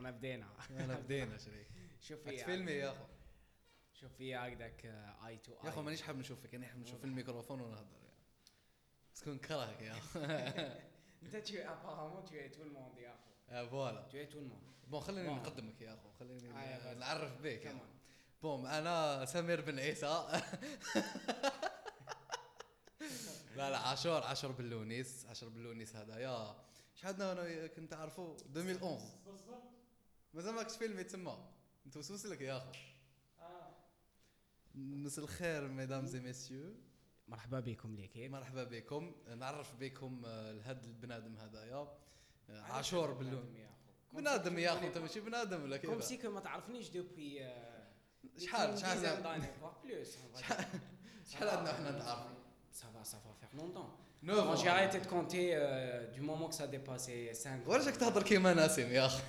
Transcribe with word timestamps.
أنا 0.00 0.10
بدينا. 0.10 0.46
أنا 0.70 0.94
بدينا 0.94 1.38
شريك. 1.38 1.68
شوف 2.08 2.20
في 2.20 2.44
فيلمي 2.44 2.72
يا 2.72 2.90
أخو. 2.90 3.04
شوف 3.92 4.12
في 4.12 4.36
هكذاك 4.36 4.86
et 5.26 5.38
tout 5.38 5.52
يا 5.64 5.68
أخو 5.68 5.82
مانيش 5.82 6.02
حاب 6.02 6.18
نشوفك 6.18 6.54
أنا 6.54 6.66
حاب 6.66 6.78
نشوف 6.78 7.04
الميكروفون 7.04 7.60
ونهضر 7.60 7.96
يعني. 8.02 8.14
parce 9.14 9.24
que 9.24 9.38
نكرهك 9.38 9.82
يا 9.82 9.92
أخو. 9.92 10.18
أنت 11.22 11.36
tu 11.46 11.54
es 12.34 12.50
tout 12.50 12.64
le 12.64 12.70
monde 12.70 12.98
يا 12.98 13.14
أخو. 13.14 13.68
voilà 13.70 14.08
tout 14.10 14.34
le 14.34 14.48
monde 14.50 14.90
bon 14.90 15.00
خليني. 15.00 15.34
نقدمك 15.34 15.80
يا 15.80 15.94
أخو 15.94 16.10
خليني 16.20 16.50
آه،. 16.50 16.94
نعرف 16.94 17.38
بك 17.42 17.64
يعني. 17.64 17.78
كمان 17.78 17.90
بوم 18.42 18.66
أنا 18.66 19.24
سمير 19.24 19.60
بن 19.60 19.78
عيسى. 19.78 20.06
لا 23.56 23.70
لا 23.70 23.78
عاشور 23.78 24.22
عاشور 24.22 24.52
بلونيس 24.52 25.26
عاشور 25.26 25.48
بلونيس 25.48 25.96
هذا. 25.96 26.18
يا 26.18 26.56
شحال 26.94 27.22
أنا 27.22 27.66
كنت 27.66 27.94
عارفه 27.94 28.36
2011 28.56 29.04
مازال 30.34 30.54
ماكش 30.54 30.76
فيلم 30.76 30.98
يتسمى 30.98 31.38
انت 31.86 31.96
وسوس 31.96 32.26
لك 32.26 32.40
يا 32.40 32.56
أخو. 32.56 32.72
مساء 34.74 35.24
الخير 35.24 35.68
mesdames 35.68 36.06
et 36.06 36.20
messieurs 36.20 36.74
مرحبا 37.28 37.60
بكم 37.60 37.94
l'équipe. 37.96 38.30
مرحبا 38.30 38.64
بكم. 38.64 39.14
نعرف 39.36 39.74
بكم 39.74 40.22
آه، 40.26 40.52
لهذا 40.52 40.86
البنادم 40.86 41.36
هذايا 41.36 41.98
آه، 42.50 42.60
عاشور 42.60 43.12
بلون. 43.12 43.54
بنادم 44.12 44.58
يا 44.58 44.72
أخو. 44.72 44.86
انت 44.86 44.98
ماشي 44.98 45.20
بنادم 45.20 45.62
ولا 45.62 45.76
كيف 45.76 46.04
c'est 46.04 46.16
que 46.16 46.30
ما 46.30 46.40
تعرفنيش 46.40 46.88
depuis 46.88 47.52
شحال 48.38 48.78
شحال 48.78 49.02
شحال 51.26 51.48
عندنا 51.48 51.72
حنا 51.72 51.90
نتعرفوا 51.90 52.40
Ça 52.80 52.86
va, 52.94 53.02
ça 53.12 53.18
va 53.24 53.32
non 54.22 54.56
j'ai 54.56 54.68
arrêté 54.68 55.00
de 55.00 55.06
compter 55.06 55.52
euh, 55.54 56.06
du 56.14 56.20
moment 56.20 56.48
que 56.48 56.54
ça 56.54 56.66
dépassait 56.66 57.32
5 57.34 57.66
ورجعك 57.66 57.96
تهضر 57.96 58.22
كيما 58.22 58.54
ناسم 58.54 58.92
يا 58.92 59.06
اخ 59.06 59.20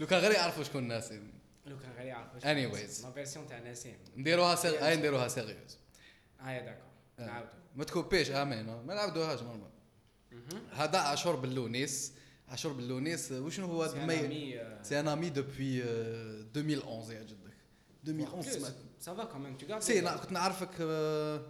لو 0.00 0.06
كان 0.06 0.20
غير 0.20 0.32
يعرفوا 0.32 0.64
شكون 0.64 0.88
ناسم 0.88 1.30
لو 1.66 1.78
كان 1.78 1.92
غير 1.96 2.06
يعرف 2.06 2.34
واش 2.34 2.42
Anyways. 2.42 3.04
la 3.04 3.10
version 3.12 3.46
تاع 3.46 3.58
نسيم 3.58 3.96
نديروها 4.16 4.54
سير 4.54 4.84
هاي 4.84 4.96
نديروها 4.96 5.28
sérieuse 5.28 5.78
يا 6.46 6.60
d'accord 6.60 6.82
آه. 7.18 7.26
نعاودو 7.26 7.48
ما 7.76 7.84
تكوبيش 7.84 8.30
امين 8.30 8.66
ما 8.66 8.94
نعاودوهاش 8.94 9.42
normal 9.42 9.70
هذا 10.72 10.98
عاشور 10.98 11.36
باللونيس 11.36 12.12
عاشور 12.48 12.72
باللونيس 12.72 13.32
وشنو 13.32 13.66
هو 13.66 13.88
c'est 13.88 13.96
un 14.02 14.06
ami 14.06 14.60
c'est 14.82 15.00
un 15.00 15.08
ami 15.08 15.30
depuis 15.30 15.82
2011 15.82 17.12
يا 17.12 17.22
جدك 17.22 17.54
2011 18.08 18.50
سمعت 18.50 18.74
Ça 19.06 19.12
va 19.12 19.24
quand 19.32 19.38
même, 19.38 19.56
tu 19.62 19.66
gardes. 19.66 19.82
سي 19.82 20.00
نا- 20.00 20.16
كنت 20.16 20.32
نعرفك 20.32 20.70
آه، 20.80 21.42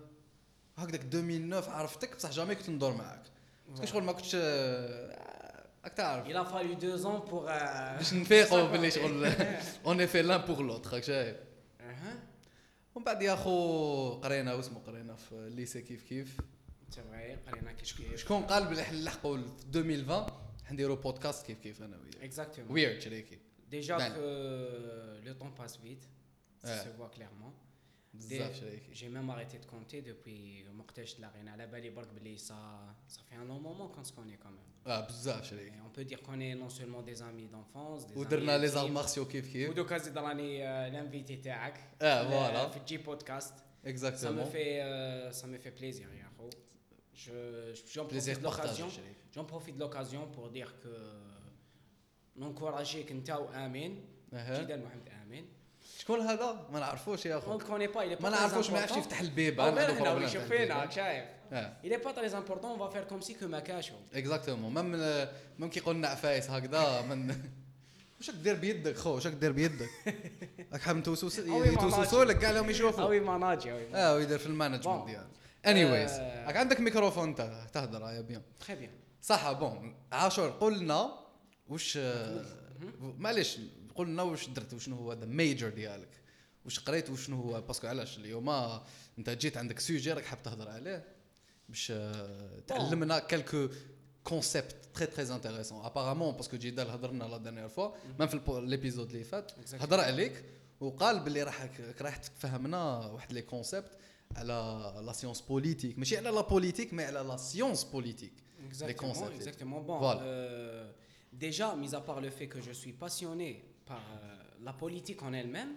هكذاك 0.79 1.03
2009 1.05 1.69
عرفتك 1.71 2.17
بصح 2.17 2.31
jamais 2.31 2.55
كنت 2.55 2.71
ندور 2.71 2.95
معاك 2.95 3.23
parce 3.69 3.80
que 3.80 3.87
شغل 3.87 4.03
ما 4.03 4.13
كنتش 4.13 4.33
آه، 4.35 5.67
راك 5.85 5.93
تعرف 5.93 6.27
Il 6.27 6.37
a 6.37 6.45
fallu 6.51 6.75
deux 6.81 7.05
ans 7.05 7.31
pour. 7.31 7.49
euh, 7.49 7.99
باش 7.99 8.15
نفيقوا 8.15 8.69
باللي. 8.73 8.91
شغل 8.91 9.33
en 9.87 10.07
fait 10.07 10.23
l'un 10.23 10.39
pour 10.41 10.62
l'autre 10.62 10.93
راك 10.93 11.03
شايف 11.05 11.37
Uh-huh. 11.79 12.95
ومن 12.95 13.05
بعد 13.05 13.23
يا 13.23 13.35
أخو 13.35 14.11
قرينا 14.21 14.55
واسمو 14.55 14.79
قرينا 14.79 15.15
في 15.17 15.33
ال 15.33 15.41
lycée 15.41 15.83
كيف 15.83 16.03
كيف 16.03 16.37
vrai, 16.97 17.51
قرينا 17.51 17.73
كيف 17.73 17.95
كيف. 17.95 18.17
شكون 18.21 18.43
قال 18.43 18.67
بلي 18.67 18.83
حنلحقوا 18.83 19.37
في 19.37 19.79
2020 19.79 20.27
حنديروا 20.65 20.97
بودكاست 20.97 21.47
كيف 21.47 21.59
كيف 21.59 21.83
أنا 21.83 21.97
وياك 21.97 22.33
Exactement. 22.35 22.71
ويرد 22.71 23.01
شريكي 23.01 23.39
que 23.71 25.27
le 25.27 25.35
temps 25.41 25.53
passe 25.62 25.77
vite, 25.85 26.07
ça 26.64 26.69
Ouais. 26.69 26.84
se 26.84 26.89
voit 26.98 27.11
clairement. 27.17 27.53
بزاف 28.14 28.55
شريكي 28.61 28.95
J'ai 28.95 29.09
même 29.09 29.31
arrêté 29.31 29.59
de 29.59 29.67
compter 29.67 30.03
depuis 30.03 30.78
وقتاش 30.81 31.15
تلاقينا 31.15 31.50
على 31.50 31.67
بالي 31.67 31.91
برك 31.91 32.09
بلي 32.09 32.39
ça 32.39 32.53
ça 33.09 33.20
fait 33.31 33.37
un 33.37 33.45
long 33.45 33.61
moment 33.61 33.89
qu'on 33.89 34.05
se 34.05 34.12
connaît 34.12 34.39
quand 34.42 34.50
même. 34.50 34.87
آه 34.87 35.06
بزاف 35.06 35.45
شريكي 35.45 35.77
Et 35.77 35.81
on 35.81 35.98
peut 35.98 36.05
dire 36.05 36.23
qu'on 36.23 36.41
est 36.41 36.55
non 36.55 36.69
seulement 36.70 37.03
des 37.03 37.23
amis 37.23 37.48
d'enfance, 37.48 38.06
des 38.06 38.17
ودرنا 38.17 38.56
amis 38.56 38.61
لي 38.61 38.67
intimes. 38.69 38.75
زار 38.75 38.89
مارسيو 38.91 39.25
كيف 39.28 39.53
كيف 39.53 39.70
ودوكا 39.70 39.98
زيد 39.98 40.19
راني 40.19 40.65
آه، 40.69 40.89
الانفيتي 40.89 41.37
تاعك 41.37 41.81
آه 42.03 42.22
ل- 42.22 42.28
فوالا 42.28 42.69
في 42.69 42.77
الجي 42.77 42.97
بودكاست 42.97 43.54
Ça 43.54 43.87
me 43.87 43.88
اكزاكتومون 43.88 44.44
fait, 44.44 44.53
euh, 44.83 45.33
ça 45.41 45.47
me 45.47 45.59
fait 45.59 45.81
plaisir, 45.81 46.06
يا 46.15 46.27
أخو. 46.37 46.50
Je, 47.15 47.93
j'en 47.94 48.00
بليزير 48.03 48.34
profite 48.34 48.38
de 48.38 48.43
بارطاج 48.43 48.77
l'occasion, 48.78 48.88
شريكي 48.88 49.15
j'en 49.37 49.44
profite 49.44 49.77
de 49.77 49.81
l'occasion 49.84 50.27
pour 50.37 50.49
dire 50.50 50.72
que 50.84 51.19
ننكوراجيك 52.37 53.10
انت 53.12 53.31
وامين 53.31 54.04
أها. 54.33 54.62
جدا 54.62 54.77
محمد 54.77 55.09
امين 55.22 55.47
شكون 55.98 56.20
هذا؟ 56.20 56.66
ما 56.72 56.81
نعرفوش 56.81 57.26
يا 57.26 57.38
اخو 57.38 57.59
ما 58.20 58.31
نعرفوش 58.31 58.70
ما. 58.70 58.78
يعرفش 58.78 58.97
يفتح 58.97 59.20
أو 59.60 59.66
عنده 59.66 59.86
غير 59.86 60.03
هنا 60.03 60.12
ويشوف. 60.14 60.42
فينا 60.42 60.91
شايف. 60.91 61.25
pas 62.04 62.12
très 62.12 62.34
important 62.34 62.69
on 62.76 62.78
va 62.84 62.88
faire 62.94 63.06
comme 63.12 63.22
si 63.28 63.34
que 63.41 63.44
ما 63.44 63.60
كاشو 63.60 63.94
Exactement 64.15 64.75
même 64.75 65.27
même 65.59 65.71
كي 65.70 65.78
يقول 65.81 65.97
لنا 65.97 66.09
عفايس 66.09 66.50
هكذا 66.50 67.03
من 67.03 67.36
واش 68.19 68.31
دير 68.31 68.54
بيدك 68.54 68.97
خو 68.97 69.10
واش 69.14 69.26
دير 69.26 69.53
بيدك. 69.53 69.88
راك 70.72 70.81
حاب 70.81 70.97
oui 71.53 71.61
ما 71.60 71.66
يتوسوسوا 71.72 72.25
لك 72.25 72.38
كاع 72.38 72.50
لهم 72.50 72.70
يشوفوا. 72.70 73.03
oui 73.05 73.21
ما 73.20 73.38
ناجي 73.38 73.72
oui 73.72 73.94
آه 73.94 74.15
ويدير 74.15 74.38
في 74.38 74.47
ال 74.47 74.50
management 74.50 74.84
Bon. 75.03 75.06
ديالو. 75.06 75.26
anyways 75.66 76.11
آه. 76.10 76.47
راك 76.47 76.56
عندك 76.56 76.80
ميكروفون 76.80 77.28
انت 77.28 77.50
تهضر 77.72 78.00
يا 78.00 78.20
bien. 78.21 78.43
très 78.61 78.75
bien 78.75 78.91
صح 79.22 79.53
bon 79.53 79.94
عاشور 80.12 80.50
قول 80.50 80.78
لنا 80.78 81.10
واش 81.69 81.97
آه، 81.97 82.44
معليش. 83.19 83.59
قول 83.98 84.09
لنا 84.09 84.22
واش 84.22 84.48
درت 84.48 84.75
وشنو 84.75 84.97
هو 84.97 85.12
هذا 85.12 85.25
major 85.27 85.69
ديالك؟ 85.69 86.09
واش 86.64 86.78
قريت 86.81 87.10
وشنو 87.10 87.42
هو؟ 87.42 87.60
parce 87.61 87.77
que 87.77 87.87
علاش 87.86 88.19
اليوم 88.19 88.48
انت 89.19 89.31
جيت 89.31 89.56
عندك 89.56 89.78
sujet 89.78 90.12
راك 90.12 90.25
حاب 90.25 90.42
تهضر 90.42 90.69
عليه 90.69 91.04
باش 91.69 91.91
آه، 91.91 92.60
تعلمنا 92.66 93.19
quelques 93.19 93.69
concepts 94.25 94.77
très 94.94 95.06
très 95.06 95.34
intéressants 95.34 95.84
apparemment 95.84 96.34
parce 96.34 96.48
que 96.48 96.56
جدال 96.56 96.91
هضرنا 96.91 97.25
la 97.25 97.37
dernière 97.37 97.69
fois 97.69 97.91
même 98.19 98.28
في 98.28 98.41
l'épisode 98.65 99.11
اللي 99.10 99.25
فات. 99.25 99.53
هضر 99.75 100.00
عليك 100.00 100.44
وقال 100.80 101.20
باللي 101.20 101.42
راح 101.42 101.69
راح 102.00 102.16
تفهمنا 102.16 102.97
واحد 103.06 103.32
les 103.33 103.43
concepts 103.43 103.91
على 104.36 104.92
لا 105.06 105.12
سيونس 105.12 105.41
بوليتيك 105.41 105.98
ماشي 105.98 106.16
على 106.16 106.30
لا 106.30 106.41
بوليتيك 106.41 106.94
مي 106.94 107.04
على 107.04 107.20
لا 107.28 107.36
سيونس 107.36 107.84
بوليتيك. 107.84 108.32
Bon, 109.88 109.98
Voilà. 110.04 110.20
euh, 110.22 110.91
déjà, 111.44 111.66
mis 111.82 111.92
à 111.94 112.00
part 112.09 112.20
le 112.20 112.30
fait 112.38 112.48
que 112.54 112.60
je 112.60 112.72
suis 112.80 112.92
passionné 113.04 113.50
par 113.88 114.02
euh, 114.02 114.44
la 114.62 114.74
politique 114.74 115.22
en 115.24 115.34
elle-même, 115.34 115.74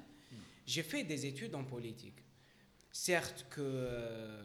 j'ai 0.66 0.82
fait 0.82 1.04
des 1.04 1.26
études 1.26 1.54
en 1.54 1.64
politique. 1.64 2.18
Certes 2.92 3.46
que 3.50 3.60
euh, 3.60 4.42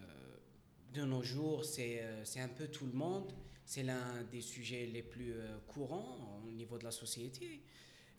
de 0.94 1.03
nos 1.03 1.24
jours, 1.24 1.64
c'est 1.66 2.02
euh, 2.02 2.24
c'est 2.25 2.42
un 2.42 2.50
peu 2.50 2.68
tout 2.68 2.86
le 2.86 2.92
monde, 2.94 3.31
c'est 3.66 3.84
l'un 3.84 4.24
des 4.31 4.42
sujets 4.42 4.86
les 4.86 5.03
plus 5.03 5.34
euh, 5.34 5.58
courants 5.68 6.42
au 6.46 6.52
niveau 6.52 6.78
de 6.78 6.84
la 6.84 6.92
société. 6.92 7.62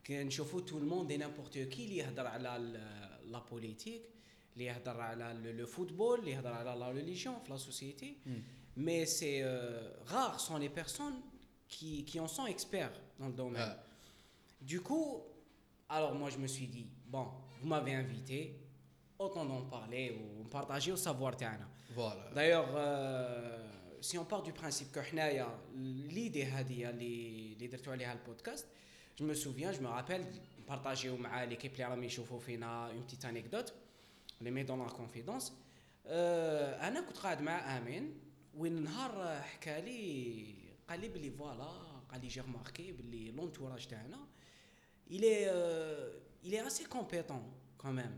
كنشوفوا 0.06 0.60
tout 0.66 0.80
le 0.80 0.86
monde 0.86 1.10
et 1.12 1.18
n'importe 1.18 1.68
qui 1.70 1.82
اللي 1.84 1.96
يهضر 1.96 2.26
على 2.26 2.56
ال- 2.56 3.30
la 3.32 3.40
politique 3.40 4.02
اللي 4.54 4.64
يهضر 4.66 5.00
على 5.00 5.32
le- 5.42 5.62
le 5.62 5.66
football 5.66 6.18
اللي 6.18 6.30
يهضر 6.32 6.52
على 6.52 6.74
la 6.80 6.88
religion 7.00 7.38
في 7.44 7.52
la 7.52 7.58
société 7.58 8.16
mais 8.76 9.06
c'est 9.06 9.42
euh, 9.42 9.90
rares 10.06 10.40
sont 10.40 10.56
les 10.58 10.68
personnes 10.70 11.20
qui, 11.68 12.04
qui 12.04 12.18
en 12.18 12.26
sont 12.26 12.46
experts 12.46 12.98
dans 13.20 13.28
le 13.28 13.34
domaine. 13.34 13.62
Ah. 13.76 13.84
Du 14.62 14.80
coup, 14.80 15.22
alors 15.88 16.14
moi 16.14 16.30
je 16.30 16.38
me 16.38 16.46
suis 16.46 16.66
dit, 16.66 16.86
bon, 17.06 17.26
vous 17.60 17.68
m'avez 17.68 17.94
invité, 17.94 18.38
autant 19.18 19.44
d'en 19.44 19.62
parler 19.62 20.04
ou 20.18 20.44
partager 20.44 20.92
au 20.92 20.96
savoir 20.96 21.36
تاعنا. 21.36 21.68
فوالا 21.96 22.34
D'ailleurs, 22.34 22.68
euh, 22.76 23.70
si 24.00 24.18
on 24.18 24.24
part 24.24 24.42
du 24.42 24.52
principe 24.52 24.92
que 24.92 25.00
حنايا 25.00 25.58
l'idée 26.08 26.44
هذه 26.44 26.90
اللي 26.90 27.52
اللي 27.52 27.66
درتو 27.66 27.90
عليها 27.90 28.12
البودكاست, 28.12 28.66
je 29.20 29.24
me 29.24 29.34
souviens, 29.34 29.72
je 29.72 29.80
me 29.80 29.88
rappelle 29.88 30.24
partager 30.68 31.06
مع 31.06 31.46
l'équipe 31.46 31.64
اللي 31.64 31.84
راهم 31.84 32.04
يشوفوا 32.04 32.38
فينا 32.38 32.92
une 32.92 33.02
petite 33.02 33.24
anecdote, 33.24 33.74
on 34.40 34.44
les 34.44 34.50
met 34.50 34.64
dans 34.64 34.76
la 34.76 34.90
confidence. 34.90 35.52
آه 36.06 36.88
انا 36.88 37.00
كنت 37.00 37.18
قاعد 37.18 37.42
مع 37.42 37.78
امين 37.78 38.20
وين 38.54 38.82
نهار 38.82 39.40
حكى 39.42 39.80
لي 39.80 40.54
قال 40.88 41.00
لي 41.00 41.08
بلي 41.08 41.30
فوالا 41.30 41.70
قال 42.12 42.20
لي 42.20 42.28
جي 42.28 42.42
remarqué 42.42 42.80
بلي 42.80 43.30
لونتوراج 43.30 43.86
تاعنا 43.86 44.18
il 45.10 45.24
est 45.24 45.46
euh, 45.48 46.10
il 46.44 46.52
est 46.54 46.64
assez 46.70 46.84
compétent 46.96 47.44
quand 47.82 47.92
même 48.00 48.16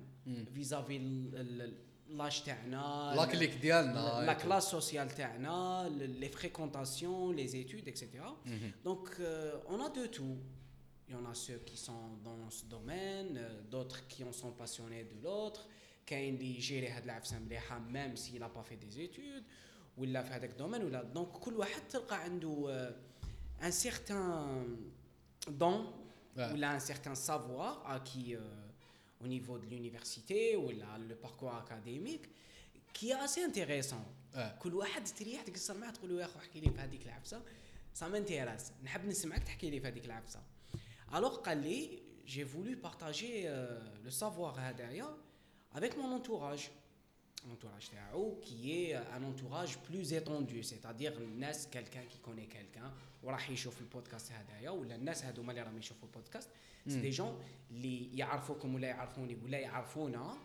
vis-à-vis 0.58 0.96
ال- 0.96 1.35
ال- 1.37 1.75
l'âge 2.19 2.43
تاعنا 2.44 3.12
لا 3.17 3.25
كليك 3.25 3.55
ديالنا 3.55 4.26
la 4.26 4.35
classe 4.35 4.70
sociale 4.70 5.14
تاعنا 5.17 5.88
le- 5.99 6.20
les 6.25 6.29
fréquentations 6.29 7.31
les 7.32 7.56
études 7.56 7.88
etc 7.88 8.08
donc 8.85 9.08
euh, 9.20 9.56
on 9.69 9.81
a 9.81 9.88
de 9.91 10.06
tout 10.06 10.37
il 11.08 11.12
y 11.14 11.17
en 11.17 11.26
a 11.31 11.35
ceux 11.35 11.58
qui 11.69 11.76
sont 11.76 12.06
dans 12.29 12.50
ce 12.50 12.64
domaine 12.76 13.37
euh, 13.37 13.61
d'autres 13.73 14.00
qui 14.08 14.25
en 14.25 14.32
sont 14.32 14.52
passionnés 14.52 15.05
de 15.05 15.17
l'autre 15.25 15.67
كاين 16.06 16.35
اللي 16.35 16.56
يجيري 16.56 16.88
هاد 16.88 17.05
العفسه 17.05 17.38
مليحه 17.38 17.81
même 17.93 18.17
s'il 18.17 18.43
a 18.43 18.49
pas 18.49 18.62
fait 18.70 18.76
des 18.76 18.99
études 18.99 19.44
ولا 19.99 20.23
في 20.23 20.31
هذاك 20.31 20.50
الدومين 20.50 20.85
ولا 20.85 21.02
دونك 21.02 21.29
كل 21.29 21.55
واحد 21.56 21.82
تلقى 21.88 22.23
عنده 22.25 22.67
euh, 23.61 23.64
un 23.64 23.70
certain 23.70 24.64
don 25.61 25.81
Ouais. 26.39 26.51
ou 26.53 26.56
là 26.56 26.69
un 26.71 26.80
certain 26.80 27.15
savoir 27.15 27.74
acquis 27.95 28.30
euh, 28.36 28.39
au 29.24 29.27
niveau 29.27 29.57
de 29.57 29.65
l'université 29.71 30.56
ou 30.56 30.69
là 30.69 30.91
le 31.09 31.15
parcours 31.15 31.53
académique 31.63 32.25
qui 32.94 33.09
est 33.09 33.21
assez 33.25 33.44
intéressant 33.44 34.06
آه. 34.36 34.57
كل 34.59 34.74
واحد 34.74 35.03
تريح 35.03 35.41
تقصر 35.41 35.77
معاه 35.77 35.91
تقول 35.91 36.09
له 36.09 36.19
يا 36.21 36.25
اخو 36.25 36.39
احكي 36.39 36.59
لي 36.59 36.69
في 36.69 36.80
هذيك 36.80 37.06
العفسه 37.06 37.41
ça 37.94 38.07
m'intéresse 38.07 38.71
نحب 38.83 39.06
نسمعك 39.06 39.44
تحكي 39.44 39.69
لي 39.69 39.80
في 39.80 39.88
هذيك 39.88 40.06
العفسه 40.06 40.41
alors 41.13 41.36
قال 41.36 41.57
لي 41.57 42.00
j'ai 42.25 42.45
voulu 42.45 42.81
partager 42.81 43.50
le 44.04 44.10
savoir 44.10 44.56
هذايا 44.59 45.18
avec 45.75 45.98
mon 45.98 46.13
entourage 46.13 46.69
l'entourage 47.45 47.91
تاعو 47.91 48.39
qui 48.42 48.98
est 48.98 49.24
un 49.24 49.33
entourage 49.33 49.77
plus 49.89 50.13
étendu 50.13 50.62
c'est-à-dire 50.62 51.18
الناس 51.18 51.68
quelqu'un 51.68 52.07
qui 52.07 52.18
connaît 52.25 52.45
quelqu'un 52.45 52.92
وراح 53.24 53.50
يشوف 53.50 53.81
البودكاست 53.81 54.31
هذايا 54.31 54.69
ولا 54.69 54.95
الناس 54.95 55.25
هذوما 55.25 55.51
اللي 55.51 55.62
راهم 55.62 55.77
يشوفوا 55.77 56.07
البودكاست 56.07 56.50
c'est 56.88 57.01
des 57.01 57.10
gens 57.10 57.44
اللي 57.71 58.18
يعرفوكم 58.18 58.75
ولا 58.75 58.88
يعرفوني 58.88 59.36
ولا 59.44 59.59
يعرفونا 59.59 60.38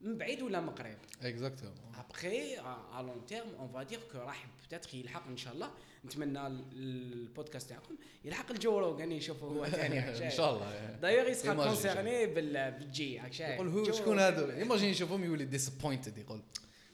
من 0.00 0.18
بعيد 0.18 0.42
ولا 0.42 0.60
من 0.60 0.70
قريب. 0.70 0.98
Exactement 1.22 1.74
après 1.94 2.58
à 2.58 3.02
long 3.02 3.26
terme 3.26 3.54
on 3.58 3.68
va 3.68 3.82
dire 3.82 4.00
que 4.12 4.18
راح 4.18 4.46
peut-être 4.66 4.94
يلحق 4.94 5.26
ان 5.26 5.36
شاء 5.36 5.52
الله 5.52 5.70
نتمنى 6.04 6.46
البودكاست 6.46 7.68
تاعكم 7.68 7.94
يلحق 8.24 8.50
ل 8.50 8.57
Joe 8.57 8.78
Rogan 8.78 9.12
يشوفوا 9.12 9.48
هو 9.48 9.66
ثاني 9.66 10.26
ان 10.26 10.30
شاء 10.30 10.54
الله 10.54 10.96
d'ailleurs 11.02 11.28
il 11.28 11.37
sera 11.37 11.54
concerné 11.54 12.26
بالجي 12.26 13.20
يقول 13.40 13.68
هو 13.68 13.92
شكون 13.92 14.18
هذا 14.18 14.56
imagine 14.56 14.88
يشوفهم 14.88 15.24
يولي 15.24 15.44
disappointed 15.44 16.18
يقول 16.18 16.42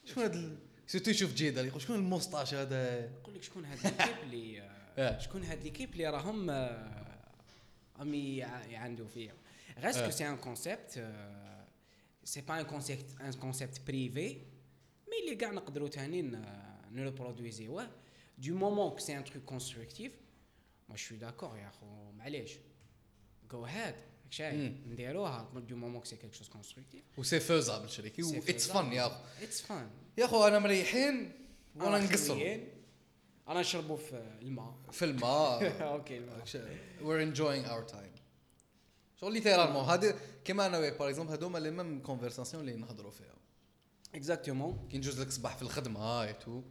شكون 0.05 0.23
هذا 0.23 0.57
surtout 0.87 1.11
يشوف 1.11 1.35
جيدا 1.35 1.63
يقول 1.63 1.83
شكون 1.83 1.97
ال 1.97 2.03
moustache 2.03 2.55
هذا 2.55 3.05
يقول 3.05 3.35
لك 3.35 3.43
شكون 3.43 3.65
هاد 3.65 3.79
l'équipe 3.85 4.17
اللي 4.23 5.21
شكون 5.21 5.45
هاد 5.45 5.63
l'équipe 5.63 5.93
اللي 5.93 6.09
راهم 6.09 6.51
امي 8.01 8.37
يعندوا 8.71 9.09
فيها 9.09 9.35
غير 9.79 10.05
que 10.05 10.11
c'est 10.11 10.29
un 10.29 10.37
concept 10.37 10.99
c'est 12.27 12.41
pas 12.41 12.61
un 12.61 12.65
concept 12.65 13.21
un 13.21 13.33
concept 13.33 13.81
privé 13.87 14.29
mais 15.09 15.25
اللي 15.25 15.37
كاع 15.37 15.51
نقدروا 15.51 15.89
ثاني 15.89 16.23
نو 16.23 17.03
ريبرودويزيوه 17.05 17.91
du 18.39 18.53
moment 18.53 18.91
que 18.97 19.03
c'est 19.03 19.15
un 19.15 19.23
truc 19.23 19.45
constructif 19.55 20.13
moi 20.89 20.97
je 20.97 21.03
suis 21.03 21.19
d'accord 21.19 21.57
يا 21.57 21.69
اخو 21.69 22.13
معليش 22.13 22.53
go 23.53 23.57
ahead 23.67 23.95
شايف 24.31 24.73
نديروها 24.87 25.51
du 25.55 25.77
moment 25.77 26.01
que 26.01 26.07
c'est 26.07 26.17
quelque 26.17 26.35
chose 26.35 26.49
constructif 26.49 27.05
و 27.19 27.23
c'est 27.23 27.41
faisable 27.41 27.89
شريكي 27.89 28.39
it's 28.39 28.71
fun 28.73 28.93
يا 28.93 29.07
اخو 29.07 29.25
it's 29.43 29.61
fun 29.63 29.91
يا 30.19 30.25
اخو 30.25 30.47
أنا 30.47 30.59
مريحين 30.59 31.33
وأنا 31.75 31.99
نقصر 32.05 32.59
أنا 33.49 33.61
نشربوا 33.61 33.97
في 33.97 34.39
الماء 34.43 34.79
في 34.93 35.05
الماء 35.05 35.83
okay 35.83 36.19
الماء 36.19 36.45
وير 37.03 37.23
انجوينغ 37.23 37.71
اور 37.71 37.83
تايم 37.83 38.13
شغل 39.22 39.34
ليترالمون 39.34 39.86
هذا 39.86 40.16
كيما 40.46 40.66
انا 40.66 40.78
وياك 40.78 41.00
باغ 41.00 41.10
اكزومبل 41.10 41.32
هذوما 41.32 41.60
لي 41.60 41.72
ميم 41.72 42.02
كونفرساسيون 42.02 42.70
اللي 42.70 42.76
نهضروا 42.76 43.12
فيها 43.12 43.36
اكزاكتومون 44.16 44.88
كي 44.92 44.98
نجوز 44.98 45.22
لك 45.22 45.32
صباح 45.32 45.56
في 45.56 45.62
الخدمه 45.62 46.24
اي 46.24 46.34
تو 46.34 46.62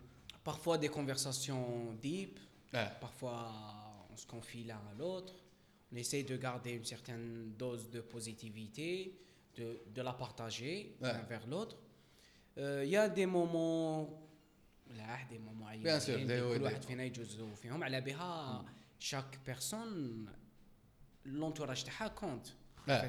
parfois 0.44 0.78
des 0.78 0.88
conversations 0.88 1.92
deep, 2.00 2.38
ouais. 2.72 2.88
parfois 3.00 3.52
on 4.12 4.16
se 4.16 4.26
confie 4.26 4.64
l'un 4.64 4.80
à 4.90 4.94
l'autre, 4.98 5.34
on 5.92 5.96
essaye 5.96 6.24
de 6.24 6.36
garder 6.36 6.72
une 6.72 6.84
certaine 6.84 7.52
dose 7.58 7.90
de 7.90 8.00
positivité, 8.00 9.18
de, 9.56 9.82
de 9.94 10.02
la 10.02 10.12
partager 10.12 10.96
ouais. 11.00 11.12
l'un 11.12 11.22
vers 11.22 11.46
l'autre. 11.46 11.76
Il 12.56 12.62
euh, 12.62 12.84
y 12.84 12.96
a 12.96 13.08
des 13.08 13.26
moments 13.26 14.10
là 14.96 15.18
des 15.30 15.38
moments 15.38 15.70
bien 15.82 16.00
sûr 16.00 16.16
كل 16.16 16.62
واحد 16.62 16.82
فينا 16.84 17.04
يجوزوا 17.04 17.54
فيهم 17.54 17.84
على 17.84 18.00
بها 18.00 18.64
chaque 18.98 19.38
personne 19.44 20.28
l'entourage 21.25 21.83
تاعها 21.83 22.07
كونت 22.07 22.47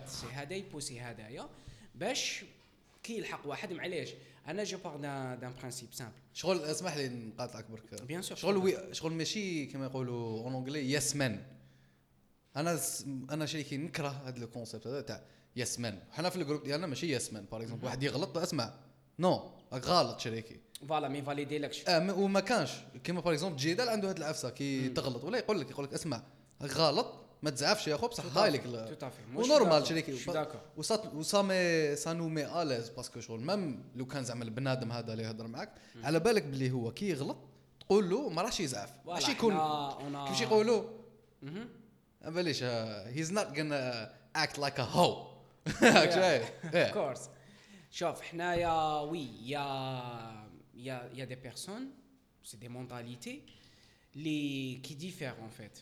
سي 0.07 0.27
هذا 0.33 0.55
يبوسي 0.55 1.01
هذايا 1.01 1.49
باش 1.95 2.45
كي 3.03 3.19
يلحق 3.19 3.47
واحد 3.47 3.73
معليش 3.73 4.11
أنا 4.49 4.65
je 4.65 4.79
pars 4.79 4.97
d'un 4.97 5.55
principe 5.59 5.89
simple 5.93 6.15
شغل 6.35 6.61
اسمح 6.61 6.97
لي 6.97 7.09
نقاطعك 7.09 7.71
برك 7.71 8.03
bien 8.03 8.23
sûr 8.23 8.37
شغل 8.37 8.57
oui 8.57 8.95
شغل 8.95 9.13
ماشي 9.13 9.67
كما 9.67 9.85
يقولوا 9.85 10.45
en 10.45 10.55
anglais 10.55 10.93
yes 10.93 11.17
man 11.17 11.43
أنا 12.57 12.81
أنا 13.31 13.47
شريكي 13.47 13.77
نكره 13.77 14.09
هذا 14.09 14.45
ال 14.45 14.50
concept 14.50 14.87
هذا 14.87 15.01
تاع 15.01 15.23
yes 15.57 15.81
man 15.81 16.03
حنا 16.13 16.31
في 16.31 16.37
ال 16.37 16.41
groupe 16.41 16.63
ديالنا 16.65 16.87
ماشي 16.87 17.13
yes 17.13 17.33
man 17.33 17.45
par 17.45 17.63
exemple 17.63 17.85
واحد 17.85 18.03
يغلط 18.03 18.39
اسمع 18.39 18.75
نو 19.19 19.51
راك 19.73 19.87
غلط 19.87 20.21
شريكي 20.21 20.61
فوالا 20.89 21.09
مي 21.09 21.23
فاليدي 21.23 21.59
لكش 21.59 21.89
آه 21.89 22.19
وما 22.19 22.41
كانش 22.41 22.71
كيما 23.05 23.21
باغ 23.21 23.33
اكزومبل 23.33 23.57
جيدال 23.57 23.89
عنده 23.89 24.11
هذه 24.11 24.17
العفسه 24.17 24.51
كي 24.51 24.89
تغلط 24.89 25.25
ولا 25.25 25.39
يقول 25.39 25.61
لك 25.61 25.71
يقول 25.71 25.85
لك 25.85 25.95
اسمع 25.95 26.23
غلط 26.63 27.26
ما 27.43 27.51
تزعفش 27.51 27.89
يا 27.89 27.97
خو 27.97 28.09
بصح 28.09 28.37
هاي 28.37 28.51
لك 28.51 28.67
ونورمال 29.35 29.87
شريكي 29.87 30.13
وصا 31.15 31.43
مي 31.43 31.97
سا 31.97 32.13
نو 32.13 32.29
مي 32.29 32.63
اليز 32.63 32.89
باسكو 32.89 33.21
شغل 33.21 33.41
ميم 33.41 33.85
لو 33.95 34.07
كان 34.07 34.25
زعما 34.25 34.45
البنادم 34.45 34.93
هذا 34.93 35.13
اللي 35.13 35.25
يهضر 35.25 35.47
معاك 35.47 35.73
على 36.05 36.21
بالك 36.21 36.43
بلي 36.43 36.71
هو 36.71 36.93
كي 36.93 37.09
يغلط 37.09 37.37
تقول 37.81 38.11
له 38.11 38.29
ما 38.29 38.43
راحش 38.43 38.61
يزعف. 38.61 38.93
ماشي 39.07 39.31
يكون 39.31 39.55
كيفاش 40.27 40.41
يقولوا؟ 40.41 40.85
ما 42.23 42.31
باليش 42.31 42.63
هيز 42.63 43.33
نوت 43.33 43.59
غانا 43.59 44.13
اكت 44.37 44.59
لايك 44.59 44.81
ا 44.81 44.83
هو 44.83 45.27
of 45.83 46.93
course 46.93 47.31
شوف 47.91 48.21
حنايا 48.21 49.01
oui 49.01 49.29
y 49.51 49.61
a 50.75 51.11
y 51.15 51.25
a 51.25 51.27
y 51.27 51.28
a 51.28 51.30
des 51.30 51.35
personnes 51.35 52.57
c'est 52.57 52.64
des 52.64 52.69
mentalités 52.69 53.43
لي 54.15 54.75
qui 54.75 54.95
diffèrent 54.95 55.35
en 55.41 55.49
fait 55.49 55.79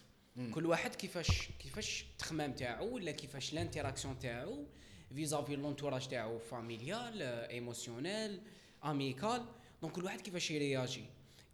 كل 0.55 0.67
واحد 0.67 0.95
كيفاش 0.95 1.49
كيفاش 1.59 2.05
التخمام 2.13 2.53
تاعو 2.53 2.95
ولا 2.95 3.11
كيفاش 3.11 3.55
l'interaction 3.55 4.19
تاعو 4.19 4.67
vis-à-vis 5.15 5.57
l'entourage 5.57 6.09
تاعو 6.09 6.39
familial 6.39 7.23
émotionnel 7.23 8.41
amical 8.85 9.47
donc 9.83 9.93
كل 9.93 10.05
واحد 10.05 10.21
كيفاش 10.21 10.51
يرياجي 10.51 11.05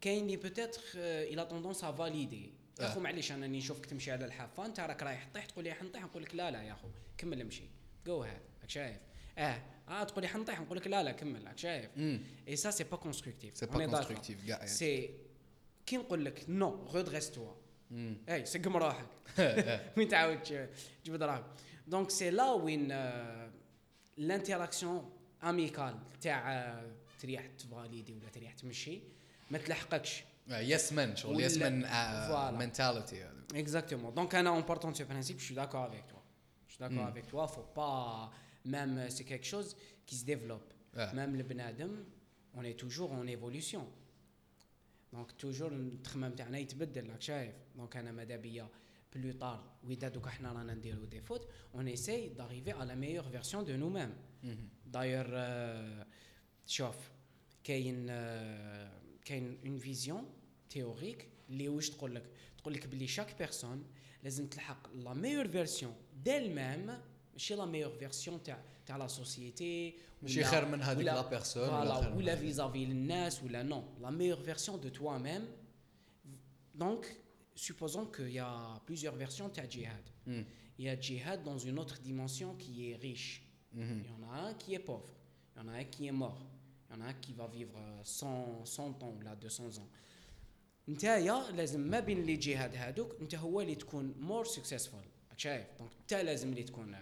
كاين 0.01 0.23
اللي 0.25 0.37
peut-être 0.37 0.83
il 0.97 1.45
a 1.45 1.49
tendance 1.49 1.85
à 1.85 1.93
valider 1.93 2.53
يا 2.81 2.87
اخو 2.87 3.01
معليش 3.01 3.33
أنا 3.33 3.47
نشوفك 3.47 3.87
تمشي 3.87 4.13
على 4.13 4.25
الحافة 4.25 4.67
أنت 4.67 4.81
راك 4.81 5.03
رايح 5.03 5.29
طيح 5.35 5.47
تقول 5.47 5.65
لي 5.65 5.75
حنطيح 5.75 6.03
نقول 6.03 6.23
لك 6.23 6.35
لا 6.35 6.51
لا 6.51 6.63
يا 6.63 6.73
اخو 6.73 6.89
كمل 7.19 7.41
امشي. 7.41 7.65
جو 8.07 8.23
هاد 8.23 8.41
راك 8.61 8.71
شايف. 8.71 8.97
آه 9.39 9.63
آه 9.89 10.05
تقول 10.05 10.23
لي 10.23 10.29
حنطيح 10.29 10.61
نقول 10.61 10.79
لك 10.79 10.87
لا 10.87 11.03
لا 11.03 11.13
كمل 11.13 11.47
راك 11.47 11.59
شايف. 11.59 11.91
اي 12.49 12.57
ça 12.57 12.71
c'est 12.71 12.85
pas 12.85 12.97
constructif 12.97 13.57
c'est 13.57 13.67
pas 13.67 13.87
constructif 13.87 14.47
كاع 14.47 14.67
c'est 14.67 15.11
كي 15.87 15.97
نقول 15.97 16.25
لك 16.25 16.45
non 16.49 16.91
redresse-toi 16.95 17.31
et 17.31 18.47
سقم 18.47 18.77
روحك 18.77 19.07
وين 19.97 20.09
تعاود 20.09 20.43
تجيب 20.43 21.17
دراهم 21.17 21.45
donc 21.87 22.11
c'est 22.11 22.31
là 22.31 22.53
وين 22.53 22.89
l'interaction 24.17 25.13
amicale 25.45 25.99
تاع 26.21 26.75
تريح 27.21 27.47
تفاليدي 27.47 28.13
ولا 28.13 28.29
تريح 28.29 28.53
تمشي 28.53 29.01
ما 29.51 29.59
تلحقكش 29.59 30.25
yes 30.49 30.93
man 30.93 31.17
شغل 31.17 31.41
yes 31.41 31.57
man 31.57 31.81
mentalité 32.59 33.23
هذا 33.23 33.45
exactement 33.55 34.15
donc 34.15 34.35
أنا 34.35 34.51
en 34.51 34.61
partant 34.63 34.95
ce 34.95 35.05
principe 35.05 35.37
je 35.37 35.55
d'accord 35.55 35.87
avec 35.87 36.05
toi 36.09 36.19
je 36.71 36.77
d'accord 36.81 37.09
avec 37.09 37.27
toi 37.27 37.47
faut 37.47 37.63
pas 37.77 38.31
même 38.65 39.09
si 39.09 39.25
quelque 39.25 39.45
chose 39.45 39.77
qui 40.07 40.17
se 40.17 40.25
développe. 40.25 40.81
même 40.97 41.35
البنادم 41.35 42.05
on 42.55 42.65
est 42.65 42.73
toujours 42.73 43.11
en 43.11 43.29
évolution 43.29 43.93
donc 45.13 45.33
toujours 45.33 45.73
التخمام 45.73 46.35
تاعنا 46.35 46.59
يتبدل 46.59 47.11
راك 47.11 47.23
شايف. 47.23 47.55
donc 47.77 47.97
أنا 47.97 48.13
ماذا 48.13 48.37
بيا؟ 48.37 48.69
plus 49.15 49.33
tard 49.33 49.65
وإذا 49.85 50.09
دوكا 50.09 50.31
حنا 50.31 50.53
رانا 50.53 50.75
نديرو 50.75 51.05
des 51.05 51.21
fautes 51.21 51.49
on 51.75 51.89
essaye 51.89 52.29
d'arriver 52.29 52.73
à 52.73 52.97
la 52.97 53.23
meilleure 53.23 53.65
version 53.65 53.77
de 53.77 53.89
nous-mêmes 53.89 54.15
داير 54.87 55.27
شوف 56.67 56.97
كاين 57.65 58.07
كاين 59.25 59.59
une 59.67 59.79
vision 59.79 60.29
théorique 60.69 61.29
اللي 61.49 61.69
واش 61.69 61.91
تقول 61.91 62.15
لك؟ 62.15 62.25
تقول 62.59 62.75
لك 62.75 62.87
بلي 62.87 63.07
chaque 63.07 63.39
personne 63.39 63.85
لازم 64.23 64.47
تلحق 64.47 64.95
la 64.95 65.15
meilleure 65.15 65.49
version 65.49 65.95
d'elle-même 66.25 66.99
ماشي 67.33 67.55
la 67.55 67.65
meilleure 67.65 67.91
version 67.91 68.43
تاع 68.43 68.63
تاع 68.86 68.98
لا 68.98 69.08
سوسيتي 69.08 69.94
ماشي 70.22 70.44
خير 70.44 70.66
من 70.66 70.82
هذيك 70.82 71.06
لا 71.06 71.30
بيرسون 71.30 71.70
ولا 71.70 72.08
ولا 72.08 72.36
فيزافي 72.36 72.86
للناس 72.86 73.44
ولا 73.44 73.64
نو 73.64 73.84
لا 74.02 74.10
ميور 74.10 74.38
فيرسيون 74.38 74.80
دو 74.80 74.90
توا 74.90 75.18
ميم 75.18 75.48
دونك 76.76 77.06
supposons 77.56 78.08
qu'il 78.08 78.32
y 78.32 78.40
a 78.40 78.82
plusieurs 78.86 79.16
versions 79.16 79.48
de 79.48 79.62
djihad. 79.70 80.06
Mm. 80.28 80.42
Il 80.78 80.86
y 80.86 80.90
a 80.90 81.00
djihad 81.00 81.42
dans 81.44 81.58
une 81.58 81.80
autre 81.80 81.98
dimension 82.02 82.50
qui 82.56 82.74
est 82.92 82.98
riche. 83.08 83.34
Mm 83.74 83.82
-hmm. 83.82 84.00
Il 84.04 84.08
y 84.12 84.14
en 84.18 84.24
a 84.30 84.34
un 84.48 84.54
qui 84.62 84.70
est 84.78 84.86
pauvre. 84.90 85.12
Il 85.52 85.58
y 85.60 85.62
en 85.64 85.68
a 85.74 85.76
un 85.82 85.86
qui 85.94 86.02
est 86.10 86.18
mort. 86.24 86.42
Il 86.86 86.92
y 86.92 86.94
en 86.98 87.02
a 87.06 87.08
un 87.12 87.18
qui 87.24 87.34
va 87.40 87.48
vivre 87.48 87.80
100, 88.04 88.66
100 88.66 89.04
ans 89.04 89.16
là 89.26 89.36
200 89.36 89.78
ans. 89.82 89.90
نتايا 90.90 91.52
لازم 91.52 91.82
ما 91.82 92.00
بين 92.00 92.24
لي 92.24 92.36
جهاد 92.36 92.76
هادوك 92.76 93.16
انت 93.22 93.36
هو 93.36 93.62
اللي 93.62 93.76
تكون 93.76 94.16
مور 94.20 94.46
سكسسفول 94.46 95.04
شايف 95.38 95.68
دونك 95.80 95.92
انت 96.02 96.14
لازم 96.14 96.50
اللي 96.50 96.64
تكون 96.64 96.96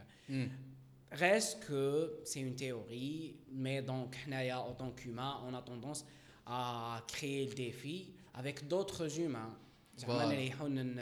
Reste 1.13 1.65
que 1.67 2.21
c'est 2.25 2.41
une 2.41 2.55
théorie, 2.55 3.37
mais 3.51 3.83
donc, 3.83 4.17
en 4.31 4.75
tant 4.75 4.91
qu'humain, 4.91 5.41
on 5.47 5.55
a 5.55 5.63
tendance 5.63 6.05
à 6.47 7.03
créer 7.07 7.47
le 7.47 7.55
défi 7.55 8.13
avec 8.35 8.69
d'autres 8.69 9.21
humains. 9.21 9.57
زعما 9.99 10.27
نريحون 10.27 10.97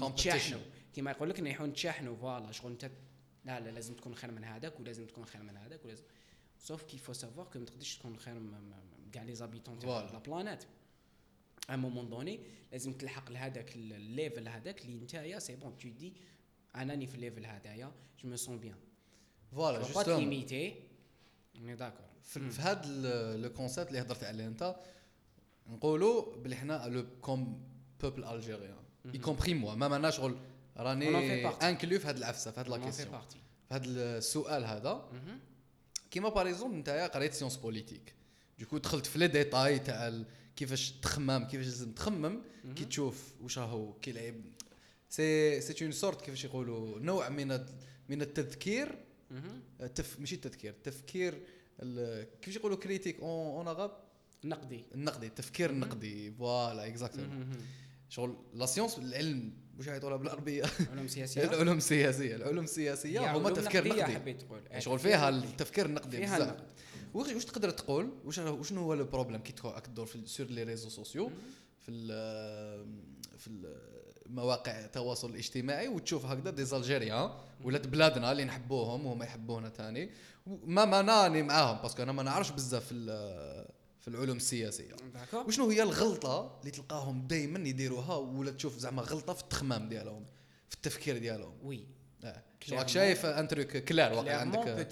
نتشاحنوا 0.00 0.60
كيما 0.94 1.10
يقول 1.10 1.30
لك 1.30 1.40
نريحون 1.40 1.68
نتشاحنوا 1.68 2.16
voilà 2.16 2.52
شغل 2.52 2.72
انت 2.72 2.90
لا 3.44 3.60
لا 3.60 3.70
لازم 3.70 3.94
تكون 3.94 4.14
خير 4.14 4.30
من 4.30 4.44
هذاك 4.44 4.80
ولازم 4.80 5.06
تكون 5.06 5.24
خير 5.24 5.42
من 5.42 5.56
هذاك 5.56 5.84
ولازم 5.84 6.02
sauf 6.58 6.82
qu'il 6.82 6.98
faut 6.98 7.12
savoir 7.12 7.46
que 7.46 7.58
ما 7.58 7.64
تقدرش 7.64 7.96
تكون 7.96 8.16
خير 8.16 8.34
من 8.34 8.72
كاع 9.12 9.22
les 9.22 9.34
habitants 9.34 9.78
تاع 9.78 10.00
la 10.00 10.18
planète 10.18 10.64
à 11.70 11.76
un 11.76 11.84
moment 11.84 12.08
donné 12.08 12.40
لازم 12.72 12.92
تلحق 12.92 13.30
لهذاك 13.30 13.76
ال 13.76 13.88
level 13.88 14.48
هذاك 14.48 14.84
اللي 14.84 14.98
نتايا 15.00 15.38
c'est 15.38 15.56
bon 15.56 15.78
tu 15.78 15.88
dis 15.88 16.12
أنا 16.74 16.92
راني 16.92 17.06
في 17.06 17.14
ال 17.14 17.19
level 17.19 17.46
هذايا 17.46 17.92
je 18.22 18.28
me 18.28 18.36
sens 18.36 18.58
bien 18.58 18.76
voilà 19.52 19.78
pas 19.78 19.84
justement 19.84 20.20
limité 20.20 20.74
d'accord 21.54 22.06
في 22.22 22.60
هذا 22.60 23.36
le 23.36 23.52
concept 23.52 23.88
اللي 23.88 24.00
هضرت 24.00 24.24
عليه 24.24 24.46
أنت 24.46 24.76
نقولوا 25.66 26.36
بلي 26.36 26.56
حنا 26.56 26.88
le 26.88 27.06
comme 27.20 27.62
peuple 28.00 28.24
algérien 28.24 28.76
y 29.14 29.18
compris 29.18 29.54
moi 29.54 29.74
ما 29.74 29.88
مانا 29.88 30.10
شغل 30.10 30.36
راني. 30.76 31.48
inclus 31.48 31.98
في 31.98 32.06
هذه 32.06 32.16
العفسة 32.16 32.50
في 32.50 32.60
هذه 32.60 32.68
là 32.68 32.76
on 32.76 32.80
fait 32.80 32.86
quasiment 32.86 33.10
partie 33.10 33.38
في 33.68 33.74
هذا 33.74 33.84
السؤال 33.86 34.64
هذا. 34.64 35.08
كيما 36.10 36.28
par 36.28 36.48
exemple 36.48 36.76
نتايا 36.76 37.06
قريت 37.06 37.34
sciences 37.34 37.56
politiques 37.56 38.14
du 38.58 38.65
coup 38.65 38.78
دخلت 38.78 39.06
في 39.06 39.18
les 39.18 39.28
détails 39.28 39.78
تاع 39.78 40.22
كيفاش 40.56 40.90
تخمم 40.90 41.44
كيفاش 41.44 41.66
لازم 41.66 41.92
تخمم 41.92 42.42
كي 42.76 42.84
تشوف 42.84 43.32
واش 43.42 43.58
راهو 43.58 43.92
كيلعب 43.92 44.34
c'est 45.08 45.60
c'est 45.60 45.84
une 45.84 45.92
sorte 45.92 46.20
كيفاش 46.20 46.44
يقولوا 46.44 47.00
نوع 47.00 47.28
من 47.28 47.66
من 48.08 48.22
التذكير 48.22 48.98
التف 49.80 50.20
ماشي 50.20 50.34
التذكير 50.34 50.70
التفكير 50.70 51.42
ال- 51.82 52.26
كيفاش 52.40 52.56
يقولوا 52.56 52.76
critique 52.76 53.20
en 53.20 53.68
arabe 53.68 53.90
نقدي 54.44 54.84
النقدي. 54.94 55.26
التفكير 55.26 55.70
النقدي 55.70 56.30
voilà 56.32 56.86
exactement 56.86 57.50
شغل 58.08 58.36
la 58.54 58.66
science 58.66 58.98
العلم 58.98 59.52
واش 59.78 59.86
يعيطوا 59.86 60.08
لها 60.10 60.16
بالعربيه 60.18 60.64
علوم 60.92 61.08
سياسيه 61.08 61.42
العلوم 61.54 61.76
السياسية 61.76 62.36
العلوم 62.36 62.64
السياسية 62.64 63.36
هما 63.36 63.50
تفكير 63.50 63.88
نقدي. 63.88 64.02
حبيت 64.14 64.40
تقول. 64.42 64.60
يعني 64.70 64.80
شغل 64.80 64.98
فيها 64.98 65.28
التفكير 65.28 65.86
النقدي 65.86 66.20
بزاف. 66.20 66.56
واش 67.14 67.44
تقدر 67.44 67.70
تقول؟ 67.70 68.10
واش 68.24 68.36
شنو 68.68 68.80
هو 68.80 68.94
le 68.94 69.04
problème 69.04 69.40
كي 69.42 69.52
تدور 69.84 70.06
في 70.06 70.26
sur 70.26 70.46
les 70.46 70.62
réseaux 70.62 70.88
sociaux 70.88 71.30
في 71.80 71.90
ال 71.90 72.86
في 73.38 73.50
مواقع 74.30 74.84
التواصل 74.84 75.30
الاجتماعي 75.30 75.88
وتشوف 75.88 76.26
هكذا 76.26 76.50
des 76.50 76.64
Algériens 76.64 77.30
ولاد 77.64 77.90
بلادنا 77.90 78.32
اللي 78.32 78.44
نحبوهم 78.44 79.06
وهما 79.06 79.24
يحبونا 79.24 79.68
ثاني 79.68 80.10
ما 80.46 80.84
ماناني 80.84 81.42
معاهم 81.42 81.82
parce 81.82 81.94
que 81.94 82.02
أنا 82.02 82.12
ما 82.12 82.22
نعرفش 82.22 82.50
بزاف 82.50 82.86
في 82.86 82.94
في 84.00 84.08
العلوم 84.08 84.36
السياسية. 84.36 84.96
وشنو 85.46 85.70
هي 85.70 85.82
الغلطة 85.82 86.58
اللي 86.60 86.70
تلقاهم 86.70 87.26
دائما 87.26 87.68
يديروها 87.68 88.16
ولا 88.16 88.50
تشوف 88.50 88.78
زعما 88.78 89.02
غلطة 89.02 89.32
في 89.32 89.42
التخمام 89.42 89.88
ديالهم 89.88 90.24
في 90.68 90.74
التفكير 90.76 91.18
ديالهم؟ 91.18 91.54
oui. 91.62 91.86
آه. 92.24 92.42
راك 92.70 92.88
شايف 92.88 93.26
un 93.26 93.48
truc 93.48 93.76
clair 93.76 94.12
واقع 94.12 94.36
عندك؟ 94.36 94.88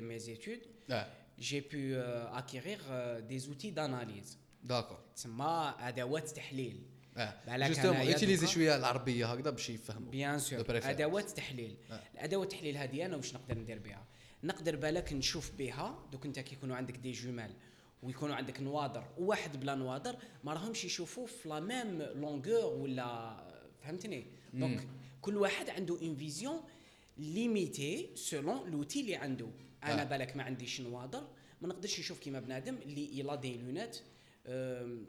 mes 0.00 0.28
études, 0.28 0.66
آه. 0.90 1.06
j'ai 1.38 1.60
pu 1.60 1.94
euh, 1.94 2.40
acquérir 2.40 2.78
euh, 2.90 3.20
des 3.20 3.48
outils 3.48 3.72
d'analyse. 3.72 4.38
d'accord 4.62 4.98
تسمى 5.16 5.74
أدوات 5.80 6.28
تحليل. 6.28 6.95
آه. 7.16 7.66
justement 7.68 8.06
utiliser 8.06 8.46
شوية 8.46 8.76
العربية 8.76 9.26
هكذا 9.26 9.50
باش 9.50 9.70
يفهموا. 9.70 10.10
bien 10.10 10.38
sûr. 10.38 10.64
أدوات 10.70 11.30
تحليل 11.30 11.76
آه. 11.90 12.02
الادوات 12.14 12.52
التحليل 12.52 12.76
هذه 12.76 13.06
أنا 13.06 13.16
واش 13.16 13.34
نقدر 13.34 13.58
ندير 13.58 13.78
بها؟ 13.78 14.06
نقدر 14.44 14.76
بالك 14.76 15.12
نشوف 15.12 15.52
بها 15.58 15.98
دوك 16.12 16.26
أنت 16.26 16.38
كي 16.38 16.54
يكونوا 16.54 16.76
عندك 16.76 16.96
des 16.96 17.12
jumelles 17.12 17.50
ويكونوا 18.02 18.34
عندك 18.34 18.60
نوادر. 18.60 19.04
وواحد 19.18 19.60
بلا 19.60 19.74
نوادر 19.74 20.16
ما 20.44 20.52
راهمش 20.52 20.84
يشوفوا 20.84 21.26
في 21.26 21.48
la 21.48 21.60
même 21.60 22.02
longueur 22.02 22.74
ولا 22.74 23.36
فهمتني؟ 23.82 24.26
donc 24.54 24.88
كل 25.20 25.36
واحد 25.36 25.70
عنده 25.70 25.98
une 26.02 26.16
vision 26.16 26.60
limitée 27.18 28.10
selon 28.14 28.70
l'outil 28.70 29.00
اللي 29.00 29.14
عنده. 29.16 29.46
أنا 29.84 30.02
آه. 30.02 30.04
بالك 30.04 30.36
ما 30.36 30.42
عنديش 30.42 30.80
نوادر 30.80 31.28
ما 31.60 31.68
نقدرش 31.68 32.00
نشوف 32.00 32.18
كيما 32.18 32.40
بنادم 32.40 32.74
اللي 32.74 33.18
il 33.18 33.34
a 33.34 33.39
des 33.39 33.56
lunettes 33.56 33.98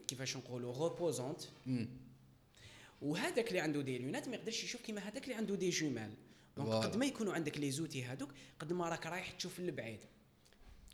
كيفاش 0.07 0.37
نقولوا 0.37 0.89
reposantes 0.89 1.41
مم. 1.65 1.89
وهذاك 3.01 3.47
اللي 3.47 3.59
عنده 3.59 3.81
des 3.81 3.97
lunettes 3.97 4.27
ما 4.27 4.35
يقدرش 4.35 4.63
يشوف 4.63 4.81
كيما 4.81 5.01
هذاك 5.01 5.23
اللي 5.23 5.35
عنده 5.35 5.55
des 5.55 5.69
jumelles. 5.69 6.13
donc. 6.57 6.69
قد 6.69 6.95
ما 6.95 7.05
يكونوا 7.05 7.33
عندك 7.33 7.57
les 7.57 7.71
outils 7.71 8.05
هذوك 8.05 8.33
قد 8.59 8.73
ما 8.73 8.89
راك 8.89 9.05
رايح 9.05 9.31
تشوف 9.31 9.59
البعيد 9.59 9.99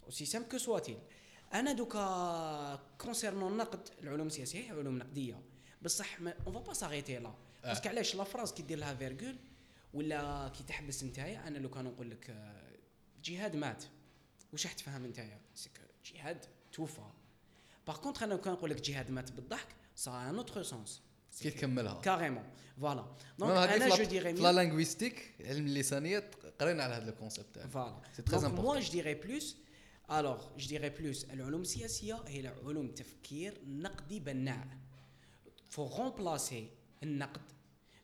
aussi 0.06 0.26
simple 0.26 0.44
que 0.44 0.58
soit-il 0.58 0.98
أنا 1.54 1.72
دوكا 1.72 2.76
concernant 2.98 3.52
النقد 3.52 3.90
العلوم 4.04 4.28
السياسية 4.28 4.60
هي 4.60 4.70
علوم 4.70 4.98
نقدية. 4.98 5.42
بصح 5.82 6.20
on 6.22 6.54
va 6.54 6.60
pas 6.60 6.74
s'arrêter 6.74 7.20
là 7.20 7.34
parce 7.64 7.80
que 7.80 7.90
علاش 7.90 8.16
la 8.16 8.24
phrase 8.24 8.54
كي 8.54 8.64
دير 8.64 8.78
لها 8.78 8.96
virgule 8.96 9.36
ولا 9.94 10.52
كي 10.58 10.64
تحبس 10.64 11.04
نتايا 11.04 11.48
أنا 11.48 11.58
لو 11.58 11.70
كان 11.70 11.86
نقول 11.86 12.12
لك 12.12 12.54
جهاد 13.24 13.56
مات. 13.56 13.84
واش 14.54 14.66
راح 14.66 14.74
تفهم 14.74 15.06
نتايا؟ 15.06 15.42
est-ce 15.56 15.73
que 15.73 15.82
جهاد 16.06 16.46
توفى. 16.72 17.10
par 17.88 17.98
contre 17.98 18.24
أنا 18.24 18.34
لو 18.34 18.42
كان 18.42 18.54
نقول 18.54 18.70
لك 18.70 18.82
جهاد 18.82 19.12
مات 19.12 19.32
بالضحك 19.32 19.68
c'est 19.96 20.12
un 20.30 20.36
autre 20.36 20.64
sens 20.64 21.02
كي 21.42 21.50
تكملها 21.52 22.02
carrément 22.02 22.44
voilà 22.82 23.06
donc 23.40 23.52
أنا 23.52 23.96
je 23.96 24.04
dirais 24.04 24.32
la- 24.32 24.36
في 24.38 24.42
la 24.44 24.52
linguistique 24.52 25.34
علم 25.46 25.66
اللسانيات 25.66 26.36
قرينا 26.62 26.84
على 26.84 26.94
هذا 26.94 27.10
ال 27.10 27.16
concept 27.16 27.60
voilà 27.60 28.02
donc. 28.32 28.60
moi 28.60 28.80
je 28.80 28.92
dirais 28.92 29.14
plus 29.14 29.58
alors 30.12 30.58
je 30.58 30.68
dirais 30.68 30.90
plus 30.90 31.26
العلوم 31.26 31.62
السياسيه 31.62 32.24
هي 32.28 32.48
علوم 32.66 32.88
تفكير 32.88 33.58
نقدي 33.68 34.20
بناء 34.20 34.68
faut 35.70 35.88
remplacer 35.98 36.70
النقد 37.04 37.42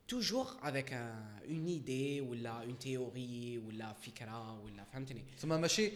toujours 0.08 0.48
avec 0.62 0.94
une 0.94 1.66
idée 1.66 2.22
ولا 2.22 2.50
une 2.50 2.80
théorie 2.80 3.58
ولا 3.58 3.94
فكره 3.94 4.60
ولا 4.60 4.84
فهمتني 4.84 5.26
تسمى 5.38 5.58
ماشي 5.58 5.92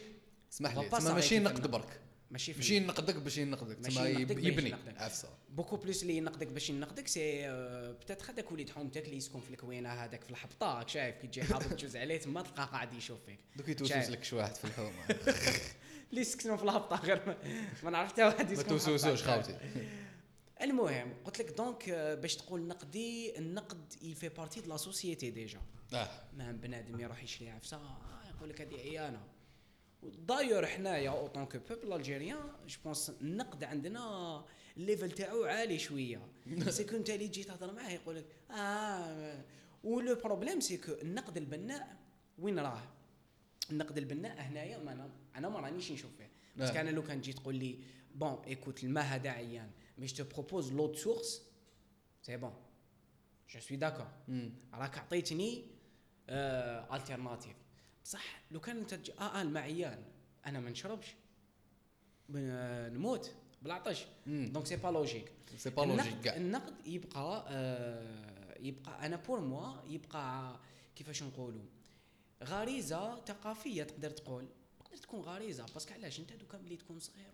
اسمح 0.54 0.76
لي 0.78 0.90
تسمى 0.90 1.14
ماشي 1.14 1.40
نقد. 1.40 1.72
برك 1.72 2.00
ماشي 2.34 2.54
ماشي 2.54 2.80
نقدك 2.80 3.16
باش 3.16 3.38
ينقدك 3.38 3.78
ينقدك 3.88 4.36
باش 4.36 4.46
يبني. 4.46 4.70
ينقدك. 4.70 5.02
عفسة. 5.02 5.30
بوكو 5.50 5.76
بلوس 5.78 6.02
اللي 6.04 6.18
ينقدك 6.18 6.48
باش 6.48 6.70
ينقدك 6.70 7.08
سي 7.08 7.42
بتاتر 8.02 8.32
هذاك 8.32 8.52
وليد 8.52 8.70
حومتك 8.70 9.06
اللي 9.06 9.18
يسكن 9.18 9.40
في 9.40 9.50
الكوينة 9.50 9.90
هذاك 9.90 10.24
في 10.24 10.30
الحبطه 10.30 10.78
راك 10.78 10.90
شايف؟ 10.90 11.16
كي 11.16 11.28
تجي 11.28 11.44
حاطط 11.44 11.74
جوز 11.74 11.96
عليه 11.96 12.18
تما 12.18 12.42
تلقاه 12.42 12.66
قاعد 12.66 12.94
يشوف 12.94 13.20
فيك. 13.26 13.40
دوك 13.56 13.68
يتوسوس. 13.70 13.94
لك 14.10 14.24
شي 14.24 14.36
واحد 14.36 14.56
في 14.56 14.66
الحومه 14.66 15.06
اللي 16.10 16.22
يسكنوا 16.26 16.58
في 16.58 16.64
الهبطه 16.64 16.96
غير 16.96 17.26
ما- 17.28 17.38
ما 17.84 17.90
نعرف 17.90 18.12
حتى 18.12 18.24
واحد 18.24 18.46
ما 18.46 18.52
يسكن 18.52 18.64
في 18.64 18.70
توسوسوش. 18.70 19.24
خاوتي. 19.24 19.58
المهم 20.62 21.14
قلت 21.26 21.40
لك 21.42 21.50
دونك 21.58 21.90
آه، 21.90 22.16
باش 22.16 22.36
تقول 22.36 22.68
نقدي 22.68 23.38
النقد 23.38 23.94
fait 24.22 24.40
partie 24.42 24.60
de 24.60 24.70
la 24.74 24.78
société 24.78 25.26
déjà. 25.36 25.58
آه. 25.94 26.10
ما 26.38 26.52
بنادم 26.52 27.00
يروح 27.00 27.24
يشري 27.24 27.50
عفسة 27.50 27.78
آه، 27.78 27.98
يقول 28.36 28.50
لك 28.50 28.62
هذه 28.62 28.76
عيانة. 28.76 29.22
d'ailleurs 30.28 30.66
حنايا 30.66 31.10
en 31.10 31.28
tant 31.28 31.45
que 31.45 31.58
peuple 31.58 31.94
algérien 31.94 32.52
je 32.68 32.78
pense 32.84 33.10
النقد 33.22 33.64
عندنا 33.64 34.46
ال 34.78 34.83
level 34.83 35.12
تاعو 35.12 35.44
عالي 35.44 35.80
شوية. 35.80 36.28
c'est 36.70 36.84
que 36.84 36.96
انت 36.96 37.10
اللي 37.10 37.28
تجي 37.28 37.44
تهضر 37.44 37.74
معاه 37.74 37.90
يقول 37.90 38.16
لك 38.16 38.26
آه 38.52 39.44
و 39.84 39.94
le 39.94 40.16
problème 40.16 40.60
c'est 40.60 40.78
que 40.78 40.92
النقد 40.92 41.38
البناء 41.38 41.98
وين 42.40 42.60
راه؟ 42.60 42.82
النقد 43.72 43.98
البناء 43.98 44.42
هنايا 44.42 44.78
ما 44.78 44.92
أنا 44.92 45.10
أنا 45.36 45.50
ما 45.50 45.60
رانيش 45.60 45.92
نشوف 45.92 46.12
فيه. 46.18 46.30
بس. 46.58 46.70
أنا 46.70 46.90
لو 46.90 47.04
كان 47.04 47.22
جيت 47.22 47.38
تقول 47.40 47.56
لي 47.56 47.80
bon 48.16 48.42
écoute 48.48 48.84
الماء 48.84 49.04
هذا 49.06 49.30
عيان 49.30 49.72
mais 49.98 50.06
je 50.06 50.24
propose 50.34 50.74
l'autre 50.74 50.96
source 50.96 51.42
c'est 52.22 52.38
bon 52.38 52.54
je 53.50 53.60
suis 53.60 53.78
d'accord. 53.78 54.08
راك 54.74 54.98
عطيتني 54.98 55.66
آه 56.30 56.96
بصح 58.04 58.42
لو 58.52 58.60
كان 58.60 58.78
انت 58.78 58.94
آه 58.94 59.22
آه 59.22 59.42
الماء 59.42 59.64
عيان 59.64 60.04
أنا 60.46 60.60
ما 60.60 60.70
نشربش. 60.70 61.16
نموت. 62.30 63.32
بالعطش. 63.62 64.06
donc 64.28 64.66
c'est 64.66 64.76
pas 64.76 64.88
logique 64.88 65.32
c'est 65.58 65.70
pas 65.70 65.82
logique 65.82 66.28
النقد 66.28 66.88
يبقى 66.88 67.46
آه 67.50 68.58
يبقى 68.60 69.06
أنا 69.06 69.16
pour 69.16 69.40
moi 69.40 69.74
يبقى 69.88 70.56
كيفاش 70.96 71.24
نقولوا؟ 71.24 71.66
غريزة 72.44 73.26
ثقافية 73.26 73.84
تقدر 73.84 74.10
تقول. 74.10 74.48
تقدر 74.86 74.98
تكون 74.98 75.22
غريزة. 75.22 75.66
parce 75.74 75.86
que 75.86 75.94
علاش؟ 75.94 76.20
انت 76.20 76.34
دوكا 76.34 76.58
ملي 76.58 76.78
تكون 76.78 77.00
صغير 77.00 77.32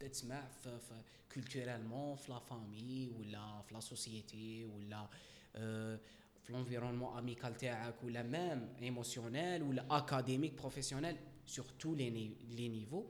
وتسمع 0.00 0.48
في, 0.62 0.78
في 0.78 1.02
culturellement 1.34 2.16
في 2.16 2.32
la 2.32 2.38
famille 2.38 3.10
ولا 3.18 3.62
في 3.62 3.74
la 3.74 3.80
société 3.80 4.64
ولا 4.64 5.08
آه 5.56 6.00
في 6.48 6.54
l'environnement 6.54 7.18
amical 7.18 7.56
تاعك 7.56 7.94
ولا 8.04 8.22
même 8.22 8.76
émotionnel 8.82 9.62
ولا 9.62 9.84
académique 9.90 10.52
professionnel 10.52 11.16
sur 11.46 11.64
tous 11.80 11.94
les 11.94 12.10
les 12.50 12.68
niveaux. 12.68 13.04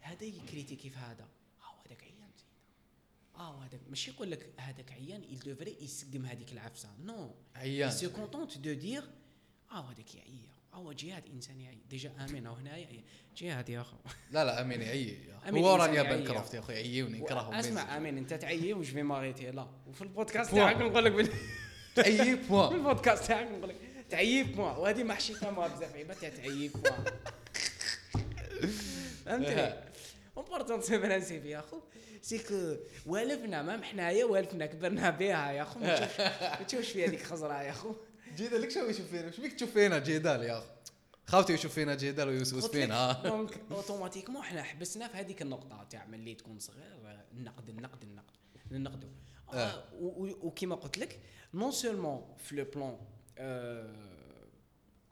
هذا 0.00 0.24
ي 0.24 0.31
critiquer 0.31 0.90
في 0.90 0.98
هذا؟ 0.98 1.28
آه 1.60 1.86
هذاك 1.86 2.02
عيان 2.02 2.30
زيد 2.36 2.46
آه 3.36 3.64
هذاك 3.64 3.80
ماشي 3.88 4.10
يقول 4.10 4.30
لك 4.30 4.52
هذاك 4.56 4.92
عيان 4.92 5.22
il 5.22 5.38
devrait 5.44 5.82
يسقم 5.82 6.26
هذيك 6.26 6.52
العفسة. 6.52 6.88
non 7.04 7.34
عيان. 7.56 7.90
se 7.90 8.08
contente 8.08 8.58
de 8.58 8.72
dire 8.72 9.02
آه 9.72 9.90
هذاك 9.90 10.14
يعيا 10.14 10.50
آه 10.74 10.92
جهاد 10.92 11.26
إنسان 11.34 11.60
يعي 11.60 11.78
déjà 11.90 12.12
آمين 12.24 12.46
أو 12.46 12.54
هنايا 12.54 13.02
جهاد 13.36 13.68
يا 13.68 13.80
أخو. 13.80 13.96
لا 14.30 14.44
لا 14.44 14.60
آمين 14.60 14.82
يعي 14.82 15.16
هو 15.50 15.76
راني 15.76 15.96
يعي. 15.96 16.06
يابان 16.06 16.24
كرافت 16.24 16.54
يا 16.54 16.58
اخويا 16.58 16.76
يعيوني 16.78 17.20
نكرههم 17.20 17.54
أسمع 17.54 17.96
آمين 17.96 18.18
أنت 18.18 18.34
تعيي 18.34 18.74
وش 18.74 18.88
في 18.90 19.02
ماريتي 19.02 19.50
لا. 19.50 19.68
وفي 19.86 20.02
البودكاست. 20.02 20.50
تاعك 20.50 20.76
نقول 20.76 21.04
لك 21.04 21.32
في 21.94 22.34
بوان 22.34 22.72
البودكاست 22.76 23.24
تاعك 23.24 23.48
نقول 23.50 23.68
لك 23.68 23.76
تعيي 24.10 24.42
بوان 24.42 24.76
وهذه 24.76 25.02
ما 25.02 25.14
حشيتها 25.14 25.50
مع 25.50 25.66
بزاف 25.66 25.94
عيبات 25.94 26.18
تاع 26.18 26.28
تعيي 26.28 26.68
بوان 26.68 27.04
فهمتني 29.26 29.74
امبورطون 30.38 30.82
سي 30.82 30.98
برانسيب 30.98 31.46
يا 31.46 31.60
خو 31.60 31.80
سي 32.22 32.38
كو 32.38 32.76
والفنا 33.06 33.62
مام 33.62 33.82
حنايا 33.82 34.24
والفنا 34.24 34.66
كبرنا 34.66 35.10
بها 35.10 35.52
يا 35.52 35.64
خو 35.64 35.80
ما 36.58 36.62
تشوفش 36.68 36.90
في 36.90 37.04
هذيك 37.04 37.22
خزره 37.22 37.62
يا 37.62 37.72
خو 37.72 37.94
جيدال 38.36 38.60
لك 38.62 38.70
شو 38.70 38.80
يشوف 38.80 39.10
فينا؟ 39.10 39.26
إيش 39.26 39.40
بيك 39.40 39.52
تشوف 39.52 39.72
فينا؟ 39.72 39.98
جدال 39.98 40.42
يا 40.42 40.58
اخو 40.58 40.66
خاوتي 41.26 41.52
يشوف 41.52 41.74
فينا 41.74 41.94
جدال 41.94 42.28
ويوسوس 42.28 42.66
فينا. 42.66 43.12
دونك 43.24 43.60
اوتوماتيكمون 43.70 44.42
حنا 44.42 44.62
حبسنا 44.62 45.08
في 45.08 45.16
هذيك 45.16 45.42
النقطة 45.42 45.86
تاع 45.90 46.06
ملي 46.06 46.34
تكون 46.34 46.58
صغير 46.58 46.98
النقد 47.32 47.68
النقد 47.68 48.02
النقد 48.02 48.36
ننقدوا 48.70 49.08
وكيما 50.42 50.74
قلت 50.74 50.98
لك 50.98 51.20
non 51.54 51.70
seulement 51.70 52.36
في 52.38 52.56
le 52.56 52.64
plan 52.64 52.98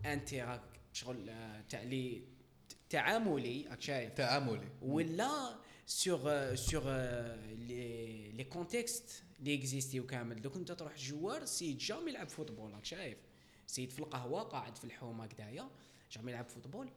interac 0.05 0.63
شغل 0.93 1.33
تاع 1.69 1.83
لي 1.83 2.23
تعاملي 2.91 3.67
راك 3.71 3.81
شايف 3.81 4.13
تعاملي 4.13 4.69
ولا 4.83 5.59
sur 5.87 6.55
sur 6.55 6.83
les 7.47 8.33
les 8.33 8.45
contextes 8.45 9.23
اللي 9.39 9.55
existaient 9.55 10.07
كامل 10.07 10.43
دوك 10.43 10.57
انت 10.57 10.73
تروح 10.73 10.97
joueur 10.97 11.45
si 11.45 11.73
jamais 11.73 12.11
يلعب 12.11 12.29
football 12.29 12.75
راك 12.75 12.85
شايف 12.85 13.19
سيد 13.67 13.91
في 13.91 13.99
القهوه 13.99 14.43
قاعد 14.43 14.77
في 14.77 14.85
الحومه 14.85 15.25
هكذايا 15.25 15.71
جامي 16.13 16.33
يلعب 16.33 16.49
فوتبول 16.49 16.91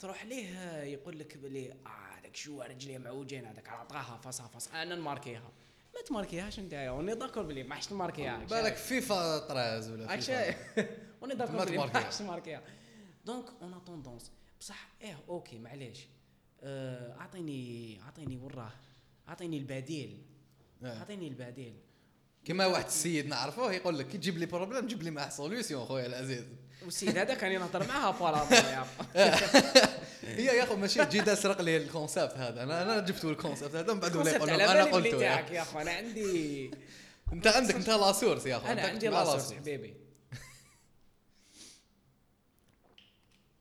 تروح 0.00 0.24
ليه 0.24 0.82
يقول 0.82 1.18
لك 1.18 1.36
بلي 1.36 1.72
آه 1.72 2.14
هذاك 2.18 2.38
جوار 2.46 2.70
رجليه 2.70 2.98
معوجين 2.98 3.44
هذاك 3.44 3.68
عطاها 3.68 4.16
فاصا 4.16 4.46
فاصا 4.46 4.82
أنا 4.82 4.94
نماركيها 4.94 5.52
ما 5.94 6.02
تماركيهاش 6.06 6.58
انت 6.58 6.74
وني 6.74 7.14
داكور 7.14 7.42
بلي 7.42 7.62
ما 7.62 7.74
حش 7.74 7.86
تماركيها. 7.86 8.44
بالك. 8.44 8.76
فيفا 8.76 9.38
طراز 9.38 9.90
ولا 9.90 10.16
فيفا. 10.16 10.54
وني 11.22 11.34
داكور 11.34 11.64
بلي 11.64 11.76
ما. 11.78 11.98
حش 11.98 12.18
تماركيها. 12.18 12.62
دونك 13.24 13.44
اون 13.62 13.84
توندونس 13.84 14.30
بصح 14.60 14.88
إيه 15.02 15.18
أوكي 15.28 15.58
معليش. 15.58 16.06
آه، 16.62 17.20
أعطيني 17.20 18.00
أعطيني 18.02 18.36
وراه. 18.36 18.72
أعطيني 19.28 19.58
البديل. 19.58 20.22
آه. 20.84 20.98
أعطيني 20.98 21.28
البديل. 21.28 21.74
كما 22.44 22.66
واحد 22.66 22.84
السيد 22.84 23.26
نعرفوه 23.26 23.72
يقول 23.72 23.98
لك 23.98 24.08
كي 24.08 24.18
تجيب 24.18 24.38
لي 24.38 24.46
problème 24.46 24.86
جيب 24.86 25.02
لي 25.02 25.10
معاه 25.10 25.28
solution 25.28 25.84
خويا 25.84 26.06
العزيز. 26.06 26.44
والسيد 26.82 27.18
هذا 27.18 27.34
كان 27.34 27.52
ينهضر 27.52 27.86
معها 27.88 28.10
parabole 28.10 28.52
يا 28.56 28.86
هي 30.36 30.44
يا 30.44 30.62
أخو 30.64 30.76
ماشي 30.76 31.04
جيدا 31.04 31.34
سرق 31.34 31.60
لي 31.60 31.76
ال 31.76 31.83
concept 31.83 32.32
هذا. 32.32 32.62
أنا 32.62 32.82
أنا 32.82 33.00
جبت 33.00 33.24
الكونسيبت 33.24 33.74
هذا 33.74 33.92
من 33.94 34.00
بعد 34.00 34.16
ولا 34.16 34.30
يقول 34.30 34.50
أنا 34.50 34.84
قلته 34.84 35.22
يا. 35.22 35.62
اخو 35.62 35.78
أنا 35.80 35.90
عندي 35.90 36.70
أنت 37.32 37.46
عندك 37.46 37.74
أنت 37.74 37.90
la 37.90 38.12
source 38.12 38.46
يا 38.46 38.56
اخو 38.56 38.66
أنا 38.66 38.82
عندي 38.82 39.08
la 39.08 39.19
source 39.19 39.52
حبيبي. 39.52 39.94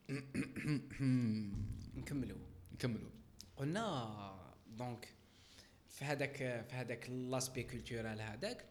نكملوا. 1.97 2.37
نكملوا. 2.73 3.09
قلنا 3.57 4.35
donc 4.67 5.07
في 5.89 6.05
هذاك 6.05 6.35
في 6.69 6.75
هذاك 6.75 7.09
l'aspect 7.09 7.63
culturel 7.63 8.21
هذاك 8.21 8.65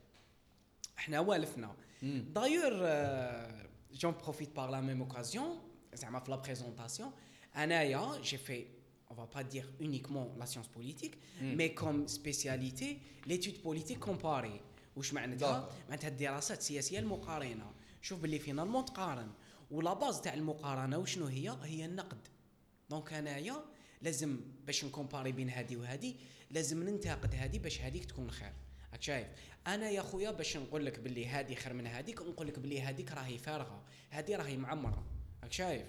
إحنا 0.98 1.20
والفنا. 1.20 1.74
d'ailleurs 2.02 2.72
j'en 3.94 4.14
profite 4.22 4.56
par 4.56 4.70
la 4.70 4.80
même 4.80 5.00
occasion 5.00 5.58
زعما 5.94 6.20
في 6.20 6.30
la 6.30 6.36
présentation 6.36 7.10
انايا 7.56 8.20
جي 8.22 8.36
في 8.36 8.66
on 9.10 9.14
va 9.14 9.26
pas 9.26 9.44
dire 9.44 9.68
uniquement 9.86 10.26
la 10.40 10.46
science 10.46 10.70
politique 10.78 11.16
mais 11.58 11.74
comme 11.80 12.08
spécialité 12.08 12.98
l'étude 13.26 13.58
politique 13.62 14.00
comparée. 14.00 14.60
واش 14.96 15.14
معناتها. 15.14 15.68
معناتها 15.88 16.08
الدراسات 16.08 16.58
السياسيه 16.58 16.98
المقارنه 16.98 17.72
شوف 18.02 18.20
باللي 18.20 18.38
finalement 18.38 18.84
تقارن 18.84 19.30
ولا 19.70 19.92
base 19.92 20.20
تاع 20.20 20.34
المقارنه 20.34 20.98
وشنو 20.98 21.26
هي 21.26 21.56
هي 21.62 21.84
النقد 21.84 22.28
donc 22.90 23.12
انايا 23.12 23.64
لازم 24.02 24.40
باش 24.66 24.84
نكومباري 24.84 25.32
بين 25.32 25.50
هذه 25.50 25.76
وهذه 25.76 26.14
لازم 26.50 26.82
ننتقد 26.82 27.34
هذه 27.34 27.58
باش 27.58 27.80
هذيك 27.80 28.04
تكون 28.04 28.30
خير 28.30 28.52
شايف 29.00 29.26
أنا 29.66 29.90
يا 29.90 30.02
خويا 30.02 30.30
باش 30.30 30.56
نقول 30.56 30.86
لك 30.86 30.98
باللي 30.98 31.26
هذه 31.28 31.54
خير 31.54 31.72
من 31.72 31.86
هذيك 31.86 32.22
نقول 32.22 32.46
لك 32.48 32.58
باللي 32.58 32.82
هذيك 32.82 33.12
راهي 33.12 33.38
فارغة. 33.38 33.82
هذه 34.10 34.36
راهي 34.36 34.56
معمرة. 34.56 35.06
راك 35.42 35.52
شايف 35.52 35.86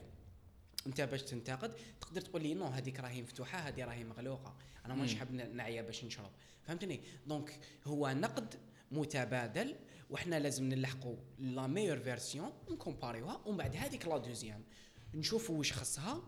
أنت 0.88 1.02
باش 1.02 1.22
تنتقد 1.22 1.74
تقدر 2.02 2.22
تقول 2.22 2.44
لي 2.44 2.54
non 2.54 2.66
هذيك 2.66 3.00
راهي 3.00 3.22
مفتوحة 3.22 3.58
هذه 3.60 3.84
راهي 3.86 4.04
مغلوقة. 4.04 4.56
أنا 4.86 4.94
مانيش 4.96 5.16
حاب 5.16 5.32
نعيا 5.32 5.82
باش 5.82 6.04
نشرب. 6.06 6.32
فهمتني؟ 6.64 7.02
donc 7.28 7.60
هو 7.86 8.10
نقد 8.10 8.56
متبادل 8.92 9.76
وحنا 10.10 10.40
لازم 10.40 10.64
نلحقوا 10.70 11.16
la 11.40 11.68
meilleure 11.68 12.00
version 12.00 12.52
نكومباريوها 12.72 13.42
ومن 13.46 13.58
بعد 13.58 13.76
هذيك 13.76 14.08
la 14.08 14.18
deuxième. 14.18 14.64
نشوفوا 15.14 15.58
واش 15.58 15.74
خصها 15.74 16.22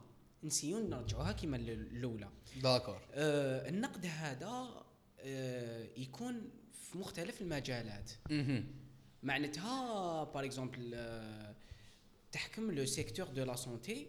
نسيو 0.43 0.87
نرجعوها 0.89 1.31
كيما 1.31 1.57
ال- 1.57 1.69
الأولى. 1.69 2.29
d'accord. 2.63 3.01
آه 3.13 3.69
النقد 3.69 4.05
هذا 4.05 4.69
آه 5.19 5.87
يكون 5.97 6.49
في 6.81 6.97
مختلف 6.97 7.41
المجالات. 7.41 8.11
معناتها 9.23 10.23
par 10.23 10.45
exemple 10.45 10.95
تحكم 12.31 12.71
le 12.71 12.85
secteur 12.85 13.27
de 13.27 13.43
la 13.43 13.55
santé 13.55 14.07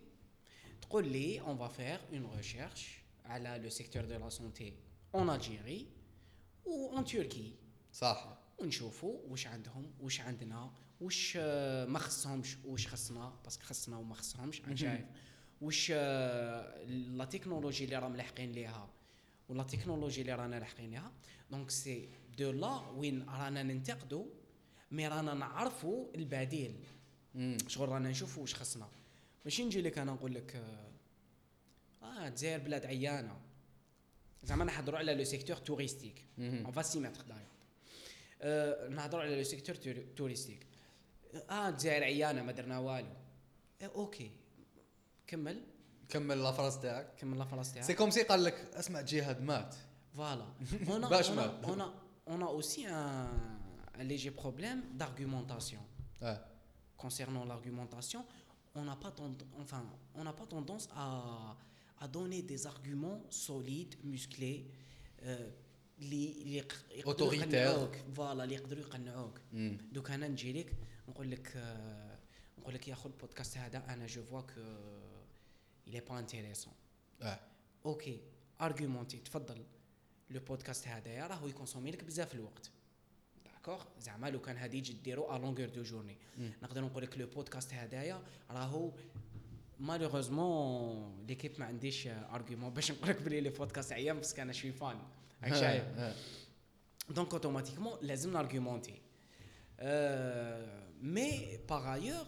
تقول 0.83 1.09
لي 1.09 1.41
on 1.41 1.57
va 1.59 1.69
faire 1.69 2.01
une 2.13 2.31
recherche 2.37 2.99
على 3.25 3.61
le 3.63 3.69
secteur 3.69 4.05
de 4.05 4.17
la 4.19 4.29
santé 4.29 4.75
en 5.15 5.31
Algérie 5.31 5.87
et 6.65 6.91
en 6.97 7.05
Turquie 7.05 7.55
صح. 7.93 8.39
ونشوفوا 8.59 9.21
واش 9.29 9.47
عندهم 9.47 9.93
واش 10.01 10.21
عندنا 10.21 10.73
واش 11.01 11.39
آه، 11.41 11.85
ما 11.87 11.99
خصهمش 11.99 12.57
واش 12.65 12.87
خصنا 12.87 13.41
parce 13.45 13.57
que 13.57 13.65
خصنا 13.65 13.97
وما 13.97 14.15
خصهمش 14.15 14.61
راك 14.61 14.75
شايف. 14.77 15.05
واش 15.61 15.93
آه، 15.95 16.85
la 16.87 17.25
technologie 17.25 17.85
اللي 17.85 17.97
راهم 17.97 18.17
لاحقين 18.17 18.53
ليها 18.53 18.91
و 19.49 19.53
la 19.53 19.63
technologie 19.63 20.21
اللي 20.21 20.35
رانا 20.35 20.57
لاحقين 20.57 20.91
ليها. 20.91 21.13
donc 21.51 21.71
c'est 21.71 22.09
de 22.39 22.51
là 22.51 22.81
وين 22.97 23.27
رانا 23.29 23.63
ننتقدوا 23.63 24.25
mais 24.91 25.09
رانا 25.09 25.35
نعرفوا 25.35 26.07
البديل. 26.15 26.85
شغل 27.67 27.89
رانا 27.89 28.09
نشوفوا 28.11 28.43
واش 28.43 28.55
خصنا. 28.55 28.89
ماشي 29.45 29.65
نجي 29.65 29.83
لك 29.83 29.99
أنا 29.99 30.13
نقول 30.13 30.35
لك 30.35 30.57
آه 30.57 30.87
آه، 32.03 32.29
الجزائر 32.29 32.59
بلاد 32.59 32.87
عيانة. 32.87 33.41
زعما 34.43 34.65
نهضروا 34.65 34.99
على 34.99 35.15
le 35.15 35.25
secteur 35.25 35.57
touristique. 35.57 36.25
on 36.39 36.73
va 36.73 36.83
s'y 36.83 37.01
mettre 37.01 37.23
d'ailleurs 37.23 37.47
آه، 38.43 38.89
نهضروا 38.89 39.23
على 39.23 39.37
لو 39.37 39.43
سيكتور 39.43 39.75
تور- 39.75 40.05
توريستيك. 40.17 40.67
آه 41.51 41.69
الجزائر 41.69 42.05
عيانة 42.05 42.43
ما 42.43 42.53
درنا 42.53 42.79
والو. 42.79 43.07
آه، 43.83 43.87
أوكي. 43.95 44.31
كمل. 45.27 45.63
كمل 46.09 46.43
لا 46.43 46.53
فراس 46.53 46.81
تاعك. 46.81 47.15
كمل 47.19 47.39
لا 47.39 47.45
فلاس 47.45 47.67
سي 47.67 47.75
تاعك 47.81 47.93
كوم 47.99 48.11
سي 48.11 48.23
قال 48.23 48.45
لك 48.45 48.55
اسمع 48.55 49.01
جهاد 49.01 49.43
مات. 49.43 49.75
فوالا. 50.17 50.47
a 51.07 51.09
باش 51.11 51.31
مات. 51.31 51.65
a 51.67 52.06
on 52.28 52.42
a 52.42 52.50
aussi 52.58 52.86
un, 52.86 53.30
un 54.00 54.04
léger 54.04 54.32
problème 54.32 54.82
d'argumentation 55.00 55.82
اه 56.22 56.46
concernant 56.98 57.46
l'argumentation, 57.46 58.22
on 58.76 58.84
n'a 58.90 58.96
pas 59.04 59.12
tend- 59.20 59.48
enfin, 59.64 59.84
on 60.20 60.24
n'a 60.28 60.34
pas 60.42 60.46
tendance 60.56 60.86
à, 61.04 61.06
à 62.04 62.08
donner 62.18 62.42
des 62.52 62.62
arguments 62.68 63.22
solides, 63.30 63.96
musclés, 64.04 64.60
euh, 65.24 65.52
اللي 66.00 66.32
اللي 66.42 66.58
يق- 66.58 66.86
يقدروا 66.92 67.32
Autoritaires. 67.32 67.44
يقنعوك 67.44 67.96
فوالا 68.16 68.44
اللي 68.44 68.56
يقدروا 68.56 68.82
يقنعوك 68.82 69.42
مم. 69.54 69.78
دوك 69.92 70.12
انا 70.12 70.28
نجي 70.28 70.54
لك 70.54 70.76
نقول 71.08 71.32
لك 71.32 71.54
آه، 71.56 72.18
نقول 72.60 72.74
لك 72.74 72.88
يا 72.88 72.94
اخو 72.94 73.10
البودكاست 73.10 73.58
هذا 73.58 73.94
انا 73.94 74.06
جو 74.08 74.24
فوا 74.24 74.42
كو 74.42 74.62
il 75.88 75.94
est 75.96 76.06
pas 76.10 76.16
intéressant 76.26 76.74
اه 77.22 77.40
اوكي 77.86 78.20
ارغيومونتي 78.62 79.18
تفضل 79.18 79.64
لو 80.31 80.41
بودكاست 80.41 80.89
هذايا 80.89 81.27
راهو 81.27 81.49
يكونسومي 81.49 81.91
لك 81.91 82.05
بزاف 82.05 82.35
الوقت. 82.35 82.71
داكوغ؟ 83.45 83.85
زعما 84.01 84.31
لو 84.31 84.41
كان 84.41 84.57
هادي 84.57 84.81
تجي 84.81 84.93
ديرو 84.93 85.37
ا 85.37 85.39
لونغور 85.39 85.69
دو 85.69 85.83
جورني. 85.83 86.17
نقدر 86.63 86.81
نقول 86.81 87.03
لك 87.03 87.19
لو 87.19 87.27
بودكاست 87.27 87.75
هذايا 87.75 88.23
راهو 88.51 88.93
مالوغوزمون 89.81 91.27
ليكيب 91.27 91.61
ما 91.61 91.67
عنديش 91.67 92.07
ارغيومون 92.07 92.71
باش 92.71 92.93
نقول 92.93 93.09
لك 93.09 93.23
بلي 93.23 93.41
لي 93.41 93.51
بودكاست 93.51 93.93
عيان 93.93 94.17
باسكو 94.17 94.43
أنا 94.43 94.53
شوي 94.53 94.73
فان 94.73 94.99
راك 95.43 95.55
شايف. 95.55 95.85
donc 97.11 97.33
automatiquement 97.33 97.99
لازم 98.03 98.33
نارغيومونتي 98.33 99.01
mais 101.01 101.59
par 101.69 101.95
ailleurs 101.95 102.27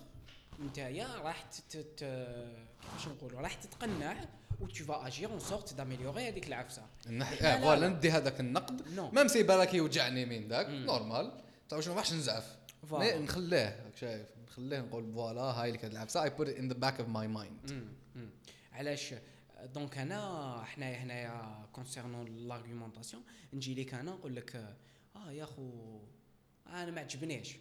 نتايا 0.61 1.07
راح 1.07 1.49
كيفاش 1.71 3.09
نقولوا 3.09 3.41
راح 3.41 3.55
تتقنع 3.55 4.25
و 4.61 4.67
tu 4.67 4.85
vas 4.85 5.07
agir 5.07 5.31
en 5.31 5.39
sorte 5.41 5.75
d'améliorer 5.75 6.29
هذيك 6.29 6.47
العفسه 6.49 6.83
آه 7.07 7.11
لا، 7.11 7.61
voilà 7.61 7.81
لا. 7.81 7.89
ندي 7.89 8.11
هذاك 8.11 8.41
النقد. 8.41 8.89
même 9.15 9.29
si 9.29 9.43
بالك 9.43 9.75
يوجعني 9.75 10.25
من 10.27 10.49
ذاك 10.49 10.69
مم. 10.69 10.87
normal. 10.87 11.41
تعرف 11.69 11.85
شنو 11.85 11.95
ما 11.95 12.01
راحش 12.01 12.13
نزعف 12.13 12.57
نخليه 12.93 13.91
شايف. 14.01 14.27
نخليه 14.47 14.81
نقول 14.81 15.13
voilà 15.13 15.41
هاي 15.41 15.73
لك 15.73 15.85
العفسه 15.85 16.23
en: 16.23 16.31
I 16.31 16.35
put 16.35 16.49
in 16.49 16.69
the 16.69 16.75
back 16.75 17.01
of 17.01 17.09
my 17.09 17.29
mind. 17.29 17.89
علاش؟ 18.73 19.15
donc 19.75 19.99
أنا 19.99 20.63
حنايا 20.65 20.97
هنايا 20.99 21.67
concernant 21.73 22.27
l'argumentation 22.49 23.23
نجي 23.53 23.75
لك 23.75 23.95
أنا 23.95 24.11
نقول 24.11 24.37
لك 24.37 24.75
آه 25.17 25.33
يا 25.33 25.45
خو 25.45 25.71
أنا 26.67 26.91
ما 26.91 27.01
عجبنيش. 27.01 27.57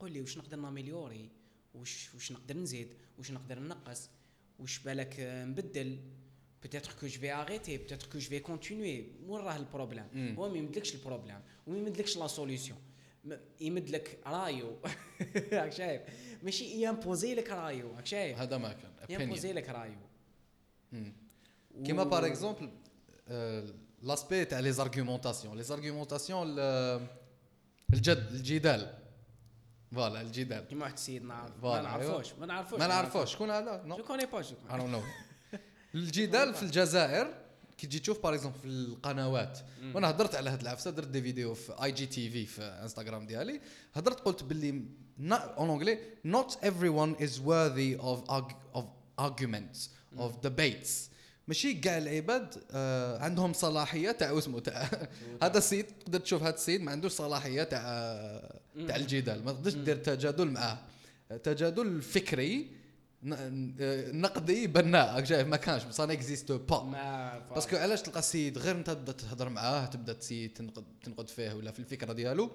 قول 0.00 0.12
لي 0.12 0.20
واش 0.20 0.38
نقدر 0.38 0.56
ناميليوري؟ 0.56 1.30
واش 1.74 2.14
واش 2.14 2.32
نقدر 2.32 2.56
نزيد؟ 2.56 2.94
واش 3.18 3.30
نقدر 3.30 3.58
نقص 3.60 4.08
واش 4.58 4.78
بالك 4.78 5.16
نبدل 5.20 5.98
peut-être 6.62 6.96
que 7.00 7.06
je 7.06 7.18
vais 7.20 7.30
arrêter 7.30 7.78
peut-être 7.78 8.08
que 8.08 8.18
je 8.18 8.28
vais 8.30 8.40
continuer. 8.40 9.04
وين 9.26 9.40
راه 9.40 9.56
ال 9.56 9.64
problème. 9.64 10.34
هو 10.38 10.48
ما 10.48 10.58
يمدلكش 10.58 10.94
ال 10.94 10.99
problème 10.99 11.40
وما 11.66 11.78
يمدلكش 11.78 12.16
la 12.16 12.26
solution 12.26 12.78
يمد 13.60 13.90
لك 13.90 14.18
رايو. 14.26 14.78
راك 15.52 15.72
شايف؟ 15.72 16.02
ماشي 16.42 16.64
يامبوزي 16.64 17.34
لك 17.34 17.50
رايو 17.50 17.94
راك 17.96 18.06
شايف؟ 18.06 18.38
هذا 18.38 18.58
ما 18.58 18.72
كان 18.72 18.90
يامبوزي. 19.08 19.52
لك 19.52 19.68
رايو. 19.68 19.98
كيما 21.84 22.04
بار 22.04 22.26
اكزومبل 22.26 22.70
لاسبي 24.02 24.44
تاع 24.44 24.60
لي 24.60 24.72
زارغيومونطاسيون 24.72 25.56
لي 25.56 25.62
زارغيومونطاسيون 25.62 26.58
الجد 27.92 28.28
الجدال. 28.32 28.97
فوالا 29.94 30.20
الجدال 30.20 30.66
كيما 30.68 30.82
واحد 30.82 30.94
السيد 30.94 31.22
ما 31.22 31.50
نعرفوش 31.62 32.32
ما 32.40 32.46
نعرفوش. 32.46 32.80
ما 32.80 32.86
نعرفوش 32.86 33.32
شكون 33.32 33.50
هذا؟ 33.50 33.76
جو 33.76 33.88
نو 33.88 34.04
كوني 34.04 34.26
با 34.26 34.40
جو 34.42 34.56
don't 34.70 35.02
know. 35.02 35.58
الجدال 35.94 36.54
في 36.54 36.62
الجزائر 36.62 37.34
كي 37.78 37.86
تجي 37.86 37.98
تشوف 37.98 38.22
باغ 38.22 38.50
في 38.50 38.64
القنوات. 38.64 39.58
وأنا 39.94 40.10
هضرت 40.10 40.34
على 40.34 40.50
هاد 40.50 40.60
العفسة 40.60 40.90
درت 40.90 41.06
دي 41.08 41.22
فيديو 41.22 41.54
في 41.54 41.84
اي 41.84 41.92
جي 41.92 42.06
تي 42.06 42.30
في 42.30 42.46
في 42.46 42.62
انستغرام 42.62 43.26
ديالي. 43.26 43.60
هضرت 43.94 44.20
قلت 44.20 44.42
باللي 44.42 44.82
en 45.32 45.70
anglais 45.70 45.98
not 46.26 46.50
everyone 46.52 47.20
is 47.22 47.38
worthy 47.38 48.02
of 48.02 48.30
arg- 48.30 48.78
of 48.78 48.84
arguments 49.20 49.78
of 50.18 50.30
debates. 50.48 51.10
ماشي 51.48 51.74
كاع 51.74 51.98
العباد 51.98 52.54
آه 52.70 53.18
عندهم 53.18 53.52
صلاحية 53.52 54.10
تاع 54.10 54.38
اسمه 54.38 54.60
تاع 54.60 54.90
هذا 55.42 55.58
السيد 55.58 55.86
تقدر 55.86 56.18
تشوف 56.18 56.42
هذا 56.42 56.54
السيد 56.54 56.82
ما 56.82 56.92
عندوش 56.92 57.12
صلاحية 57.12 57.62
تاع 57.62 57.82
تاع 58.88 58.96
الجدال 58.96 59.44
ما 59.44 59.52
تقدرش 59.52 59.74
دير 59.74 59.96
تجادل 59.96 60.50
معاه. 60.50 60.78
تجادل 61.42 62.02
فكري 62.02 62.70
آه، 63.32 64.10
نقدي 64.12 64.66
بناء 64.66 65.24
شايف 65.24 65.48
ما 65.48 65.56
كانش 65.56 65.82
ça 65.90 66.06
n'existe 66.06 66.52
pas 66.52 67.42
parce 67.50 67.66
que 67.66 67.76
علاش 67.76 68.02
تلقى 68.02 68.18
السيد 68.18 68.58
غير 68.58 68.76
انت 68.76 68.90
تبدأ 68.90 69.12
تهضر 69.12 69.48
معاه 69.48 69.86
تبدأ 69.86 70.12
تسي 70.12 70.48
تنقد 70.48 70.84
تنقد 71.04 71.28
فيه 71.28 71.52
ولا 71.52 71.72
في 71.72 71.78
الفكرة 71.78 72.12
ديالو؟ 72.12 72.50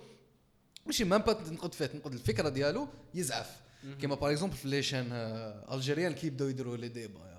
ماشي 0.85 1.03
même 1.03 1.21
pas 1.21 1.33
تنقد 1.33 1.73
فيه 1.73 1.85
تنقد 1.85 2.13
الفكرة 2.13 2.49
ديالو 2.49 2.87
يزعف. 3.13 3.63
كيما 4.01 4.15
par 4.15 4.31
exemple 4.31 4.55
في 4.55 4.67
les 4.67 4.83
chaînes 4.83 5.05
algériennes 5.71 6.13
كي 6.13 6.27
يبداو 6.27 6.47
يديروا 6.47 6.77
les 6.77 6.87
débats 6.87 7.32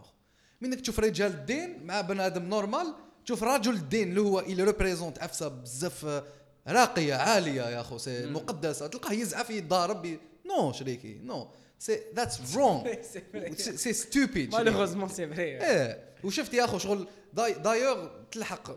منك 0.64 0.81
تشوف 0.81 1.00
رجال 1.00 1.33
الدين 1.33 1.87
مع 1.87 2.00
بنادم 2.00 2.42
normal 2.44 2.94
تشوف 3.24 3.42
رجل 3.44 3.74
الدين 3.74 4.09
اللي 4.09 4.20
هو 4.20 4.40
اللي 4.40 4.62
représente 4.64 5.18
عفسه 5.18 5.48
بزاف 5.48 6.05
آه، 6.05 6.24
راقية 6.68 7.14
عالية 7.14 7.62
يا 7.62 7.81
أخو 7.81 7.98
c'est 7.98 8.26
مقدسه 8.27 8.87
تلقاه 8.87 9.12
يزعف 9.12 9.50
يضارب 9.50 10.18
non 10.46 10.72
شريكي 10.72 11.14
non. 11.22 11.48
c'est 11.78 12.00
that's 12.16 12.57
wrong 12.57 12.92
c'est 13.57 13.92
stupide 13.92 14.52
malheureusement 14.54 15.09
c'est 15.09 15.28
vrai 15.28 15.42
إيه. 15.62 16.05
وشفت 16.24 16.55
يا 16.55 16.64
أخو 16.64 16.79
شغل 16.79 17.09
داي 17.33 17.53
دايوغ 17.55 18.09
تلحق 18.33 18.70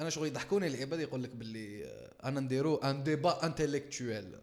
أنا 0.00 0.10
شغل 0.10 0.26
يضحكوني 0.26 0.66
العباد 0.66 1.00
يقول 1.00 1.22
لك 1.22 1.30
باللي 1.30 1.84
آه، 1.84 2.12
أنا 2.28 2.40
نديرو 2.40 2.76
un 2.76 3.02
débat 3.02 3.46
intellectuel 3.46 4.38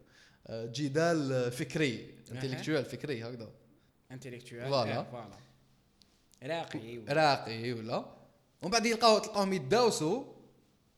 جدال 0.50 1.32
آه، 1.32 1.48
فكري 1.48 2.14
intellectuel 2.32 2.84
فكري 2.84 3.22
هكذا. 3.24 3.50
intellectuel 4.10 4.62
Voilà. 4.70 5.10
voilà. 5.10 5.38
راقي 6.44 6.98
و- 6.98 7.04
راقي 7.08 7.72
ولا 7.72 8.04
ومن 8.62 8.70
بعد 8.72 8.86
يلقاو 8.86 9.18
تلقاهم 9.18 9.52
يداوسوا 9.52 10.24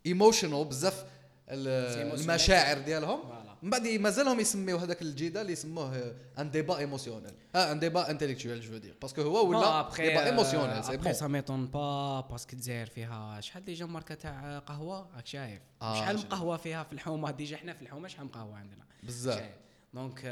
emotional 0.06 0.64
بزاف. 0.64 1.04
المشاعر 1.48 2.78
ديالهم. 2.78 3.20
من 3.62 3.70
بعد 3.70 3.86
مازالهم 3.88 4.40
يسميو 4.40 4.76
هذاك 4.76 5.02
الجدال 5.02 5.50
يسموه 5.50 6.14
un 6.38 6.50
débat 6.50 6.78
émotionnel 6.78 7.32
آه 7.54 7.72
un 7.72 7.78
débat 7.80 8.10
intellectuel 8.10 8.60
je 8.60 8.76
veux 8.76 8.86
dire 8.86 8.96
parce 9.02 9.15
que 9.15 9.22
هو 9.22 9.48
ولا 9.48 9.88
débat 9.96 10.26
émotionnel 10.26 10.84
c'est 10.84 10.96
bon 10.96 11.12
ça 11.12 11.26
m'étonne 11.26 11.66
pas 11.66 12.20
parce 12.20 12.40
que 12.40 12.52
الجزائر 12.52 12.86
فيها 12.86 13.40
شحال 13.40 13.64
déjà 13.64 13.86
ماركه 13.86 14.14
تاع 14.14 14.58
قهوه 14.58 15.08
راك 15.16 15.26
شايف 15.26 15.60
آه، 15.82 15.94
شحال 16.00 16.18
شايف. 16.18 16.30
قهوه 16.30 16.56
فيها 16.56 16.84
في 16.84 16.92
الحومه 16.92 17.30
déjà 17.30 17.56
حنا 17.56 17.72
في 17.74 17.82
الحومه 17.82 18.08
شحال 18.08 18.24
من 18.24 18.30
قهوه 18.32 18.56
عندنا 18.56 18.84
بزاف. 19.02 19.50
donc 19.94 20.26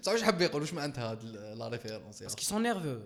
بصح 0.00 0.12
واش 0.12 0.22
حاب 0.22 0.40
يقول 0.40 0.60
واش 0.62 0.72
معناتها 0.74 1.10
هاد 1.10 1.24
la 1.24 1.68
référence 1.68 2.22
parce 2.22 2.34
que 2.34 2.42
sont 2.42 2.62
nerveux 2.62 2.98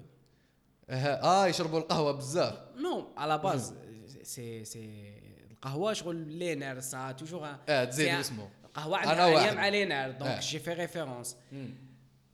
آه 0.91 1.47
يشربوا 1.47 1.79
القهوة 1.79 2.13
بزاف. 2.13 2.55
non 2.77 3.09
à 3.17 3.24
la 3.24 3.39
base. 3.39 3.75
c'est 4.23 4.65
c'est 4.65 5.13
القهوة 5.51 5.93
شغل 5.93 6.17
les 6.17 6.55
nerfs 6.55 6.81
ça 6.81 7.13
toujours 7.13 7.49
آه 7.69 7.85
تزيد 7.85 8.09
اسمه. 8.15 8.49
قهوه 8.75 9.03
أنا 9.03 9.11
عندها. 9.11 9.27
أيام 9.45 9.59
على 9.59 9.85
nerfs 9.85 10.05
آه. 10.05 10.09
donc 10.09 10.39
j'ai 10.39 10.59
fait 10.59 10.73
référence. 10.73 11.37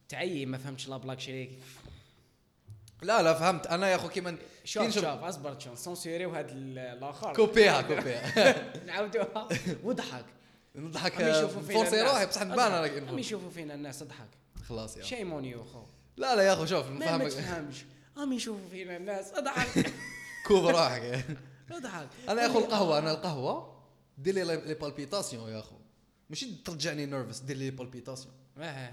تعيي 0.09 0.47
ما 0.47 0.59
فهمتش 0.59 0.89
لا 0.89 0.97
بلاك 0.97 1.21
شريك. 1.21 1.51
لا 3.03 3.23
لا 3.23 3.35
فهمت. 3.35 3.67
أنا 3.67 3.89
يا 3.91 3.97
أخو 3.97 4.09
كيما 4.09 4.37
شوف 4.65 4.91
شوف 4.95 5.05
أصبر 5.05 5.59
شوف 5.59 5.79
سونسيريو 5.79 6.31
هاد 6.31 6.49
ال- 6.51 6.79
الآخر. 6.79 7.33
كوبيها 7.33 7.83
كوبيها. 7.83 8.55
نعاودوها. 8.87 9.49
وضحك. 9.85 10.25
نضحك. 10.77 11.21
الناس. 11.21 11.95
روحي 11.95 12.27
بصح 12.27 12.43
نبان. 12.43 12.73
أنا 12.73 13.19
يشوفوا 13.19 13.51
فينا 13.51 13.75
الناس 13.75 14.03
أضحك. 14.03 14.29
خلاص 14.69 14.97
يا 14.97 15.03
شيء 15.03 15.25
مونيو 15.25 15.65
خو 15.65 15.83
لا 16.17 16.37
لا 16.37 16.43
يا 16.43 16.53
أخو 16.53 16.67
شوف 16.67 16.87
ما 16.91 16.99
ما 16.99 17.05
نفهمك. 17.25 17.33
تفهمش. 17.33 17.85
عم 18.17 18.33
يشوفوا 18.33 18.69
فينا 18.71 18.97
الناس. 18.97 19.33
أضحك. 19.33 19.93
كوب 20.47 20.67
روحك 20.67 21.25
أضحك. 21.71 22.09
أنا 22.29 22.43
يا 22.43 22.47
أخو 22.47 22.59
القهوة 22.59 22.99
أنا 22.99 23.13
القهوة 23.13 23.83
دير 24.19 24.35
لي 24.35 24.45
لي 24.45 24.75
بالبيتاسيون 24.75 25.49
يا 25.53 25.59
أخو. 25.59 25.77
ماشي 26.31 26.55
ترجعني 26.65 27.07
nerveux 27.07 27.39
دير 27.39 27.57
les 27.57 27.71
palpitations 27.71 28.35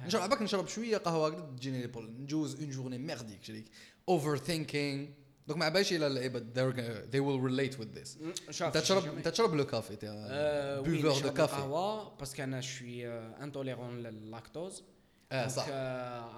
نشرب 0.06 0.22
عباك 0.22 0.42
نشرب 0.42 0.68
شوية 0.68 0.98
قهوة 0.98 1.28
هكذا 1.28 1.42
تجيني 1.58 1.82
les 1.82 1.88
boules 1.88 2.12
نجوز 2.20 2.60
une 2.62 2.70
journée 2.70 2.98
merdique 2.98 3.44
شريك. 3.44 3.66
overthinking 4.10 5.08
donc 5.48 5.60
ما 5.60 5.70
باليش 5.70 5.94
إلى 5.94 6.30
they're- 6.30 7.12
they 7.12 7.20
will 7.20 7.40
relate 7.50 7.80
with 7.82 7.98
this. 8.00 8.18
أنت 8.64 8.78
تشرب 8.78 9.18
أنت 9.18 9.28
تشرب 9.28 9.54
le 9.56 9.66
café 9.66 9.98
آه، 10.04 10.80
buveur 10.80 11.22
de 11.22 11.34
café 11.34 11.54
القهوة 11.56 12.16
parce 12.18 12.34
que 12.34 12.44
أنا 12.44 12.62
je 12.62 12.77
suis 12.77 13.08
intolérant 13.18 13.98
ل 14.04 14.14
lactose 14.14 14.84
آه 15.32 15.48
صح 15.48 15.66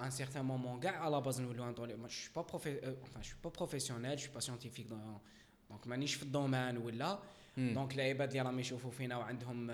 un 0.04 0.10
certain 0.10 0.44
moment 0.44 0.80
كاع 0.80 1.04
à 1.04 1.09
la 1.09 1.20
base 1.20 1.40
نولو 1.40 1.68
intolérant 1.68 2.06
je 2.08 2.16
pas 2.36 2.42
profe- 2.42 2.80
je 3.22 3.34
pas 3.44 3.50
professionnel 3.50 4.16
je 4.16 4.32
pas 4.34 4.40
scientifique 4.40 4.86
donc 4.86 5.86
مانيش 5.86 6.14
في 6.14 6.22
ال 6.22 6.29
domaine 6.29 6.76
ولا. 6.76 7.18
donc 7.56 7.94
العباد 7.94 8.28
اللي 8.28 8.42
راهم 8.42 8.60
يشوفوا 8.60 8.90
فينا 8.90 9.16
وعندهم 9.16 9.70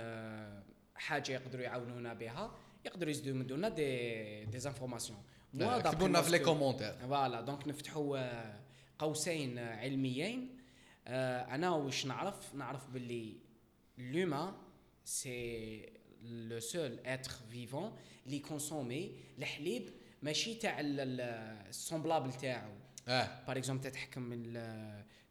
حاجة 0.94 1.32
يقدروا 1.32 1.62
يعاونونا 1.64 2.14
بها 2.14 2.54
يقدروا 2.84 3.10
يزيدوا 3.10 3.56
لنا 3.56 3.68
des 3.68 4.44
des 4.44 4.58
informations 4.58 5.18
لا، 5.54 5.80
كتبوا 5.80 6.08
لنا 6.08 6.22
في 6.22 6.30
les 6.30 6.38
commentaires 6.38 6.92
voilà 6.92 7.40
donc 7.40 7.68
نفتحوا 7.68 8.18
آه، 8.18 8.60
قوسين 8.98 9.58
آه، 9.58 9.76
علميين. 9.76 10.58
آه، 11.06 11.54
أنا 11.54 11.70
واش 11.70 12.06
نعرف؟ 12.06 12.54
نعرف 12.54 12.90
باللي 12.90 13.36
l'homme 13.98 14.54
c'est 15.04 15.92
le 16.22 16.60
seul 16.60 16.98
être 17.06 17.30
vivant 17.50 17.96
اللي 18.26 18.38
consomme 18.38 19.12
الحليب 19.38 19.90
ماشي 20.22 20.54
تاع 20.54 20.76
ال 20.80 20.95
semblable 20.95 22.32
تاعو 22.32 22.72
آه 23.08 23.44
par 23.46 23.58
exemple 23.58 23.90
تحكم 23.90 24.52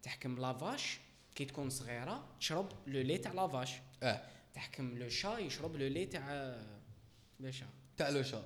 تحكم 0.04 0.38
la 0.38 0.55
vache 0.55 1.00
كي 1.36 1.46
تكون 1.46 1.70
صغيره 1.70 2.26
تشرب 2.40 2.72
le 2.88 3.02
lait 3.02 3.18
تاع 3.18 3.32
la 3.32 3.43
vache 3.43 3.72
آه 4.04 4.22
تحكم 4.54 4.98
le 4.98 5.10
chat 5.10 5.38
يشرب 5.40 5.76
le 5.76 5.88
lait 5.88 6.06
تاع 6.06 6.56
le 7.40 7.52
chat 7.52 7.66
تاع 7.98 8.10
le 8.10 8.24
chat 8.24 8.44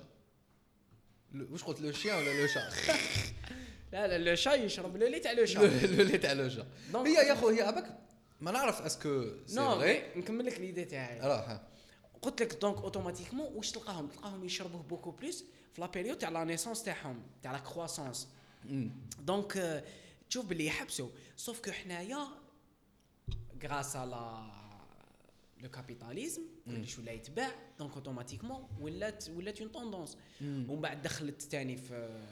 واش 1.34 1.62
قلت 1.64 1.80
le 1.80 1.92
chien 1.92 2.18
ولا 2.18 2.40
le 2.40 2.46
chat 2.46 2.68
لا 3.92 4.06
لا 4.06 4.18
le 4.18 4.34
chat 4.34 4.50
يشرب 4.50 4.96
le 4.96 5.06
lait 5.06 5.20
تاع 5.20 5.32
le 5.32 5.44
chat 5.44 5.58
le 5.86 6.02
lait 6.02 6.18
تاع 6.18 6.32
le 6.32 6.48
chat 6.48 6.66
هي 6.94 7.12
يا 7.28 7.32
اخو 7.32 7.48
هي 7.48 7.62
عباك 7.62 7.98
ما 8.40 8.50
نعرف 8.50 8.82
est-ce 8.82 9.10
que 9.10 9.24
c'est 9.46 9.54
vrai 9.80 10.02
نكمل 10.16 10.46
لك 10.46 10.60
l'idée 10.60 10.84
تاعي. 10.84 11.20
قلت 12.22 12.42
لك 12.42 12.60
donc 12.60 12.76
automatiquement 12.76 13.52
واش 13.54 13.70
تلقاهم؟ 13.70 14.06
تلقاهم 14.08 14.44
يشربوه 14.44 14.82
beaucoup 14.82 15.10
plus 15.10 15.44
في 15.72 15.80
la 15.80 15.86
période 15.86 16.18
تاع 16.18 16.28
la 16.28 16.44
naissance 16.44 16.82
تاعهم 16.82 17.22
تاع 17.42 17.52
la 17.52 17.58
croissance. 17.58 18.28
donc 19.20 19.84
تشوف 20.30 20.46
باللي 20.46 20.66
يحبسوا. 20.66 21.08
sauf 21.36 21.60
que 21.60 21.70
حنايا 21.70 22.28
grâce 23.62 23.96
على 23.96 24.50
le 25.60 25.70
capitalisme 25.70 26.42
كلش 26.66 26.98
ولا 26.98 27.12
يتباع 27.12 27.50
donc 27.78 27.94
automatiquement 27.94 28.68
ولات 28.80 29.28
ولات 29.30 29.60
une 29.60 29.72
tendance 29.72 30.16
ومن 30.42 30.80
بعد 30.80 31.02
دخلت 31.02 31.42
ثاني 31.42 31.76
في 31.76 32.22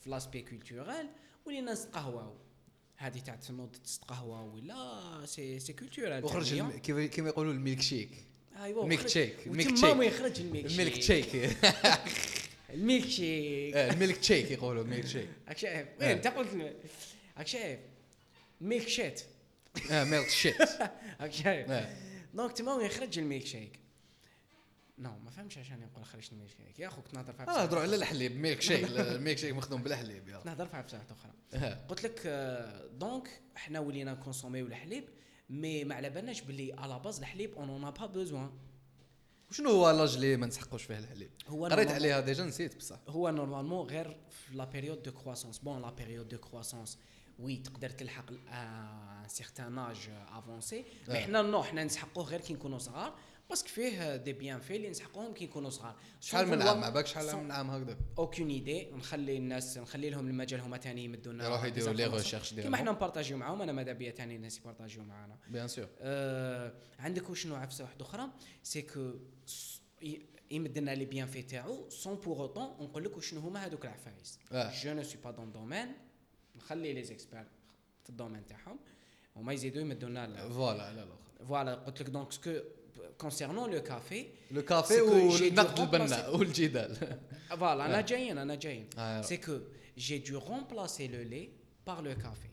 في 0.00 0.10
l'aspect 0.10 0.42
culturel 0.42 1.08
ولينا 1.44 1.72
نتقهواو 1.72 2.34
هذه 2.96 3.18
تاع 3.18 3.36
تنوض 3.36 3.76
تستقهوى 3.84 4.48
ولا 4.48 5.26
c'est 5.26 5.58
c'est 5.58 5.72
culturel 5.72 6.24
وخرج 6.24 6.78
كيما 7.08 7.28
يقولوا 7.28 7.52
ال 7.52 7.58
milk 7.58 7.80
shake 7.80 8.29
ايوا 8.56 8.82
الميلك 8.84 9.00
وخرج- 9.00 9.10
شيك، 9.10 9.36
الميلك 9.46 9.66
وتما 9.72 9.80
شيك. 9.88 9.98
وين 9.98 10.08
يخرج 10.08 10.40
الميلك 10.40 10.68
شيك. 11.00 11.34
الميلك 11.34 11.50
شيك. 11.50 11.56
الميلك 12.74 13.08
شيك. 13.08 13.74
آه، 13.76 13.90
الميلك 13.92 14.22
شيك 14.22 14.50
يقولوا 14.50 14.82
الميلك 14.82 15.06
شيك. 15.06 15.28
راك 15.48 15.58
شايف 15.58 15.88
آه. 15.88 16.06
وين 16.06 16.10
أنت 16.10 16.26
قلت 16.26 16.76
راك 17.38 17.46
شايف 17.46 17.78
ميلك 18.60 18.88
شيت. 18.88 19.22
آه 19.90 20.04
ميلك 20.04 20.28
شيت. 20.28 20.56
راك 21.20 21.32
شايف 21.32 21.70
آه. 21.70 21.96
دونك 22.34 22.52
تما 22.52 22.74
وين 22.74 22.86
يخرج 22.86 23.18
الميلك 23.18 23.46
شيك. 23.46 23.80
نو 24.98 25.18
ما 25.24 25.30
فهمش 25.30 25.58
عشان 25.58 25.80
نقول 25.80 26.04
خرجت 26.04 26.32
من 26.32 26.42
الشيك 26.44 26.78
يا 26.78 26.86
اخو 26.88 27.02
كنت 27.02 27.14
نهضر 27.14 27.32
في 27.32 27.42
آه 27.42 27.62
هضروا 27.62 27.82
على 27.82 27.96
الحليب 27.96 28.36
ميلك 28.36 28.62
شيك 28.62 28.84
الميلك 28.90 29.38
شيك 29.38 29.52
مخدوم 29.54 29.82
بالحليب 29.82 30.28
يلا. 30.28 30.42
نهضر 30.46 30.66
في 30.66 30.82
بصحة 30.82 31.06
أخرى. 31.10 31.74
قلت 31.88 32.04
لك 32.04 32.22
آه، 32.26 32.86
دونك 32.86 33.28
حنا 33.54 33.80
ولينا 33.80 34.12
نكونسوميو 34.12 34.66
الحليب. 34.66 35.04
mais 35.50 35.84
ما 35.84 35.94
على 35.94 36.10
بالناش 36.10 36.40
باللي 36.40 36.72
à 36.72 36.81
la 36.81 36.98
base 36.98 37.18
الحليب 37.18 37.54
on 37.54 37.68
on 37.70 37.90
a 37.90 37.94
pas 37.94 38.06
besoin 38.06 38.50
وشنو 39.50 39.70
هو 39.70 39.90
l'âge 39.90 40.14
اللي 40.14 40.36
ما 40.36 40.46
نسحقوش 40.46 40.82
فيه 40.82 40.98
الحليب 40.98 41.30
هو 41.48 41.66
قريت 41.66 41.90
عليها 41.90 42.20
déjà 42.20 42.44
نسيت 42.44 42.76
بصح 42.76 42.98
هو 43.08 43.30
normalement 43.30 43.86
غير 43.86 44.16
في 44.30 44.54
la 44.54 44.64
période 44.64 45.02
de 45.02 45.12
croissance 45.12 45.58
bon 45.58 45.82
la 45.82 45.90
période 45.90 46.28
de 46.28 46.38
croissance 46.38 46.98
oui 47.38 47.56
تقدر 47.56 47.90
تلحق 47.90 48.30
un 48.52 49.28
certain 49.28 49.78
âge 49.78 49.96
avancé 50.10 50.84
mais. 51.08 51.14
حنا 51.18 51.42
non 51.42 51.62
حنا 51.62 51.84
نسحقوه 51.84 52.24
غير 52.24 52.40
كي 52.40 52.52
نكونوا 52.52 52.78
صغار 52.78 53.14
parce 53.50 53.61
que 53.61 53.68
فيه 53.68 54.16
des 54.16 54.32
bienfaits 54.32 54.76
اللي 54.76 54.90
نسحقوهم 54.90 55.34
كي 55.34 55.46
نكونوا 55.46 55.70
صغار. 55.70 55.96
شحال 56.20 56.48
من 56.48 56.62
عام؟ 56.62 56.80
ما 56.80 56.90
بالك 56.90 57.06
شحال 57.06 57.36
من 57.36 57.50
عام 57.50 57.70
هكذا؟ 57.70 57.98
aucune 58.18 58.48
idée 58.48 58.90
نخلي 58.90 59.36
الناس 59.36 59.78
نخلي 59.78 60.10
لهم 60.10 60.28
المجال 60.28 60.60
هما 60.60 60.78
ثاني 60.78 61.04
يمدوا 61.04 61.32
لنا 61.32 61.44
يروحوا 61.44 61.66
يديروا 61.66 61.92
les. 61.92 62.06
recherches 62.06 62.50
كيما 62.50 62.62
ديالهم. 62.62 62.76
حنا 62.76 62.90
نبارطاجيو 62.90 63.36
معاهم 63.36 63.62
أنا 63.62 63.72
ماذا 63.72 63.92
بيا 63.92 64.10
ثاني 64.10 64.36
الناس 64.36 64.58
يبارطاجيو 64.58 65.02
معانا. 65.04 65.38
bien 65.48 65.68
sûr 65.68 65.88
آه 66.00 66.72
عندك 66.98 67.30
وشنو 67.30 67.54
عفسة 67.54 67.84
واحدة 67.84 68.04
أخرى؟ 68.04 68.30
c'est 68.62 68.82
que 68.82 69.12
يمد 70.50 70.78
لنا 70.78 70.90
les 70.90 71.04
bienfaits 71.04 71.42
تاعو 71.42 71.90
sans 71.90 72.14
pour 72.14 72.40
autant 72.40 72.64
نقول 72.64 73.04
لك 73.04 73.16
وشنو 73.16 73.40
هما 73.40 73.66
هذوك 73.66 73.84
العفايس. 73.84 74.38
آه. 74.52 74.72
je 74.82 74.92
ne 74.92 75.02
suis 75.02 75.22
pas 75.22 75.30
dans 75.30 75.52
domaine 75.52 75.92
نخلي 76.56 76.92
les 76.92 77.02
experts 77.02 77.44
في 78.02 78.10
ال 78.10 78.14
domaine 78.14 78.46
تاعهم. 78.46 78.78
وما 79.36 79.52
يزيدوا 79.52 79.82
يمدوا 79.82 80.08
لنا 80.08 80.48
voilà 80.48 80.82
على 80.82 81.02
الآخر 81.02 81.46
voilà 81.48 81.74
قلت 81.74 82.02
لك 82.02 82.10
donc 82.10 82.32
ce 82.32 82.39
que 82.39 82.50
concernant 83.18 83.70
le 83.70 83.82
café 83.82 84.26
le 84.50 84.62
café 84.62 84.94
C'est 84.94 85.00
que 85.00 85.38
j'ai 85.38 85.50
dû 85.50 85.58
ونقد 85.58 85.76
remplacer- 85.78 85.80
البناء 85.80 86.36
والجدال 86.36 87.18
voilà 87.48 87.86
أنا 87.86 87.98
آه. 87.98 88.00
جايين 88.00 88.38
أنا 88.38 88.54
جايين 88.54 88.86
آه، 88.98 89.22
c'est 89.22 89.36
que 89.36 89.58
j'ai 89.98 90.18
dû 90.18 90.38
remplacer 90.38 91.08
le 91.08 91.22
lait 91.22 91.50
par 91.86 92.00
le 92.00 92.14
café 92.14 92.48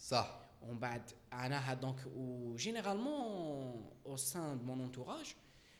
صح 0.00 0.40
ومن 0.62 0.78
بعد 0.78 1.02
أنا 1.32 1.74
donc 1.74 2.06
و 2.16 2.56
généralement 2.56 3.90
au 4.06 4.16
sein 4.16 4.58
de 4.58 4.64
mon 4.64 4.80
entourage 4.80 5.34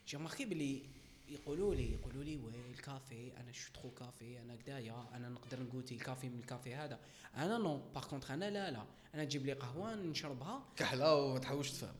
j'ai 0.08 0.16
marqué 0.18 0.44
بلي 0.44 0.82
يقولوا 1.28 1.74
لي 1.74 1.92
يقولوا 1.92 2.24
لي 2.24 2.36
oui 2.36 2.52
ال 2.70 2.83
café 2.83 3.32
أنا 3.40 3.52
chui 3.52 3.72
trop 3.72 3.90
café 3.90 4.40
أنا 4.40 4.56
كدايا 4.56 5.06
أنا 5.14 5.28
نقدر 5.28 5.62
ن 5.62 5.67
goûter 5.67 5.94
ال 5.94 6.01
café 6.01 6.28
من 6.28 6.38
الكافي 6.38 6.74
هذا 6.74 6.98
أنا 7.36 7.58
non 7.58 7.80
par 7.94 8.04
contre 8.04 8.34
أنا 8.34 8.50
لا 8.50 8.70
لا 8.70 8.82
أنا 9.14 9.24
تجيب 9.24 9.46
لي 9.46 9.52
قهوه 9.52 9.94
نشربها 9.94 10.62
كحله 10.76 11.14
وما 11.14 11.38
تحوش 11.38 11.70
تفهم 11.70 11.94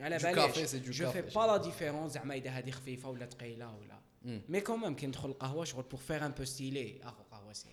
على 0.00 0.18
باليش 0.18 0.74
je 0.74 1.10
fais. 1.10 1.22
pas 1.22 1.46
la 1.46 1.56
différence 1.56 2.12
زعما 2.12 2.34
اذا 2.34 2.50
هذه 2.50 2.70
خفيفه 2.70 3.08
ولا 3.08 3.26
ثقيله 3.26 3.76
ولا. 3.76 4.00
mais 4.48 4.60
quand 4.60 4.80
même 4.80 4.96
كي 4.96 5.06
ندخل 5.06 5.28
القهوه 5.28 5.64
شغل 5.64 5.82
pour 5.82 6.00
faire 6.00 6.26
un 6.26 6.30
peu 6.30 6.44
stylé 6.44 6.91
يا 6.91 7.00
اخو 7.02 7.22
قهوه 7.32 7.52
sûr 7.52 7.72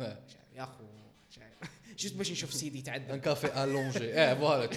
آه. 0.00 0.18
يا 0.54 0.62
اخو 0.62 0.84
شايف. 1.30 1.70
جوست 1.98 2.14
باش 2.14 2.30
نشوف 2.30 2.54
سيدي 2.54 2.78
ان 2.78 2.84
تعذب 2.84 3.16
كافي 3.16 3.64
الونجي 3.64 4.14
آه 4.14 4.34
فوالا 4.34 4.68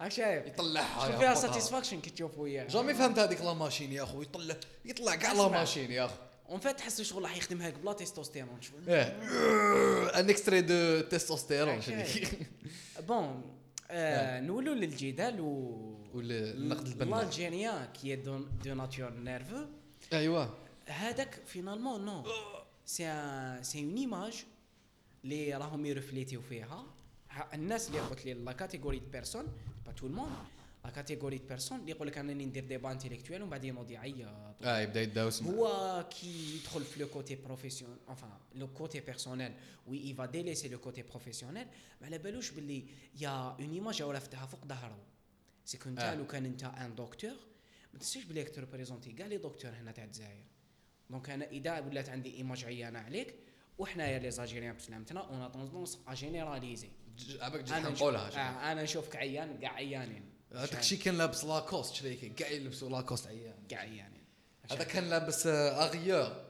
راك 0.00 0.10
شايف 0.10 0.46
يطلعها 0.46 1.06
شوف 1.06 1.18
فيها 1.18 1.34
ساتيسفاكشن 1.34 2.00
كي 2.00 2.10
تشوف 2.10 2.38
وياه 2.38 2.66
جامي 2.66 2.94
فهمت 2.94 3.18
هذيك 3.18 3.40
لا 3.40 3.52
ماشين 3.52 3.92
يا 3.92 4.02
اخو 4.02 4.22
يطلع 4.22 4.56
يطلع 4.84 5.14
كاع 5.14 5.32
لا. 5.32 5.48
ماشين 5.48 5.92
يا 5.92 6.04
اخو 6.04 6.14
اون 6.48 6.60
فات 6.60 6.78
تحس 6.78 7.02
شغل 7.02 7.22
راح 7.22 7.36
يخدمها 7.36 7.70
بلا 7.70 7.92
تستوستيرون 7.92 8.62
شغل 8.62 8.90
ان 8.90 10.30
اكستري 10.30 10.60
دو 10.60 11.00
تستوستيرون. 11.00 11.80
شنو 11.80 12.04
بون 13.00 13.59
آه 13.90 14.40
نولوا 14.40 14.74
للجدال 14.74 15.40
و 15.40 15.46
والنقد 16.14 16.86
البناء 16.86 17.24
qui 17.94 18.06
est 18.06 18.26
de, 18.26 18.64
de 18.66 18.74
nature 18.74 19.12
nerveux 19.24 19.66
أيوه. 20.12 20.54
هذاك 20.86 21.34
finalement 21.46 22.04
non 22.04 22.22
c'est 22.86 23.04
c'est 23.62 23.84
une 23.84 23.96
image 23.96 24.44
اللي 25.24 25.54
راهم 25.54 25.86
ي 25.86 25.91
refléter 25.91 26.35
و 26.35 26.40
فيها. 26.42 26.84
ها- 27.30 27.48
الناس 27.54 27.88
اللي 27.88 28.00
قلت 28.00 28.24
لي 28.26 28.34
la 28.34 28.52
catégorie 28.52 28.98
de 28.98 29.06
personnes 29.12 29.46
pas 29.86 29.92
tout 29.92 30.06
le 30.06 30.13
monde 30.13 30.32
catégorie 30.88 31.38
de 31.38 31.46
personnes 31.48 31.80
اللي 31.80 31.90
يقول 31.90 32.08
لك 32.08 32.18
انني 32.18 32.44
ندير 32.44 32.64
débat 32.64 32.92
intellectuel 32.92 33.42
ومن 33.42 33.50
بعد 33.50 33.64
ينوض 33.64 33.90
يعيط 33.90 34.28
آه 34.62 34.80
يبدا 34.80 35.02
يداوس. 35.02 35.42
هو 35.42 36.06
كي 36.10 36.56
يدخل 36.56 36.84
في 36.84 37.00
le 37.00 37.08
côté 37.08 37.34
profession 37.34 37.98
enfin 38.08 38.30
le 38.54 38.68
côté 38.68 39.00
personnel 39.00 39.52
oui 39.86 39.98
il 40.08 40.14
va 40.14 40.26
délaisser 40.26 40.68
le 40.68 40.78
côté 40.78 41.02
professionnel 41.02 41.66
ما 42.00 42.06
على 42.06 42.18
بالوش 42.18 42.50
باللي 42.50 42.84
y 43.20 43.56
a 43.58 43.62
une 43.62 43.72
image 43.72 44.02
هو 44.02 44.12
لافتها 44.12 44.46
فوق 44.46 44.66
ظهره 44.66 44.98
c'est 45.64 45.78
que 45.78 45.88
انت 45.88 46.00
آه. 46.00 46.14
لو 46.14 46.26
كان 46.26 46.44
انت 46.44 46.64
un 46.64 46.94
docteur 46.94 47.30
ما 47.92 47.98
تنساش 47.98 48.24
بلي 48.24 48.42
راك 48.42 48.54
ت 48.54 48.59
représenter 48.59 49.12
كاع 49.12 49.26
les 49.26 49.38
docteurs 49.38 49.70
هنا 49.70 49.92
تاع 49.92 50.04
الجزائر 50.04 50.44
donc 51.10 51.30
أنا 51.30 51.44
اذا 51.48 51.80
ولات 51.80 52.08
عندي 52.08 52.36
image 52.36 52.64
عيانه 52.64 52.98
عليك 52.98 53.34
وحنايا 53.78 54.18
les 54.18 54.30
Algériens 54.30 54.76
بسلامتنا 54.76 55.20
on 55.20 55.42
a 55.42 55.48
tendance 55.48 55.98
à 56.08 56.14
généraliser 56.14 56.88
عباك 57.40 57.60
جيت 57.60 57.72
أنا 57.72 57.88
نقولها 57.88 58.26
نشوف 58.28 58.38
آه 58.38 58.72
أنا 58.72 58.82
نشوفك 58.82 59.16
عيان 59.16 59.58
كاع 59.58 59.72
عيانين 59.72 60.29
هذاك 60.54 60.78
الشيء 60.78 60.98
كان 60.98 61.18
لابس 61.18 61.44
لاكوست 61.44 61.94
شريكي 61.94 62.28
كاع 62.28 62.48
يلبسوا 62.48 62.88
لاكوست 62.90 63.26
عيان 63.26 63.54
كاع 63.68 63.78
عيانين 63.78 64.24
هذا 64.70 64.84
كان 64.84 65.10
لابس 65.10 65.46
آه، 65.46 65.84
اغيور 65.84 66.44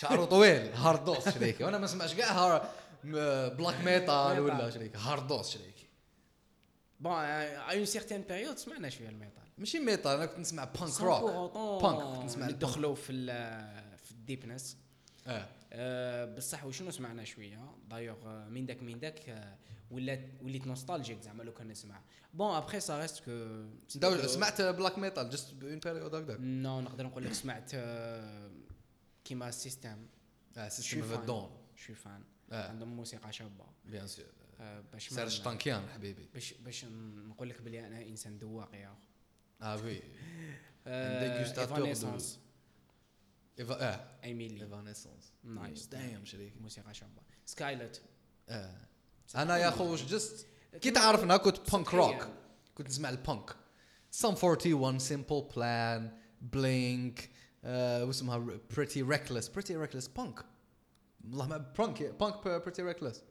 شعره 0.00 0.24
طويل 0.24 0.72
hardos 0.72 1.28
شريكي 1.28 1.64
وأنا 1.64 1.78
ما 1.78 1.84
نسمعش 1.84 2.14
كاع 2.14 2.62
black 3.04 3.80
metal 3.84 4.40
ولا. 4.40 4.70
شريكي 4.70 4.98
hardos 4.98 5.50
شريكي 5.50 5.86
bon 7.00 7.12
à 7.12 7.56
une 7.72 7.84
certaine 7.84 8.22
période 8.22 8.58
سمعنا 8.58 8.88
شوية 8.88 9.08
ال 9.08 9.14
metal 9.14 9.42
ماشي 9.58 9.78
metal 9.78 10.10
أنا 10.10 10.26
كنت 10.26 10.38
نسمع 10.38 10.64
punk 10.64 11.00
rock 11.00 11.52
Punk، 11.82 12.16
كنت 12.16 12.24
نسمع. 12.24 12.46
ندخلوا 12.46 12.94
في 12.94 13.26
في 14.04 14.10
الديبنس 14.10 14.76
آه. 15.26 15.48
أه 15.72 16.24
بصح 16.24 16.64
وشنو 16.64 16.90
سمعنا 16.90 17.24
شوية؟ 17.24 17.60
دايوغ 17.90 18.16
آه، 18.26 18.48
من 18.48 18.66
داك 18.66 18.82
من 18.82 19.00
داك 19.00 19.28
آه، 19.28 19.56
وليت 19.92 20.66
nostalgique 20.66 21.20
زعما 21.22 21.42
لو 21.42 21.52
كان 21.54 21.68
نسمع 21.68 22.00
bon 22.34 22.54
après 22.56 22.80
ça 22.80 23.00
reste 23.00 23.24
que 23.24 24.26
سمعت 24.26 24.62
black 24.62 24.98
metal 24.98 25.30
juste 25.30 25.62
une 25.62 25.78
période 25.78 26.14
هكذاك. 26.14 26.36
non 26.40 26.80
نقدر 26.80 27.06
نقول 27.06 27.24
لك 27.24 27.32
سمعت 27.32 27.70
آه، 27.74 28.50
كيما 29.24 29.48
ال 29.48 29.56
System 29.56 30.06
آه 30.56 30.68
System 30.68 31.02
of. 31.12 31.24
Down 31.24 31.50
chui 31.76 31.94
fan 31.94 32.24
آه. 32.52 32.68
عندهم 32.68 32.96
موسيقى 32.96 33.32
شابة. 33.32 33.64
bien 33.84 34.06
sûr 34.06 34.26
آه، 34.60 34.80
باش 34.92 35.12
ما- 35.12 35.16
Serj 35.18 35.42
Tankian 35.42 35.88
حبيبي. 35.88 36.28
باش 36.34 36.52
باش 36.54 36.84
نقول 36.84 37.48
لك 37.50 37.62
بلي 37.62 37.86
أنا 37.86 38.02
إنسان 38.02 38.36
ذواق 38.38 38.74
يا 38.74 38.86
أخو. 38.88 38.98
آه 39.62 39.76
oui 39.84 40.02
آه، 40.86 41.44
Evanescence. 41.66 42.24
Eva 43.58 43.80
آه. 43.94 44.18
Amy 44.24 44.43
Lee 44.43 44.62
Evanescence 44.64 45.32
nice 45.44 45.86
دايم 45.86 46.24
شريكي 46.24 46.58
موسيقى 46.58 46.94
شابة. 46.94 47.22
Skillet 47.46 48.02
آه. 48.48 48.76
أنا 49.36 49.56
يا 49.56 49.70
خو 49.70 49.96
juste؟ 49.96 50.46
كي 50.80 50.90
تعرفنا 50.90 51.36
كنت 51.36 51.70
punk 51.72 51.94
rock 51.94 52.28
كنت 52.74 52.88
نسمع 52.88 53.08
ال 53.08 53.18
punk 53.18 53.56
Sum 54.10 54.34
41 54.42 54.98
Simple 54.98 55.48
Plan 55.56 56.18
Blink 56.40 57.30
واسمها 57.64 58.58
Pretty 58.76 59.02
Reckless 59.02 59.48
Pretty 59.48 59.76
Reckless 59.76 60.08
punk 60.08 60.44
والله 61.24 61.46
ما 61.46 61.56
punk 61.56 62.02
punk 62.02 62.46
Pretty 62.46 62.82
Reckless 62.82 63.22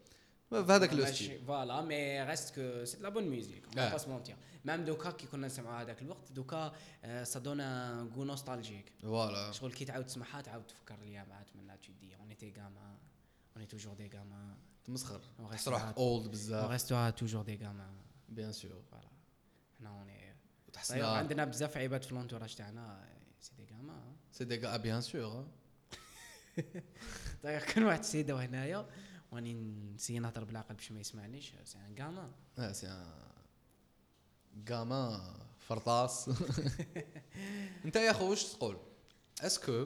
في 0.50 0.56
هذاك 0.56 0.94
le 0.94 1.06
style 1.06 1.46
voilà 1.46 1.82
mais 1.82 2.24
reste 2.24 2.56
que 2.56 2.86
c'est 2.86 2.98
la 3.00 3.10
bonne 3.10 3.24
musique. 3.24 3.76
pas 3.76 3.98
se 3.98 4.10
mentir 4.10 4.36
même 4.66 4.86
دوكا 4.86 5.12
كي 5.12 5.28
كنا 5.28 5.48
نسمعوا 5.48 5.82
هذاك 5.82 6.02
الوقت 6.02 6.32
دوكا 6.32 6.74
ça 7.24 7.40
donne 7.40 7.60
un 7.60 8.08
goût 8.16 8.24
nostalgique 8.24 8.92
voilà 9.02 9.52
شغل 9.52 9.72
كي 9.72 9.86
تعاود 9.86 10.06
تسمعها 10.06 10.42
تعاود 10.42 10.68
تفكر 10.68 10.96
الايامات 10.96 11.56
mais 11.56 11.68
là 11.68 11.76
tu 11.76 11.92
dis 12.02 12.16
on 12.16 12.30
était 12.30 12.54
gamins 12.58 12.98
on 13.56 13.62
est 13.62 13.66
toujours 13.66 13.94
des 13.94 14.10
gamins 14.18 14.58
تمسخر. 14.84 15.22
تحس 15.52 15.68
روحك 15.68 15.98
old 15.98 16.24
hein 16.24 16.32
بزاف 16.32 16.72
reste 16.72 17.10
toujours 17.10 17.44
des 17.44 17.56
gamins 17.66 17.94
bien 18.30 18.52
sûr 18.52 18.82
voilà 18.92 19.08
حنا 19.80 19.90
اوني 19.90 20.36
إنها- 20.78 20.92
عندنا 21.04 21.46
بزاف 21.46 21.78
عباد 21.78 22.04
في 22.04 22.16
l'entourage 22.16 22.56
تاعنا 22.56 23.06
c'est 23.42 23.52
des 23.58 23.66
gamins 23.74 24.16
c'est 24.32 24.46
des 24.46 24.60
ga 24.60 24.78
bien 24.78 25.02
sûr 25.02 25.48
طيب 27.44 27.62
كان 27.62 27.84
واحد 27.84 28.00
السيده 28.00 28.46
هنايا 28.46 28.90
راني 29.32 29.54
ن 29.94 29.97
essayer 29.97 30.20
نهضر 30.20 30.44
بالعقل 30.44 30.76
باش 30.76 30.92
ما 30.92 31.00
يسمعنيش 31.00 31.54
c'est 31.64 31.78
un 31.78 31.96
gamin 32.00 32.32
آه 32.58 32.72
c'est 32.72 32.88
un 32.88 33.06
gamin 34.70 35.34
فرطاس. 35.68 36.30
انت 37.86 37.96
يا 37.96 38.14
خو 38.14 38.30
واش 38.30 38.44
تقول؟ 38.44 38.78
est-ce 39.42 39.71
que 39.71 39.86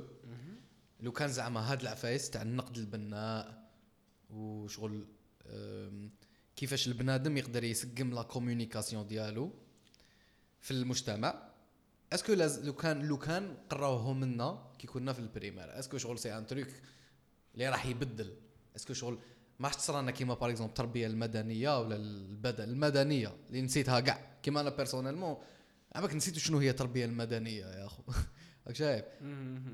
لو 0.99 1.11
كان 1.11 1.29
زعما 1.29 1.71
هاد 1.71 1.81
العفايس 1.81 2.29
تاع 2.29 2.41
النقد 2.41 2.77
البناء 2.77 3.64
وشغل 4.35 5.05
كيفاش 6.55 6.87
البنادم 6.87 7.37
يقدر 7.37 7.63
يسقم 7.63 8.13
la 8.13 8.21
communication 8.21 9.07
ديالو 9.07 9.51
في 10.61 10.71
المجتمع. 10.71 11.49
est-ce 12.13 12.26
que 12.26 12.33
لو 12.63 12.73
كان 12.73 13.07
لو 13.07 13.17
كان 13.17 13.57
قراوهم 13.69 14.23
لنا 14.23 14.71
كي 14.79 14.87
كنا 14.87 15.13
في 15.13 15.19
ال 15.19 15.26
primaire 15.26 15.79
est-ce 15.79 15.91
que 15.91 15.97
شغل 15.97 16.19
c'est 16.19 16.37
un 16.37 16.47
truc 16.47 16.67
اللي 17.53 17.69
راح 17.69 17.85
يبدل؟ 17.85 18.33
est-ce 18.75 18.87
que 18.87 18.93
شغل 18.93 19.19
ما 19.59 19.67
راح 19.67 19.73
تصرى 19.73 20.01
لنا 20.01 20.11
كيما 20.11 20.33
par 20.33 20.49
exemple 20.49 20.69
التربية 20.69 21.07
المدنية 21.07 21.79
ولا 21.79 21.95
البدن 21.95 22.63
المدنية 22.63 23.35
اللي 23.49 23.61
نسيتها 23.61 23.99
كاع. 23.99 24.37
كيما 24.43 24.61
أنا 24.61 24.69
personnellement 24.69 25.37
عمرك 25.95 26.15
نسيتوا 26.15 26.39
شنو 26.39 26.57
هي 26.57 26.69
التربية 26.69 27.05
المدنية 27.05 27.65
يا 27.65 27.85
أخو؟ 27.85 28.03
راك 28.67 28.75
شايف. 28.75 29.05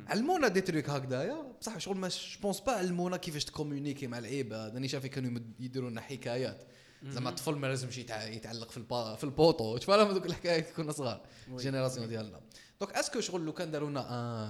علمونا 0.08 0.48
des 0.48 0.62
trucs 0.62 0.90
هكذايا 0.90 1.54
بصح 1.62 1.78
شغل 1.78 1.98
ما 1.98 2.10
je 2.36 2.43
pense 2.43 2.60
pas 2.60 2.72
علمونا 2.72 3.18
كيفاش 3.18 3.46
ت 3.46 3.51
communiquer 3.51 4.08
مع 4.08 4.18
العباد 4.18 4.74
راني 4.74 4.88
شايف 4.88 5.06
كانوا 5.06 5.40
يديروا 5.60 5.90
لنا 5.90 6.02
حكايات 6.02 6.64
زعما 7.06 7.30
الطفل 7.30 7.56
ما 7.56 7.68
لازمش 7.68 7.98
يتع- 7.98 8.24
يتعلق 8.28 8.72
في 8.72 8.78
البا 8.78 9.16
في 9.16 9.24
ال 9.24 9.31
poteau 9.31 9.78
تشوف 9.78 9.90
لهم 9.92 10.08
هذوك 10.08 10.26
الحكايات 10.26 10.72
كنا 10.72 10.92
صغار. 10.92 11.22
ال 11.48 11.53
génération 11.53 12.08
ديالنا 12.08 12.42
donc 12.82 12.94
est-ce 12.94 13.11
que 13.11 13.20
شغل 13.20 13.46
لو 13.46 13.54
كان 13.54 13.72
داروا 13.72 13.90
لنا 13.90 14.02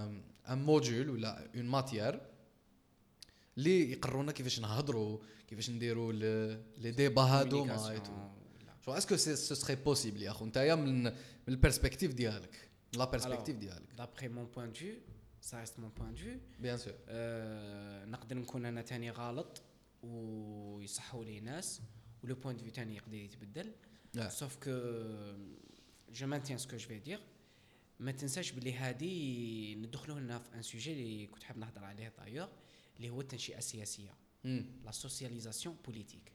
un 0.05 0.21
un 0.49 0.61
module 0.61 1.09
ولا 1.09 1.47
une 1.55 1.65
matière 1.65 2.21
اللي 3.57 3.91
يقرونا 3.91 4.31
كيفاش 4.31 4.59
نهضروا 4.59 5.17
كيفاش 5.47 5.69
نديروا 5.69 6.13
les 6.77 6.91
débats 6.91 7.39
et 7.39 7.45
tout 7.45 7.57
ولا- 7.63 8.31
شو 8.85 8.91
est-ce 8.91 9.07
que 9.07 9.15
c'est 9.15 9.35
ce 9.35 9.55
serait 9.55 9.75
possible 9.75 10.21
يا 10.21 10.31
اخو 10.31 10.45
نتايا 10.45 10.75
من 10.75 11.03
من 11.03 11.13
ال 11.47 11.53
perspective 11.53 12.13
ديالك 12.13 12.69
من 12.93 12.99
la 12.99 13.05
perspective 13.05 13.55
ديالك 13.55 13.83
D'après 13.97 14.27
mon 14.29 14.45
point 14.55 14.67
de 14.67 14.77
vue, 14.77 14.97
ça 15.41 15.57
reste 15.57 15.77
mon 15.77 15.89
point 15.89 16.11
de 16.11 16.19
vue. 16.19 16.39
bien 16.59 16.77
sûr 16.77 16.93
آه، 17.07 18.05
نقدر 18.05 18.35
نكون 18.37 18.65
أنا 18.65 18.81
تاني 18.81 19.11
غلط 19.11 19.61
ويصحوا 20.03 21.25
لي 21.25 21.39
ناس 21.39 21.81
و 22.23 22.27
le 22.27 22.35
point 22.35 22.57
de 22.57 22.62
vue 22.62 22.69
تاني 22.69 22.95
يقدر 22.95 23.13
يتبدل 23.17 23.71
Yeah. 24.17 24.27
sauf 24.27 24.55
que 24.55 24.71
je 26.13 26.27
maintiens 26.27 26.57
ce 26.57 26.65
que 26.65 26.77
je 26.77 26.87
vais 26.87 26.99
dire 26.99 27.19
ما 27.99 28.11
تنساش 28.11 28.51
بلي 28.51 28.73
هادي 28.73 29.75
ندخلوا 29.75 30.19
لنا 30.19 30.39
في 30.39 30.55
un 30.55 30.61
sujet 30.61 30.93
اللي 30.93 31.27
كنت 31.27 31.43
حاب 31.43 31.57
نهضر 31.57 31.83
عليه 31.83 32.13
دايوغ 32.17 32.47
اللي 32.97 33.09
هو 33.09 33.21
التنشئة 33.21 33.57
السياسية 33.57 34.13
la 34.87 34.91
socialisation 34.91 35.71
politique. 35.87 36.29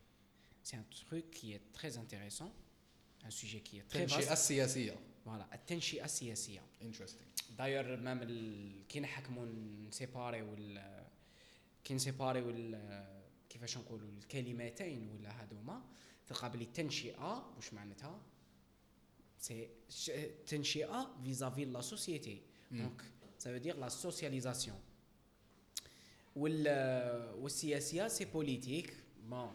C'est 0.63 0.77
un 0.77 0.87
truc 1.05 1.25
qui 1.37 1.47
est 1.57 1.65
très 1.79 1.93
intéressant, 1.99 2.51
un 3.29 3.31
sujet 3.31 3.61
qui 3.61 3.79
est 3.79 3.89
très 3.89 3.97
التنشئه 4.03 4.21
vaste. 4.29 4.33
السياسية 4.33 4.97
Voilà, 5.27 5.55
التنشئة 5.55 6.05
السياسية. 6.05 6.61
انتريستينغ 6.83 7.27
داير 7.59 7.97
مام. 7.97 8.21
كي 8.89 9.01
نحكموا 9.01 9.47
نسيباري 9.89 10.43
وال 10.43 11.03
كي 11.85 11.95
نسيباري 11.95 12.41
وال 12.43 13.05
كيفاش 13.49 13.79
نقولوا 13.79 14.09
الكلمتين 14.09 15.09
ولا 15.09 15.31
هذوما 15.31 15.83
تلقى 16.27 16.51
بلي 16.51 16.65
التنشئة 16.65 17.53
واش 17.57 17.73
معناتها؟ 17.75 18.21
سي 19.39 19.69
تنشئة 20.47 21.15
فيزافي 21.25 21.65
لا 21.65 21.81
سوسيتي 21.81 22.41
دونك 22.71 23.03
ça 23.39 23.49
veut 23.49 23.61
dire 23.67 23.77
la 23.77 23.91
socialisation. 23.91 24.75
وال 26.37 26.69
والسياسية 27.43 28.09
سي 28.09 28.25
بوليتيك 28.25 28.97
bon 29.31 29.49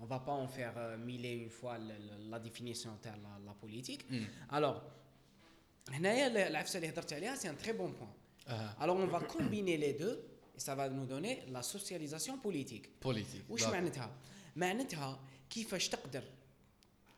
on 0.00 0.04
va 0.06 0.18
pas 0.20 0.32
en 0.44 0.48
faire 0.48 0.74
euh, 0.76 0.96
mille 0.96 1.24
et 1.26 1.36
une 1.44 1.50
fois 1.50 1.76
la, 1.78 1.98
la- 2.30 2.38
définition 2.38 2.90
تاع 3.02 3.16
la, 3.16 3.38
la 3.46 3.54
politique. 3.54 4.04
Alors 4.50 4.82
هنايا 5.88 6.48
العفسه 6.48 6.76
اللي 6.76 6.88
هضرت 6.88 7.12
عليها 7.12 7.36
c'est 7.36 7.50
un 7.50 7.58
très 7.58 7.72
bon 7.72 7.92
point 7.92 8.08
آه 8.48 8.74
Alors 8.80 8.96
on 8.96 9.06
va 9.06 9.20
combiner 9.20 9.76
les 9.76 9.92
deux 10.02 10.16
et 10.56 10.60
ça 10.60 10.74
va 10.74 10.88
nous 10.88 11.06
donner 11.06 11.42
la 11.52 11.62
socialisation 11.62 12.38
politique. 12.38 12.88
politique 13.02 13.44
وش 13.50 13.62
معناتها؟ 13.64 14.16
معناتها 14.56 15.20
كيفاش 15.50 15.88
تقدر 15.88 16.24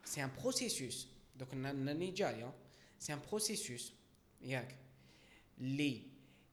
c'est 0.04 0.24
un 0.24 0.30
processus 0.42 1.08
دوك 1.36 1.54
راني 1.54 2.10
جاية 2.10 2.52
c'est 2.98 3.12
un 3.12 3.18
processus 3.28 3.92
ياك 4.42 4.76
اللي 5.60 6.02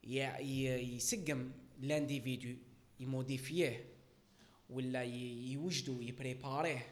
ي- 0.03 0.19
ي- 0.39 0.95
يسقم 0.95 1.51
l'individu 1.81 2.55
ي 2.99 3.09
modifier 3.09 3.85
ولا 4.69 5.03
ي- 5.03 5.51
يوجدوا 5.51 6.03
ي 6.03 6.12
préparer 6.12 6.85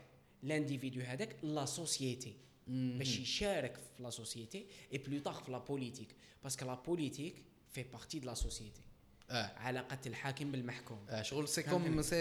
l'individu 0.43 1.01
هذاك 1.01 1.35
la 1.43 1.65
société 1.65 2.33
باش 2.67 3.19
يشارك 3.19 3.75
في 3.75 4.03
la 4.03 4.09
société 4.09 4.65
et 4.93 4.97
plus 4.97 5.19
tard 5.19 5.43
في 5.43 5.51
la 5.51 5.57
politique 5.57 6.15
parce 6.43 6.57
que 6.57 6.65
la 6.65 6.73
politique 6.73 7.43
fait 7.69 7.83
partie 7.83 8.19
de 8.19 8.27
la 8.27 8.33
société 8.33 8.81
آه. 9.29 9.51
علاقة 9.57 9.97
الحاكم 10.05 10.51
بالمحكوم. 10.51 10.99
آه 11.09 11.21
شغل 11.21 11.47
c'est. 11.47 11.63
comme 11.63 12.01
si 12.01 12.15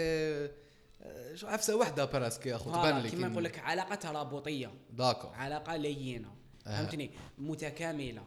آه، 1.01 1.35
شو 1.35 1.47
عفسه 1.47 1.75
وحدة 1.75 2.05
براسك 2.05 2.45
يا 2.45 2.55
اخو 2.55 2.71
تبان 2.71 2.99
لي 3.01 3.09
كيما 3.09 3.27
نقول 3.27 3.43
لك 3.43 3.59
علاقه 3.59 3.95
ترابطيه 3.95 4.73
d'accord 4.93 5.31
علاقة 5.33 5.75
لينة. 5.75 6.35
آه. 6.67 6.81
فهمتني؟ 6.81 7.11
متكاملة. 7.37 8.25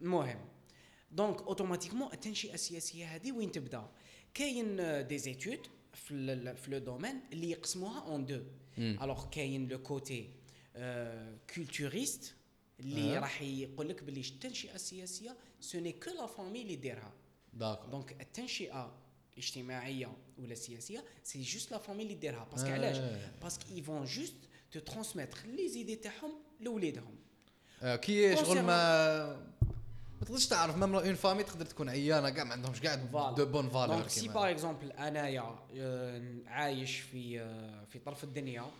المهم 0.00 0.38
donc 1.12 1.40
automatiquement 1.42 2.12
التنشئه 2.12 2.54
السياسية 2.54 3.06
هذه 3.14 3.32
وين 3.32 3.52
تبدأ؟ 3.52 3.88
كاين 4.34 4.76
des 5.06 5.18
études 5.18 5.58
في 5.94 6.14
ال- 6.14 6.56
في 6.56 6.70
le 6.70 6.78
domaine 6.78 7.20
اللي 7.32 7.50
يقسموها 7.50 8.00
en 8.00 8.26
deux 8.26 8.42
alors 8.78 9.30
كاين 9.30 9.68
le 9.68 9.82
côté 9.82 10.30
culturaliste 11.54 12.34
اللي. 12.80 13.18
راح 13.18 13.42
يقول 13.42 13.88
لك 13.88 14.02
باللي 14.02 14.20
التنشئه 14.20 14.74
السياسيه 14.74 15.36
ce 15.60 15.78
n'est 15.80 15.92
que 15.92 16.10
la 16.10 16.26
famille 16.26 16.62
اللي 16.62 16.76
ديرها 16.76 17.12
donc 17.90 18.20
التنشئه 18.20 18.94
الاجتماعيه 19.32 20.12
ولا 20.38 20.52
السياسيه 20.52 21.04
c'est 21.22 21.42
juste 21.42 21.70
la 21.70 21.78
famille 21.78 22.02
اللي 22.02 22.14
ديرها 22.14 22.44
parce 22.52 22.61
que. 22.61 22.68
علاش 22.68 22.96
parce 23.42 23.74
qu'ils 23.74 23.82
font 23.82 24.04
juste 24.04 24.34
tout 24.72 24.80
transmettre 24.80 25.38
les 25.46 25.68
idées 25.68 25.96
تاعهم 25.96 26.32
لوليدهم 26.60 27.14
كي 27.82 28.36
شغل 28.36 28.62
ما 28.62 29.50
ما 30.20 30.26
تقدرش 30.26 30.46
تعرف 30.46 30.76
même 30.76 30.94
une 30.94 31.14
famille 31.14 31.42
تقدر 31.42 31.66
تكون 31.66 31.88
عيانه 31.88 32.30
كاع 32.30 32.44
ما 32.44 32.52
عندهمش 32.52 32.80
كاع. 32.80 32.94
de 32.94 33.46
bonnes 33.46 33.68
valeurs 33.68 33.96
donc 33.96 34.08
c'est 34.08 34.28
par 34.28 34.50
exemple 34.50 34.92
انايا 34.92 35.58
عايش 36.46 36.98
في 36.98 37.38
في 37.86 37.98
طرف 37.98 38.24
الدنيا 38.24 38.70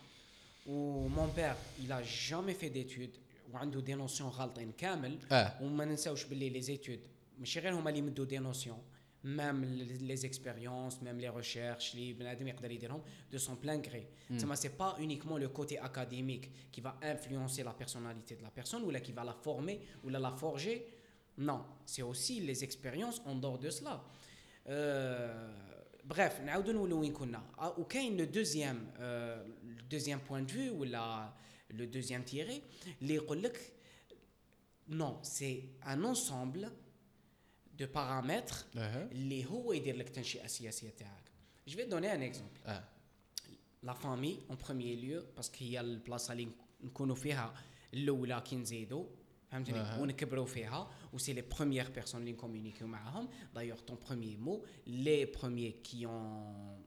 و 0.67 0.83
mon 0.83 1.33
père 1.37 1.55
il 1.79 2.03
a 2.29 2.33
jamais 2.33 2.55
fait 2.55 2.69
d'études 2.69 3.11
وعنده 3.53 3.81
des 3.81 3.95
notions 3.95 4.31
غالطين 4.31 4.73
كامل 4.73 5.19
آه 5.33 5.63
وما 5.63 5.85
ننساوش 5.85 6.25
باللي 6.25 6.49
les 6.49 6.61
études 6.61 7.01
ماشي 7.39 7.61
غير 7.61 7.75
هما 7.75 7.91
اللي 7.91 7.99
يمدوا 7.99 8.25
des 8.25 8.39
notions 8.39 8.83
même 9.25 9.65
les 9.65 10.17
expériences 10.17 11.03
même 11.03 11.21
les 11.21 11.29
recherches 11.29 11.95
اللي 11.95 12.13
بنادم 12.13 12.49
يقدر 12.49 12.71
يديرهم 12.71 13.03
de 13.33 13.39
son 13.39 13.57
plein 13.63 13.83
gré 13.89 14.07
تسمى 14.37 14.57
c'est 14.57 14.69
pas 14.69 14.85
uniquement 14.85 15.41
le 15.41 15.53
côté 15.53 15.79
académique 15.79 16.51
qui 16.73 16.81
va 16.81 16.99
influencer 17.03 17.63
la 17.63 17.73
personnalité 17.79 18.35
de 18.35 18.43
la 18.43 18.51
personne 18.57 18.83
ولا 18.83 18.99
qui 18.99 19.13
va 19.13 19.21
la 19.21 19.33
former 19.33 19.81
ولا 20.05 20.19
la 20.19 20.31
forger 20.31 20.81
Non, 21.39 21.65
c'est 21.87 22.03
aussi 22.03 22.41
les 22.41 22.65
expériences 22.65 23.23
en 23.25 23.35
dehors 23.35 23.59
de 23.59 23.71
cela. 23.71 24.05
Euh, 24.69 25.49
bref, 26.05 26.41
نعاودو 26.41 26.73
نولو 26.73 27.01
وين 27.01 27.13
كنا 27.13 27.43
آه، 27.59 27.81
وكاين 27.81 28.17
le 28.17 28.25
deuxième 28.25 28.91
le 29.81 29.87
deuxième 29.87 30.21
point 30.29 30.47
de 30.47 30.53
vue 30.53 30.81
ولا 30.81 31.33
le 31.71 31.85
deuxième 31.85 32.23
théorie 32.23 32.63
اللي 33.03 33.15
يقول 33.15 33.43
لك 33.43 33.73
non 34.89 35.19
c'est 35.23 35.69
un 35.87 36.05
ensemble 36.05 36.71
de 37.79 37.87
paramètres 37.95 38.57
أها 38.77 39.05
اللي 39.13 39.45
هو 39.47 39.73
يدير 39.73 39.97
لك 39.97 40.07
التنشئه 40.07 40.45
السياسيه 40.45 40.91
تاعك 40.91 41.31
je 41.69 41.77
vais 41.77 41.85
donner 41.85 42.15
un 42.15 42.23
exemple 42.23 42.61
آه 42.67 42.85
la 43.83 43.93
famille 43.93 44.39
en 44.51 44.59
premier 44.67 44.99
lieu 44.99 45.25
parce 45.37 45.49
que 45.49 45.57
هي 45.59 45.81
البلاصه 45.81 46.33
اللي 46.33 46.49
نكونوا 46.81 47.15
فيها 47.15 47.55
الاولى 47.95 48.43
كي 48.45 48.57
نزيدوا 48.57 49.07
فهمتني 49.51 49.79
أها. 49.79 50.01
ونكبروا 50.01 50.47
فيها 50.47 50.91
و 51.13 51.19
c'est 51.19 51.33
les 51.33 51.43
premières 51.43 51.91
personnes 51.91 52.21
اللي 52.21 52.33
نكومونيكيو 52.33 52.87
معاهم 52.87 53.29
d'ailleurs 53.55 53.81
ton 53.81 53.99
premier 54.09 54.39
mot 54.39 54.65
les 54.87 55.25
premiers 55.25 55.73
qui 55.73 56.07
ont 56.07 56.85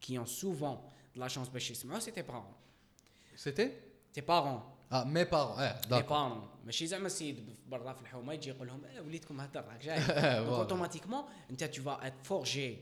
qui 0.00 0.18
ont 0.18 0.26
souvent 0.26 0.90
la 1.14 1.28
chance 1.28 1.48
باش 1.48 1.70
يسمعوا 1.70 2.00
c'est 2.00 2.10
tes 2.10 2.22
parents 2.22 2.52
c'était 3.36 3.72
tes 4.14 4.20
parents 4.20 4.62
آه 4.92 5.04
mes 5.04 5.24
parents 5.24 5.58
آه 5.58 5.80
d'accord 5.80 6.08
parents 6.18 6.48
ماشي 6.64 6.86
زعما 6.86 7.06
السيد 7.06 7.56
برا 7.68 7.92
في 7.92 8.00
الحومه 8.00 8.32
يجي 8.32 8.50
يقول 8.50 8.66
لهم 8.68 8.84
آه 8.84 9.00
وليدكم 9.00 9.40
هدر 9.40 9.64
راك 9.64 9.80
جاي. 9.82 9.98
donc 9.98 10.48
automatiquement 10.48 11.24
انت 11.50 11.64
tu 11.64 11.82
vas 11.82 12.12
forger 12.22 12.78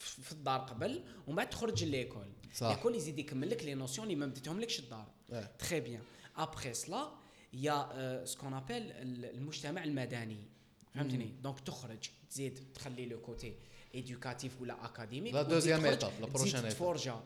في 0.00 0.32
الدار 0.32 0.60
قبل 0.60 1.04
ومن 1.26 1.36
بعد 1.36 1.50
تخرج 1.50 1.84
l'école 1.84 2.32
صح. 2.54 2.68
l'école 2.68 2.94
يزيد 2.94 3.18
يكمل 3.18 3.50
لك 3.50 3.64
les 3.64 3.74
notions 3.74 4.06
اللي 4.06 4.16
ما 4.16 4.26
بديتهم 4.26 4.60
لكش 4.60 4.80
الدار 4.80 5.06
très 5.58 5.80
bien 5.80 6.02
après 6.36 6.74
cela 6.74 7.10
y 7.52 8.24
a 8.24 8.28
ce 8.28 8.35
qu'on 8.35 8.54
appelle 8.54 8.92
المجتمع 9.36 9.84
المدني 9.84 10.44
فهمتني 10.94 11.34
donc 11.42 11.60
تخرج 11.60 11.98
تزيد 12.30 12.72
تخلي 12.74 13.06
le 13.06 13.20
côté 13.20 13.54
éducatif 13.94 14.60
ولا 14.60 14.84
académique 14.84 15.44
la 15.44 15.45
la 15.45 15.46
تزيد 15.50 15.76
prochaine 15.76 16.62
étape. 16.64 16.68
تفورجا 16.68 17.22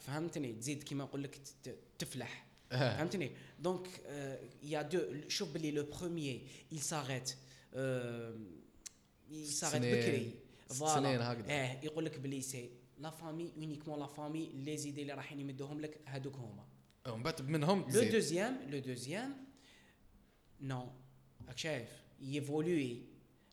فهمتني 0.00 0.52
تزيد 0.52 0.82
كيما 0.82 1.04
نقول 1.04 1.22
لك 1.22 1.38
تفلح. 1.98 2.46
فهمتني 2.70 3.30
donc 3.60 3.86
y 4.62 4.82
a 4.82 4.91
deux 4.91 5.28
شوف 5.28 5.52
باللي 5.52 5.70
le 5.70 5.86
il 6.72 6.78
s'arrête 6.78 7.30
il 9.30 9.46
s'arrête 9.46 9.82
سنين- 9.82 9.94
بكري 9.94 10.34
voilà. 10.68 10.94
سنين 10.94 11.20
هكذا. 11.20 11.44
آه 11.50 11.80
يقول 11.84 12.04
لك 12.04 12.18
بلي 12.18 12.40
c'est 12.40 12.70
la 12.98 13.10
famille 13.10 13.52
uniquement 13.56 13.98
la 13.98 14.06
famille 14.06 14.46
les 14.54 14.76
idées 14.76 15.02
اللي 15.02 15.12
رايحين 15.12 15.40
يمدوهم 15.40 15.80
لك 15.80 16.00
هذوك 16.06 16.34
هما 16.36 16.64
ومن 17.06 17.22
بعد 17.22 17.48
منهم 17.48 17.90
le 17.90 18.02
deuxième 18.02 18.70
le 18.70 18.78
deuxième 18.78 19.36
non 20.60 20.88
راك 21.48 21.58
شايف 21.58 21.88
يفولوي 22.20 23.02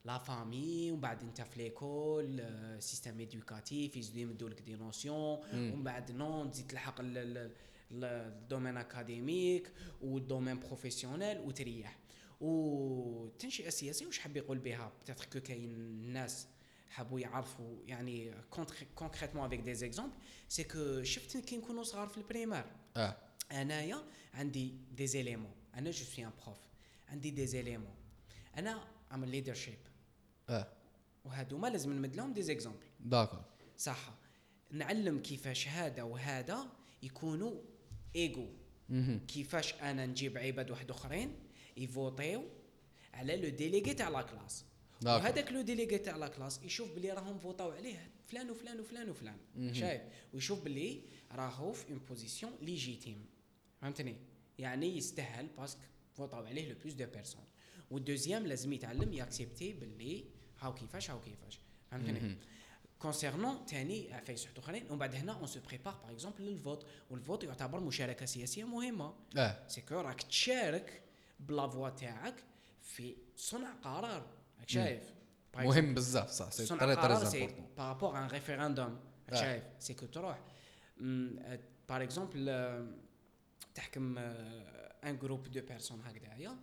la 0.06 0.18
famille 0.18 0.92
ومن 0.92 1.02
بعد 1.02 1.22
انت 1.24 1.42
في 1.42 1.64
l'école 1.64 2.44
système 2.80 3.20
éducatif 3.20 3.96
يزيدو 3.98 4.20
يمدوا 4.20 4.50
لك 4.50 4.62
des 4.62 4.76
notions 4.76 5.40
ومن 5.74 5.84
بعد 5.84 6.12
non 6.12 6.46
تزيد 6.46 6.68
تلحق 6.68 7.00
ال- 7.00 7.18
ال- 7.18 7.52
ال 7.92 8.03
domaine 8.03 8.78
académique 8.78 9.72
وال 10.02 10.15
domaine 10.15 10.60
professionnel 10.60 11.40
وتريح 11.40 11.98
والتنشئه 12.42 13.68
السياسيه 13.68 14.06
واش 14.06 14.20
حاب 14.20 14.38
يقول 14.38 14.58
بها 14.60 14.92
peut-être 15.02 15.26
que 15.26 15.40
كاين 15.40 15.70
ناس 16.14 16.48
حابوا 16.90 17.20
يعرفوا 17.20 17.78
يعني 17.88 18.32
concrètement 18.96 19.46
avec 19.46 19.60
des 19.60 19.74
exemples 19.74 20.14
c'est 20.50 20.64
que 20.64 21.04
شفت 21.04 21.38
كي 21.38 21.58
نكونوا 21.58 21.84
صغار 21.84 22.08
في 22.08 22.18
ال 22.18 22.23
primaire 22.23 22.66
آه 22.98 23.18
انايا 23.52 24.04
عندي 24.34 24.74
des 24.98 25.08
éléments 25.08 25.52
أنا 25.76 25.92
je 25.92 26.04
suis 26.06 26.26
un 26.26 26.32
prof 26.46 26.58
عندي 27.10 27.30
des 27.32 27.48
éléments 27.48 27.96
أنا 28.58 28.84
un 29.14 29.26
leadership 29.26 29.78
آه 30.50 30.68
وهادوما 31.26 31.68
لازم 31.68 31.94
نمد 31.94 32.16
لهم 32.16 32.34
des 32.34 32.42
exemples. 32.42 32.86
d'accord. 33.00 33.42
صح. 33.78 34.14
نعلم 34.72 35.20
كيفاش 35.20 35.68
هذا 35.68 36.04
وهذا 36.04 36.68
يكونوا 37.04 37.62
égaux. 38.16 38.48
كيفاش 39.28 39.74
أنا 39.74 40.06
نجيب 40.06 40.38
عباد 40.38 40.72
واحد 40.72 40.92
أخرين 40.92 41.36
يفوتيو 41.78 42.44
على 43.14 43.36
le 43.36 43.50
délégué 43.50 43.94
تاع 43.94 44.10
la 44.10 44.22
classe. 44.22 44.66
وهذاك 45.06 45.52
le 45.52 45.62
délégué 45.62 45.98
تاع 45.98 46.16
la 46.16 46.28
classe 46.28 46.64
يشوف 46.64 46.96
بلي 46.96 47.12
راهم 47.12 47.40
فوتاو 47.40 47.72
عليه 47.72 48.12
فلان 48.26 48.50
وفلان 48.50 48.80
وفلان 48.80 49.10
وفلان. 49.10 49.38
شايف؟ 49.74 50.02
ويشوف 50.34 50.64
بلي 50.64 51.02
راهو 51.32 51.72
في 51.72 51.90
une 51.90 52.00
position 52.00 52.52
légitime 52.62 53.26
فهمتني؟ 53.82 54.18
يعني 54.60 54.98
يستاهل 54.98 55.48
parce 55.58 55.73
que 55.73 55.82
فوتاو 56.14 56.46
عليه 56.46 56.70
le 56.70 56.76
plus 56.80 56.94
de 56.94 57.06
personnes 57.06 57.44
وال 57.92 58.03
deuxième 58.03 58.48
لازم 58.48 58.74
يتعلم 58.74 59.14
ي 59.14 59.20
accepter 59.20 59.74
باللي 59.74 60.24
هاو 60.66 60.74
كيفاش 60.74 61.12
هاو 61.12 61.22
كيفاش. 61.22 61.60
فهمتني. 61.92 62.38
concernant 63.00 63.66
تاني 63.66 64.08
واحد 64.12 64.36
أخرين 64.58 64.88
ومن 64.90 65.00
بعد 65.00 65.16
هنا 65.16 65.34
on 65.34 65.48
se 65.48 65.60
prépare 65.60 65.94
par 65.94 66.12
exemple 66.12 66.46
للفوت 66.46 66.86
والفوت 67.10 67.44
يعتبر 67.44 67.80
مشاركة 67.80 68.26
سياسية 68.26 68.64
مهمة. 68.64 69.14
آه. 69.38 69.68
c'est 69.68 69.82
que 69.82 70.02
راك 70.02 70.22
تشارك 70.24 71.02
ب 71.40 71.49
la 71.49 71.68
voix 71.68 71.90
تاعك 71.90 72.44
في 72.82 73.16
صنع 73.36 73.74
قرار. 73.74 74.28
راك 74.60 74.70
شايف؟ 74.70 75.04
مهم 75.56 75.94
بزاف 75.94 76.30
صح 76.30 76.52
c'est 76.52 76.66
صنع 76.66 76.80
très 76.80 76.94
قرار 76.94 77.18
très 77.18 77.30
c'est 77.30 77.56
par 77.78 77.90
rapport 77.90 78.18
un 78.18 78.28
référendum 78.28 79.00
آه. 79.30 79.36
شايف؟ 79.36 79.64
c'est 79.80 79.94
que 79.94 80.06
تروح 80.06 80.40
par 81.90 82.04
exemple 82.04 82.46
تحكم 83.76 84.18
un 84.18 85.18
groupe 85.18 85.44
de 85.44 85.62
personnes 85.62 86.02
هكذايا 86.02 86.58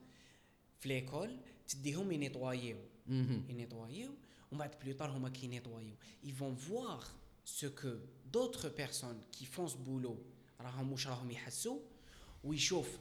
في 0.78 0.88
l'école 0.88 1.40
تديهم 1.68 2.12
ينيطوايو 2.12 2.76
مهم. 3.06 3.44
ينيطوايو 3.48 4.14
ومن 4.52 4.58
بعد 4.58 4.74
plus 4.84 4.92
tard 4.92 5.10
هما 5.10 5.28
كي 5.28 5.46
ينيطوايو 5.46 5.94
ils 6.24 6.34
vont 6.34 6.54
voir 6.70 7.16
ce 7.44 7.66
que 7.66 8.00
d'autres 8.32 8.68
personnes 8.68 9.20
qui 9.32 9.44
font 9.44 9.68
ce 9.68 9.76
boulot 9.76 10.18
راهم 10.60 10.92
واش 10.92 11.06
راهم 11.06 11.30
يحسوا 11.30 11.78
ويشوف 12.44 12.98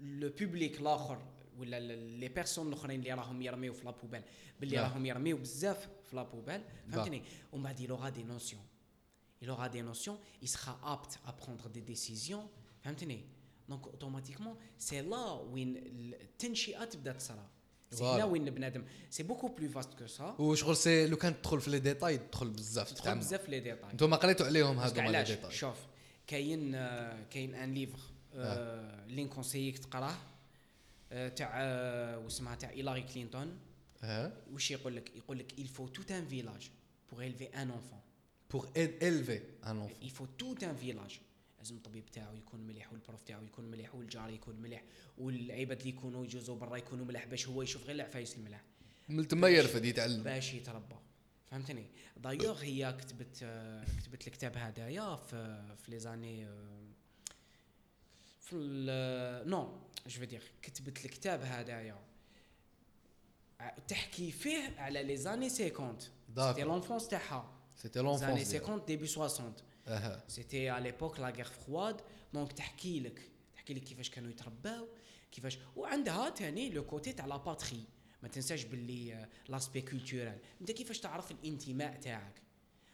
le 0.00 0.32
public 0.40 0.80
الآخر 0.80 1.22
ولا 1.58 1.80
les 1.96 2.28
personnes 2.28 2.68
الاخرين 2.68 3.00
اللي 3.00 3.12
راهم 3.12 3.42
يرميو 3.42 3.72
في 3.72 3.84
la 3.84 3.92
poubelle 3.92 4.22
باللي 4.60 4.76
نعم. 4.76 4.84
راهم 4.84 5.06
يرميو 5.06 5.36
بزاف 5.36 5.88
في 6.10 6.16
la 6.16 6.25
poubelle 6.25 6.62
فهمتني 6.92 7.22
ومن 7.52 7.62
بعد 7.62 7.80
il 7.80 7.90
aura 7.90 8.10
des 8.10 8.24
notions. 8.24 8.62
Il 9.42 9.50
aura 9.50 9.68
des 9.68 9.82
notions 9.82 10.18
il 10.42 10.48
sera 10.48 10.78
apte 10.84 11.18
à 11.26 11.32
prendre 11.32 11.68
des 11.68 11.82
décisions. 11.92 12.48
فهمتني 12.84 13.24
donc 13.68 13.86
automatiquement 13.86 14.56
c'est 14.78 15.00
là 15.00 15.30
وين 15.32 15.76
التنشئه 15.76 16.84
تبدا 16.84 17.12
تصرى 17.12 17.46
c'est 17.90 18.04
هنا 18.04 18.24
وين 18.24 18.44
بنادم 18.44 18.84
c'est 19.10 19.22
beaucoup 19.22 19.48
plus 19.48 19.68
vaste 19.68 19.94
que 19.94 20.06
ça 20.06 20.36
وشغل 20.38 20.76
si 20.76 21.06
لو 21.06 21.16
كان 21.16 21.42
تدخل 21.42 21.60
في 21.60 21.70
les 21.70 21.78
détails 21.78 22.18
تدخل 22.18 22.50
بزاف 22.50 22.92
تدخل. 22.92 23.18
بزاف 23.18 23.48
les 23.48 23.60
détails 23.60 23.90
أنتم 23.90 24.14
قريتوا 24.14 24.46
عليهم 24.46 24.78
هذوما 24.78 25.08
لي 25.08 25.22
ديتاي 25.24 25.50
شوف 25.50 25.76
كاين 26.26 26.72
كاين 27.30 27.54
un 27.54 27.74
livre 27.74 27.98
اللي 28.34 29.24
نconseillيك 29.24 29.78
تقراه 29.78 30.14
تاع 31.10 31.56
واسمها 32.16 32.54
تاع 32.54 32.70
هيلاري 32.70 33.02
كلينتون 33.02 33.58
واش 34.52 34.70
يقول 34.70 34.96
لك 34.96 35.16
يقول 35.16 35.38
لك 35.38 35.52
il 35.60 35.66
faut 35.66 35.88
tout 35.98 36.12
un 36.12 36.32
village 36.34 36.70
pour 37.10 37.22
élever 37.22 37.50
un 37.54 37.70
enfant. 37.70 38.02
بوغ 38.50 38.66
élever 38.74 39.40
ان 39.66 39.78
اونفون 39.80 39.90
il 40.02 40.10
faut 40.10 40.42
tout 40.42 40.64
un 40.64 40.84
village. 40.84 41.20
لازم 41.62 41.76
الطبيب 41.76 42.06
تاعو 42.06 42.36
يكون 42.36 42.60
مليح 42.60 42.92
وال 42.92 43.02
prof 43.02 43.22
تاعو 43.22 43.44
يكون 43.44 43.64
مليح 43.64 43.94
والجار 43.94 44.30
يكون 44.30 44.56
مليح 44.56 44.84
والعباد 45.18 45.78
اللي 45.78 45.88
يكونوا 45.88 46.24
يجوزوا 46.24 46.56
برا 46.56 46.76
يكونوا 46.76 47.04
مليح 47.04 47.26
باش 47.26 47.48
هو 47.48 47.62
يشوف 47.62 47.86
غير 47.86 47.96
العفايس 47.96 48.36
الملح 48.36 48.64
من 49.08 49.28
تما 49.28 49.48
يرفد 49.48 49.84
يتعلم 49.84 50.22
باش 50.22 50.54
يتربى. 50.54 50.96
فهمتني؟ 51.50 51.86
دايوغ 52.16 52.62
هي 52.62 52.96
كتبت 53.00 53.36
كتبت 53.98 54.26
الكتاب 54.26 54.56
هذايا 54.56 55.16
في 55.16 55.62
في 55.76 55.90
les 55.90 55.98
années 55.98 56.46
في 58.40 58.56
nous 59.46 59.69
je 59.69 59.80
veux 60.06 60.24
dire 60.24 60.42
كتبت 60.62 61.04
الكتاب 61.04 61.40
هذايا 61.42 61.98
تحكي 63.88 64.30
فيه 64.30 64.74
على 64.78 65.02
لي 65.02 65.16
زاني 65.16 65.50
50 65.50 65.98
سيتي 66.36 66.62
لونفونس 66.62 67.08
تاعها. 67.08 67.52
سيتي 67.76 67.94
زاني 67.94 68.08
لونفونس 68.08 68.56
50 68.56 68.84
ديبي 68.84 69.06
60 69.06 69.46
أها 69.46 69.71
سيتي 70.28 70.70
على 70.70 70.90
ليبوك 70.90 71.20
لا 71.20 71.30
غير 71.30 71.44
فرواد 71.44 72.00
دونك 72.34 72.52
تحكي 72.52 73.00
لك 73.00 73.30
تحكي 73.54 73.74
لك 73.74 73.84
كيفاش 73.84 74.10
كانوا 74.10 74.30
يترباو 74.30 74.88
كيفاش 75.32 75.58
وعندها 75.76 76.28
تاني 76.28 76.70
لو 76.70 76.84
كوتي 76.84 77.12
تاع 77.12 77.26
لا 77.26 77.36
باتري 77.36 77.84
ما 78.22 78.28
تنساش 78.28 78.64
باللي 78.64 79.28
لاسبي 79.48 79.80
كولتورال 79.80 80.38
أنت 80.60 80.70
كيفاش 80.70 81.00
تعرف 81.00 81.30
الانتماء 81.30 81.96
تاعك؟ 81.96 82.42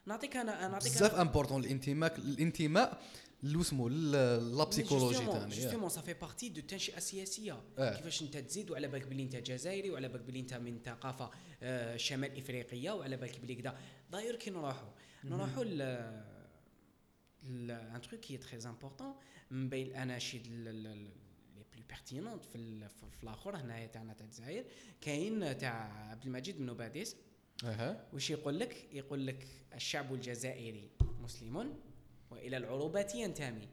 نعطيك 0.06 0.36
أنا 0.36 0.68
نعطيك 0.68 0.92
بزاف 0.92 1.14
امبورطون 1.14 1.64
الانتماء 1.64 2.16
الانتماء 2.18 3.02
اسمه 3.44 3.90
لا 3.90 4.64
بسيكولوجي 4.64 5.26
تاني 5.26 5.54
جوستومون 5.54 5.88
سا 5.88 6.00
في 6.00 6.14
بارتي 6.14 6.48
دو 6.48 6.60
التنشئه 6.60 6.96
السياسيه 6.96 7.62
آه. 7.78 7.96
كيفاش 7.96 8.22
أنت 8.22 8.36
تزيد 8.36 8.70
وعلى 8.70 8.88
بالك 8.88 9.06
بلي 9.06 9.22
أنت 9.22 9.36
جزائري 9.36 9.90
وعلى 9.90 10.08
بالك 10.08 10.22
بلي 10.22 10.40
أنت 10.40 10.54
من 10.54 10.78
ثقافة 10.84 11.30
آه، 11.62 11.96
شمال 11.96 12.38
افريقيا 12.38 12.92
وعلى 12.92 13.16
بالك 13.16 13.40
بلي 13.40 13.54
كذا 13.54 13.78
داير 14.10 14.36
كي 14.36 14.50
نروحوا 14.50 14.88
نروحوا 15.24 15.64
ل 17.42 17.70
ان 17.70 18.00
تروك 18.00 18.20
كي 18.20 18.36
تري 18.36 18.58
امبورطون 18.66 19.14
من 19.50 19.68
بين 19.68 19.86
الاناشيد 19.86 20.46
لي 20.46 21.10
بلو 21.74 21.84
بيرتينونت 21.88 22.44
في 22.44 22.88
في 22.88 23.22
الآخر 23.22 23.56
هنايا 23.56 23.86
تاعنا 23.86 24.12
تاع 24.12 24.26
الجزائر. 24.26 24.64
كاين 25.00 25.58
تاع 25.58 25.92
عبد 26.10 26.24
المجيد 26.24 26.58
بن 26.58 26.72
باديس 26.72 27.16
أها. 27.64 28.06
واش 28.12 28.30
يقول 28.30 28.58
لك؟ 28.58 28.88
يقول 28.92 29.26
لك 29.26 29.46
الشعب 29.74 30.14
الجزائري 30.14 30.90
مسلم 31.22 31.74
وإلى 32.30 32.56
العروبات 32.56 33.14
ينتمي. 33.14 33.68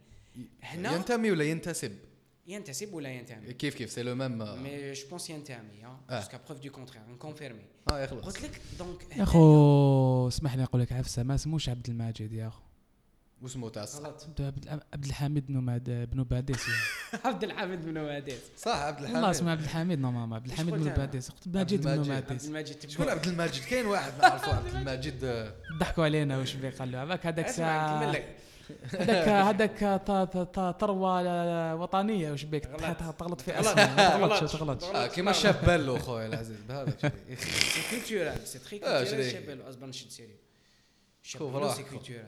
هنا 0.61 0.95
ينتمي 0.95 1.31
ولا 1.31 1.43
ينتسب؟ 1.43 1.99
ينتسب 2.47 2.93
ولا 2.93 3.09
ينتمي. 3.09 3.53
كيف 3.53 3.75
كيف؟ 3.75 3.91
سي 3.91 4.03
لو 4.03 4.15
ميم 4.15 4.63
مي 4.63 4.93
جو 4.93 5.09
بونس 5.09 5.29
ينتمي. 5.29 5.97
جوسكا 6.09 6.41
بروف 6.47 6.59
دو 6.59 6.71
كونترير 6.71 7.07
نكونفيرمي 7.07 7.65
آه 7.91 8.03
يخلص. 8.03 8.25
قلت 8.25 8.41
لك 8.41 8.61
دونك 8.79 9.17
يا 9.17 9.23
أخو 9.23 10.27
اسمح 10.27 10.55
لي 10.55 10.63
نقول 10.63 10.81
لك 10.81 10.93
عفسة 10.93 11.23
ما 11.23 11.35
اسموش 11.35 11.69
عبد 11.69 11.89
المجيد 11.89 12.33
يا 12.33 12.47
أخو. 12.47 12.61
واسمه 13.45 13.69
تاع 13.69 13.83
الصح 13.83 13.99
غلط 13.99 14.25
عبد 14.93 15.05
الحميد 15.05 15.45
بن 15.47 15.57
ماد- 15.57 16.09
بن 16.11 16.23
باديس. 16.23 16.65
عبد 17.25 17.43
الحميد 17.43 17.85
بن 17.85 17.97
واديس 17.97 18.39
صح 18.57 18.75
عبد 18.75 19.01
والله 19.01 19.31
اسمه 19.31 19.53
الحميد 19.53 19.57
عبد 19.59 19.63
الحميد 19.63 19.99
نورمالمون 19.99 20.33
عبد 20.33 20.45
الحميد 20.45 20.73
بن؟ 20.73 20.89
باديس. 20.93 21.29
قلت 21.29 21.47
ماجد 21.47 21.81
بن 21.81 21.89
المجيد 21.89 22.89
شكون 22.89 23.09
عبد 23.09 23.27
المجيد 23.27 23.63
كاين 23.63 23.85
واحد 23.85 24.13
نعرفه 24.21 24.55
عبد 24.55 24.75
المجيد 24.75 25.23
آه، 25.23 25.53
ضحكوا 25.79 26.03
علينا 26.03 26.37
واش 26.37 26.53
بيه 26.53 26.69
قال 26.69 26.91
له 26.91 27.03
هذاك 27.03 27.25
هذاك 27.25 27.49
لك. 28.15 28.35
هذاك 28.99 29.83
هذاك 29.83 30.77
ثروة 30.79 31.75
وطنية. 31.75 32.31
واش 32.31 32.43
بيك 32.43 32.65
تغلط 33.19 33.41
في. 33.41 33.59
اسمه 33.59 33.73
ما 33.73 34.15
غلط. 34.15 34.39
تغلطش 34.39 34.51
تغلطش. 34.53 34.83
آه 34.83 35.07
كيما 35.07 35.31
شابالو 35.31 35.99
خويا 35.99 36.27
العزيز. 36.27 36.57
بهذا 36.69 36.93
كولتورال 37.91 38.47
سي 38.47 38.59
تري 38.59 38.79
كولتورال 38.79 39.07
شري. 39.07 39.31
شابيلو 39.31 39.69
أصبر 39.69 39.87
نشد 39.87 40.09
سيريو 40.09 40.35
راح. 41.41 41.75
سي 41.75 41.83
كولتورال. 41.83 42.27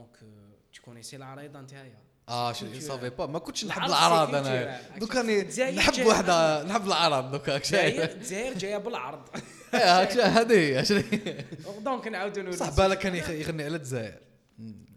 افون 0.00 0.06
كو 0.20 0.26
تو 0.74 0.82
كونيسي 0.82 1.16
العريضه 1.16 1.60
نتاعيا 1.60 1.98
آه. 2.28 2.52
شي 2.52 2.80
صافي 2.80 3.10
با 3.10 3.26
ما 3.26 3.38
كنتش 3.38 3.64
نحب 3.64 3.88
سي 3.88 3.94
أنا. 3.94 4.80
دوك 4.98 5.16
راني 5.16 5.42
نحب 5.72 6.06
وحده 6.06 6.64
نحب 6.64 6.86
العرب 6.86 7.30
دوك 7.30 7.48
الجزائر 7.50 8.54
جاية 8.58 8.76
بالعرض 8.76 9.28
هذه 9.74 10.52
هي. 10.52 11.44
دونك 11.80 12.08
نعاودوا 12.08 12.42
نولوا 12.42 12.56
صح 12.56 12.76
بالك 12.76 12.98
كان 12.98 13.14
يغني 13.14 13.64
على 13.64 13.76
الجزائر 13.76 14.18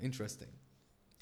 انترستينغ 0.04 0.52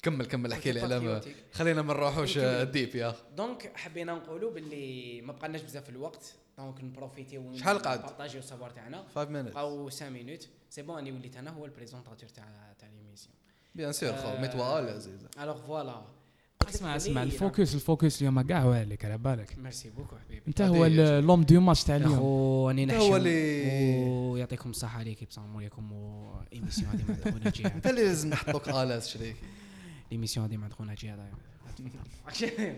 كمل 0.02 0.26
كمل 0.26 0.52
احكي 0.52 0.72
لي 0.72 0.80
على. 0.80 1.20
خلينا 1.52 1.82
ما 1.82 1.94
نروحوش. 1.94 2.38
ديب 2.38 2.94
يا 2.96 3.10
اخ 3.10 3.16
دونك 3.36 3.72
حبينا 3.76 4.14
نقولوا 4.14 4.50
باللي 4.50 5.20
ما 5.22 5.32
بقالناش 5.32 5.62
بزاف 5.62 5.88
الوقت 5.88 6.34
دونك 6.58 6.84
نبروفيتيو 6.84 7.56
شحال 7.56 7.78
قعد؟ 7.78 7.98
نبارطاجيو 7.98 8.40
الصبر 8.40 8.70
تاعنا 8.70 9.04
5 9.14 9.24
minutes. 9.24 9.54
بقاو 9.54 9.90
5 9.90 10.08
مينوت 10.08 10.48
سي 10.70 10.82
بون 10.82 10.98
اني 10.98 11.12
وليت 11.12 11.36
أنا 11.36 11.50
هو 11.50 11.64
البريزونطاتور 11.64 12.28
تاع 12.28 12.74
تاع 12.78 12.88
ليميسيون 12.88 13.34
بيان 13.74 13.92
سور 13.92 14.12
خو 14.16 14.40
ميتوا 14.40 14.78
العزيز 14.78 15.20
الوغ 15.42 15.56
فوالا 15.66 16.02
اسمع 16.68 16.96
اسمع 16.96 17.22
الفوكس 17.22 17.74
الفوكس 17.74 18.20
اليوم 18.20 18.40
كاع 18.40 18.62
هو 18.62 18.72
عليك 18.72 19.04
على 19.04 19.18
بالك. 19.18 19.58
ميرسي 19.58 19.90
بوكو 19.90 20.16
حبيبي 20.16 20.42
انت 20.48 20.62
هو 20.62 20.86
لوم 21.20 21.42
دو 21.42 21.60
ماتش 21.60 21.84
تاع 21.84 21.96
اليوم. 21.96 22.66
راني 22.66 22.82
أنت 22.84 22.92
نحشم. 22.92 23.04
هو 23.06 23.16
اللي- 23.16 24.04
ويعطيكم 24.08 24.70
الصحة 24.70 24.98
عليك 24.98 25.24
بصام 25.24 25.56
عليكم 25.56 25.92
وإيميسيون 25.92 26.90
هذه 26.90 27.04
مع 27.08 27.30
خونا 27.32 27.50
جهاد 27.50 27.72
أنت 27.76 27.86
اللي 27.86 28.04
لازم 28.04 28.30
نحطوك 28.30 28.68
الاز 28.68 29.08
شريك 29.08 29.36
ليميسيون 30.12 30.46
هذه 30.46 30.56
مع 30.56 30.68
خونا 30.68 30.94
جهاد 30.94 31.18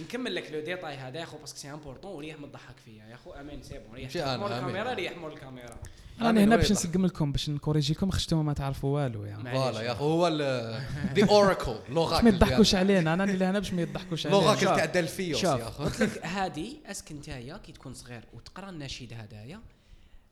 نكمل 0.00 0.34
لك 0.34 0.52
لو 0.52 0.60
ديتاي 0.60 0.96
هذا 0.96 1.20
يا 1.20 1.24
خو 1.24 1.38
باسكو 1.38 1.58
سي 1.58 1.72
امبورطون 1.72 2.12
وريح 2.12 2.40
مضحك 2.40 2.76
فيا 2.84 3.04
يا 3.04 3.16
خو 3.16 3.32
أمان 3.32 3.62
سي 3.62 3.78
بون 3.78 3.94
ريح 3.94 4.16
مور. 4.16 4.52
الكاميرا 4.52 4.94
ريح 4.94 5.16
مور 5.16 5.32
الكاميرا. 5.32 5.78
راني 6.20 6.44
هنا 6.44 6.56
باش؟ 6.56 6.72
نسقم 6.72 7.06
لكم 7.06 7.32
باش 7.32 7.50
نكوريجيكم 7.50 8.10
خشتوا 8.10 8.42
ما 8.42 8.52
تعرفوا 8.52 9.00
والو 9.00 9.24
يعني. 9.24 9.52
فوالا 9.52 9.82
يا 9.82 9.92
أخو 9.92 10.04
هو 10.04 10.28
ذا 10.28 11.26
اوراكل 11.30 11.78
لوغاكل 11.88 12.24
ما 12.24 12.30
يضحكوش 12.30 12.74
علينا. 12.74 13.14
أنا 13.14 13.24
اللي 13.24 13.44
هنا 13.44 13.58
باش 13.58 13.72
ما 13.72 13.82
يضحكوش 13.82 14.26
علينا. 14.26 14.40
لوغاكل 14.40 14.60
شوف. 14.60 14.76
تاع 14.76 14.84
دلفيوس 14.84 15.44
يا 15.44 15.68
أخو. 15.68 15.84
قلت 15.84 16.02
لك 16.02 16.26
هذه 16.26 16.76
اسك 16.86 17.12
نتايا 17.12 17.56
كي 17.56 17.72
تكون 17.72 17.94
صغير 17.94 18.24
وتقرأ 18.32 18.70
النشيد 18.70 19.12
هذايا 19.12 19.60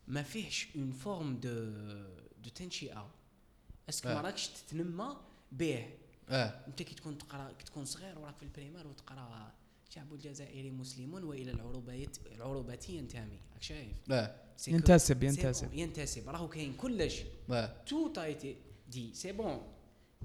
ما 0.09 0.23
فيهش 0.23 0.69
اون 0.77 0.93
فورم 0.93 1.37
دو 1.37 1.51
دو 2.43 2.51
تنشئة. 2.55 3.11
اسك 3.89 4.07
ما 4.07 4.19
آه. 4.19 4.21
راكش 4.21 4.49
تتنمى 4.49 5.17
به. 5.53 5.87
آه. 6.31 6.65
أنت 6.69 6.83
كي 6.83 6.95
تكون 6.95 7.19
تقرا 7.19 7.53
كي 7.59 7.65
تكون 7.65 7.85
صغير 7.85 8.19
وراك 8.19 8.37
في 8.37 8.43
البريمير 8.43 8.87
وتقرأ 8.87 9.53
شعب 9.91 10.13
الجزائري 10.13 10.71
مسلمون 10.71 11.25
وإلى 11.25 11.51
العروبات 11.51 12.17
العروبة 12.37 12.79
ينتمي. 12.89 13.39
راك 13.55 13.63
شايف؟ 13.63 13.97
آه. 14.11 14.35
ينتسب- 14.69 15.23
ينتسب. 15.23 15.75
ينتسب. 15.75 16.29
راهو 16.29 16.49
كاين 16.49 16.73
كلش. 16.75 17.23
آه. 17.51 17.83
تو 17.87 18.09
تايتي 18.09 18.57
دي 18.89 19.15
سي 19.15 19.33
بون 19.33 19.63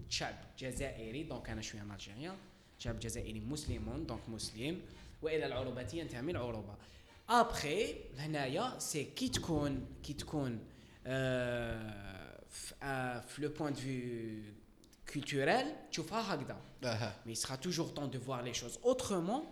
شعب 0.09 0.35
جزائري 0.59 1.23
دونك 1.23 1.49
أنا 1.49 1.61
شوية 1.61 1.83
نيجيريان 1.83 2.35
شعب 2.79 2.99
جزائري 2.99 3.39
مسلمون 3.39 4.05
donc 4.05 4.29
مسلم. 4.29 4.81
وإلى 5.21 5.45
العروبة 5.45 5.87
ينتمي 5.93 6.31
العروبة. 6.31 6.75
après 7.29 7.95
هنايا 8.17 8.79
c'est 8.79 9.03
كي 9.03 9.29
تكون 9.29 9.85
كي 10.03 10.13
تكون 10.13 10.59
آه 11.07 12.43
في 12.49 12.73
آه 12.83 13.19
في 13.19 13.41
le 13.41 13.49
point 13.49 13.73
de 13.73 13.79
vue 13.79 14.43
culturel 15.13 15.91
تشوفها 15.91 16.33
هكذا 16.33 16.57
آه 16.83 17.13
mais 17.27 17.31
il 17.33 17.37
sera 17.37 17.57
toujours 17.57 17.93
temps 17.93 18.07
de 18.07 18.17
voir 18.17 18.41
les 18.43 18.53
choses 18.53 18.79
autrement 18.83 19.43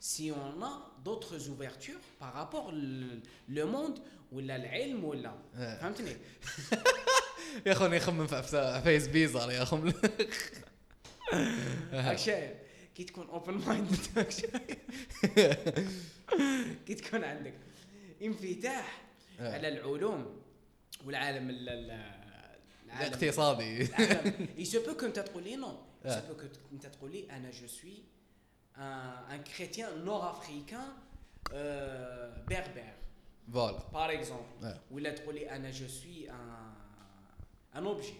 si 0.00 0.32
on 0.32 0.62
a 0.62 0.72
d'autres 1.04 1.48
ouvertures 1.52 2.02
par 2.20 2.32
rapport 2.32 2.72
le, 2.72 3.20
le 3.48 3.64
monde 3.66 3.98
ولا 4.32 4.56
العلم 4.56 5.04
ولا 5.04 5.34
آه. 5.56 5.78
فهمتني 5.80 6.16
يا 7.66 7.72
اخو 7.72 7.86
أنا 7.86 7.96
يخمم 7.96 8.26
في 8.26 8.42
أفتا- 8.42 8.82
فيس 8.84 9.06
بيزر 9.06 9.50
يا 9.50 9.62
اخو 9.62 9.76
راك 11.92 12.18
شايف 12.26 12.50
كي 12.94 13.04
تكون 13.04 13.26
اوبن 13.28 13.54
مايند 13.54 13.96
كي 16.86 16.94
تكون 16.94 17.24
عندك 17.24 17.54
انفتاح 18.22 19.02
آه. 19.40 19.52
على 19.54 19.68
العلوم 19.68 20.40
والعالم 21.04 21.50
ال- 21.50 21.68
ال- 21.68 21.90
العالم 21.90 22.21
الاقتصادي. 23.00 23.86
se 24.64 24.76
peut 24.86 24.96
que 25.00 25.04
انت 25.04 25.18
تقول 25.18 25.42
لي 25.44 25.56
آه. 26.04 26.20
peut 26.20 26.40
que 26.42 26.72
انت 26.72 26.86
تقول 26.86 27.12
لي 27.12 27.30
أنا 27.30 27.50
suis 27.52 28.02
un, 28.76 28.80
un 29.34 29.40
chrétien 29.50 29.88
nord-africain 30.06 30.88
euh, 31.52 32.50
berbère. 32.50 32.96
فوالا 33.92 34.12
exemple. 34.24 34.64
آه. 34.64 34.80
ولا 34.90 35.10
تقول 35.14 35.34
لي 35.34 35.50
أنا 35.56 35.72
un 35.72 37.78
un 37.78 37.86
objet. 37.86 38.14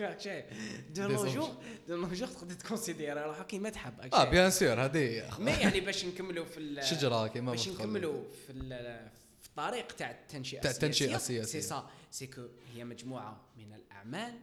راك 0.00 0.20
شايف 0.20 0.44
دو 0.90 1.08
نو. 1.08 1.26
جور 1.26 1.50
دو 1.88 1.96
نو 1.96 2.08
جور 2.08 2.28
تقدر 2.28 2.54
تكونسيديري 2.54 3.20
روحك 3.22 3.46
كيما 3.46 3.70
تحب 3.70 4.00
آه. 4.12 4.30
بيان 4.30 4.50
سور 4.50 4.84
هذه 4.84 5.28
اخو 5.28 5.42
مي 5.42 5.50
يعني 5.50 5.80
باش 5.80 6.04
نكملوا 6.04 6.44
في 6.44 6.58
ال- 6.60 6.84
شجره 6.84 7.26
كيما 7.26 7.50
باش. 7.50 7.68
نكملوا 7.68 8.24
في 8.46 8.52
ال- 8.52 9.08
في 9.42 9.48
الطريق 9.48 9.92
تاع 9.92 10.10
التنشئه 10.10 10.60
تاع 10.60 10.70
التنشئة 10.70 11.16
السياسية. 11.16 11.42
سي 11.42 11.60
سا 11.60 11.90
سي 12.14 12.26
كو 12.26 12.46
هي 12.74 12.84
مجموعة 12.84 13.40
من 13.56 13.72
الأعمال 13.72 14.40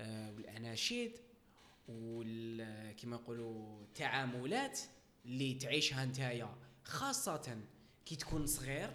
آه، 0.00 0.32
والأناشيد 0.32 1.12
وال 1.88 2.96
كيما 2.96 3.16
نقولوا 3.16 3.82
التعاملات 3.82 4.80
اللي 5.24 5.54
تعيشها 5.54 6.04
نتايا. 6.04 6.54
خاصة 6.84 7.58
كي 8.06 8.16
تكون 8.16 8.46
صغير 8.46 8.90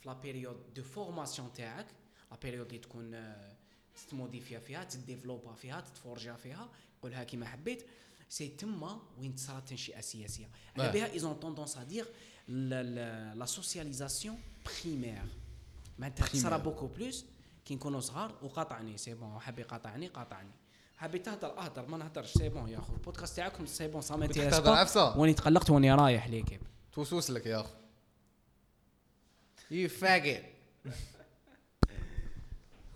في 0.00 0.08
la 0.08 0.12
période 0.12 0.74
de 0.74 0.82
formation 0.82 1.52
تاعك 1.52 1.86
la 2.30 2.36
période 2.36 2.66
اللي 2.66 2.78
تكون 2.78 3.14
آه، 3.14 3.56
تتموديفيا 3.94 4.58
فيها 4.58 4.84
تديفلوبا 4.84 5.54
فيها 5.54 5.80
تتفورجا 5.80 6.34
فيها 6.36 6.70
قولها 7.02 7.24
كيما 7.24 7.46
حبيت 7.46 7.86
c'est 8.28 8.48
تما 8.48 9.00
وين 9.18 9.34
تصرى 9.34 9.58
التنشئه 9.58 9.98
السياسيه 9.98 10.48
على. 10.76 10.92
بها 10.92 11.12
ils 11.12 11.26
ont 11.26 11.40
tendance 11.40 11.76
à 11.76 11.84
dire 11.84 12.06
la 12.48 13.44
socialisation 13.46 14.38
primaire 14.84 15.22
معناتها 15.98 16.26
Primaire. 16.26 16.62
beaucoup 16.62 16.86
plus 16.86 17.24
كي 17.64 17.74
نكونوا 17.74 18.00
صغار 18.00 18.34
وقاطعني 18.42 18.96
c'est 18.96 19.14
bon 19.14 19.38
حاب 19.38 19.58
يقاطعني 19.58 20.08
قاطعني. 20.08 20.50
حبيت 20.96 21.26
تهدر 21.26 21.58
أهدر 21.58 21.86
ما 21.86 21.96
نهدرش 21.96 22.32
c'est 22.32 22.48
bon 22.48 22.68
يا 22.68 22.78
أخو. 22.78 22.92
البودكاست 22.94 23.36
تاعكم 23.36 23.66
c'est 23.66 23.88
bon 23.88 24.00
ça 24.00 24.16
m'intéresse 24.16 24.54
عفسة؟ 24.54 25.18
وأني 25.18 25.34
تقلقت 25.34 25.70
وأني 25.70 25.94
رايح 25.94 26.28
l'équipe 26.28 26.60
توسوس 26.92 27.30
لك 27.30 27.46
يا 27.46 27.60
أخو. 27.60 27.74
يو 29.70 29.88
فاقت 29.88 30.44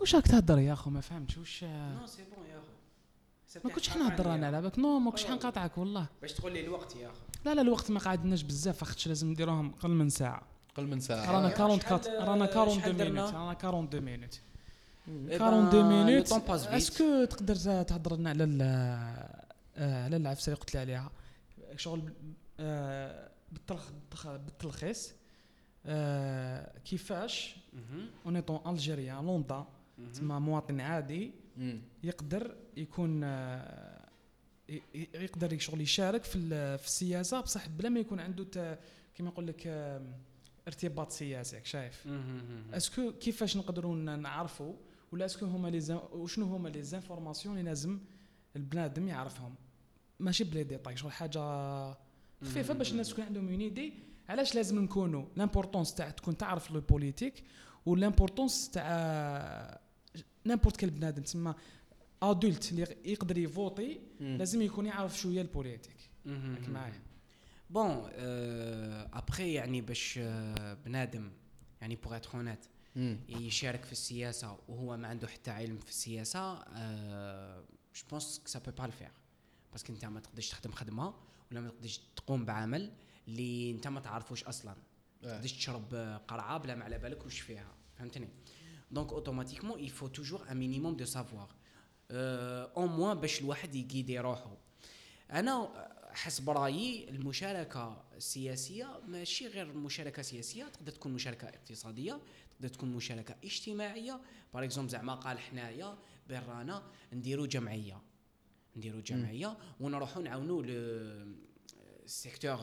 واش 0.00 0.14
راك 0.14 0.26
تهدر 0.26 0.58
يا 0.58 0.72
أخو؟ 0.72 0.90
ما 0.90 1.00
فهمتش. 1.00 1.38
واش 1.38 1.64
non 1.64 2.06
c'est 2.06 2.24
bon 2.36 2.46
يا 2.46 2.58
أخو. 2.58 2.66
ما 3.64 3.74
كنتش 3.74 3.88
حنهضر 3.88 4.34
أنا 4.34 4.46
على 4.46 4.62
بالك. 4.62 4.78
non 4.78 4.98
ما 4.98 5.10
كنتش 5.10 5.26
حنقاطعك 5.26 5.78
والله. 5.78 6.06
باش 6.22 6.32
تقول 6.32 6.52
لي 6.52 6.60
الوقت 6.60 6.96
يا 6.96 7.06
أخو. 7.06 7.20
لا 7.44 7.54
لا 7.54 7.62
الوقت 7.62 7.90
ما 7.90 8.00
قعدناش 8.00 8.42
بزاف 8.42 8.84
خاطش 8.84 9.08
لازم 9.08 9.30
نديروهم 9.30 9.72
قل 9.72 9.90
من 9.90 10.10
ساعة. 10.10 10.51
قل 10.76 10.86
من 10.86 11.00
ساعة 11.00 11.32
رانا 11.32 11.48
شحال- 11.48 11.60
44 11.70 12.28
رانا 12.28 12.44
42 12.44 12.80
شحال 12.80 12.96
درنا؟ 12.96 13.10
minutes 13.10 13.34
رانا 13.34 13.52
42 13.52 14.04
minutes 14.04 14.40
إيه 15.08 15.36
42 15.36 15.82
ben, 15.82 16.06
minutes. 16.06 16.32
Est-ce 16.68 17.06
que 17.06 17.24
تقدر 17.24 17.54
تهضر 17.82 18.16
لنا 18.16 18.30
على 18.30 18.44
آه، 19.76 20.04
على 20.04 20.16
العفسة 20.16 20.50
اللي 20.52 20.60
قلت 20.60 20.74
لي 20.74 20.80
عليها 20.80 21.10
شغل 21.76 22.12
آه، 22.60 23.28
بالتلخ 23.52 23.90
بالتلخ- 23.90 24.26
بالتلخيص 24.26 25.12
آه، 25.86 26.78
كيفاش 26.84 27.56
مهم. 27.72 28.06
En 28.26 28.36
étant 28.36 28.60
algérien 28.66 29.24
lambda. 29.26 29.64
تسمى 30.12 30.40
مواطن 30.40 30.80
عادي. 30.80 31.32
يقدر 32.04 32.56
يكون 32.76 33.22
يقدر 35.14 35.58
شغل 35.58 35.80
يشارك 35.80 36.24
في 36.24 36.36
ال- 36.36 36.78
في 36.78 36.86
السياسة 36.86 37.40
بصح 37.40 37.68
بلا 37.68 37.88
ما 37.88 38.00
يكون 38.00 38.20
عنده 38.20 38.78
كيما 39.14 39.28
نقول 39.30 39.46
لك 39.46 39.62
آه، 39.66 40.00
ارتباط 40.66 41.10
سياسي 41.10 41.60
شايف. 41.64 42.08
Est-ce 42.72 42.99
que 42.99 43.12
كيفاش 43.12 43.56
نقدروا 43.56 43.94
نعرفوا 43.96 44.74
ولا 45.12 45.24
est-ce 45.24 45.39
que 45.39 45.46
هما 45.46 45.68
les 45.68 45.80
in- 45.80 46.00
وشنو 46.12 46.46
هما 46.46 46.68
les 46.68 46.82
informations 46.82 47.58
اللي 47.58 47.68
لازم 47.68 47.98
البنادم 48.56 49.08
يعرفهم؟ 49.08 49.54
ماشي 50.20 50.44
ب 50.44 50.49
les 50.49 50.64
détails 50.64 50.96
شغل 50.96 51.12
حاجة 51.12 51.40
خفيفة 52.42 52.74
باش 52.74 52.92
الناس 52.92 53.08
تكون 53.10 53.24
عندهم 53.24 53.48
une 53.48 53.60
idée 53.60 53.92
علاش 54.28 54.54
لازم 54.54 54.80
نكونوا 54.84 55.24
l'importance 55.36 55.94
تاع 55.94 56.10
تكون 56.10 56.36
تعرف 56.36 56.70
le 56.70 56.80
politique 56.80 57.44
و 57.86 57.93
l'importance 57.93 58.70
تاع 58.70 59.80
n'importe 60.46 60.76
quel 60.76 60.90
بنادم. 60.90 61.22
تسمى 61.22 61.54
adulte 62.22 62.72
اللي 62.72 62.86
يقدر 63.04 63.38
يفوتي. 63.38 64.00
لازم 64.20 64.62
يكون 64.62 64.86
يعرف 64.86 65.18
شوية 65.18 65.42
ال 65.42 65.48
politique 65.48 65.96
معايا. 66.68 66.94
Bon 67.72 68.10
après 69.12 69.52
يعني 69.52 69.80
باش 69.80 70.18
آه، 70.22 70.74
بنادم 70.74 71.32
يعني 71.80 71.96
pour 71.96 72.16
être 72.16 72.30
honnête 72.36 72.66
même. 72.96 73.20
يشارك 73.28 73.84
في 73.84 73.92
السياسة 73.92 74.58
وهو 74.68 74.96
ما 74.96 75.08
عنده 75.08 75.28
حتى 75.28 75.50
علم 75.50 75.78
في 75.78 75.88
السياسة 75.90 76.54
je 77.94 78.02
pense 78.10 78.38
que 78.38 78.48
ça 78.48 78.58
peut 78.58 78.70
pas 78.70 78.84
le 78.84 78.92
faire 78.92 79.10
parce 79.72 79.85
que 79.85 79.92
انت 79.92 80.04
ما 80.04 80.20
تقدرش 80.20 80.48
تخدم 80.48 80.72
خدمة 80.72 81.14
ولا 81.50 81.60
ما 81.60 81.68
تقدرش 81.68 82.00
تقوم 82.16 82.44
بعمل 82.44 82.92
اللي 83.28 83.70
انت 83.70 83.88
ما 83.88 84.00
تعرفوش 84.00 84.44
أصلا. 84.44 84.72
آه. 85.24 85.36
تقدرش 85.36 85.52
تشرب 85.52 85.94
آه، 85.94 86.16
قرعه 86.16 86.58
بلا 86.58 86.74
ما 86.74 86.84
على 86.84 86.98
بالك 86.98 87.24
واش 87.24 87.40
فيها. 87.40 87.74
فهمتني؟ 87.98 88.28
Donc 88.90 89.12
automatiquement 89.12 89.88
faut 89.88 90.12
toujours 90.18 90.42
un 90.50 90.54
minimum 90.54 91.02
de 91.02 91.06
savoir. 91.14 91.54
Au 92.10 92.86
moins 92.86 93.20
باش 93.20 93.40
الواحد 93.40 93.74
يقيدي 93.74 94.18
روحه. 94.18 94.56
أنا 95.30 95.70
حسب 96.14 96.50
رأيي 96.50 97.08
المشاركة 97.08 98.04
السياسيه 98.16 99.00
ماشي 99.08 99.46
غير 99.46 99.72
مشاركة 99.72 100.22
سياسية 100.22 100.64
تقدر 100.64 100.92
تكون 100.92 101.12
مشاركة 101.12 101.48
اقتصادية 101.48 102.20
تقدر 102.56 102.68
تكون 102.68 102.92
مشاركة 102.92 103.34
اجتماعية. 103.44 104.20
Par 104.54 104.64
exemple 104.64 104.90
زعما 104.90 105.14
قال 105.14 105.38
حنايا 105.38 105.98
بين 106.28 106.40
رانا 106.40 106.82
نديروا 107.12 107.46
جمعية 107.46 108.02
نديروا 108.76 109.00
جمعيه 109.00 109.56
ونروحوا 109.80 110.22
نعاونوا 110.22 110.62
ال 112.04 112.11
secteur 112.11 112.56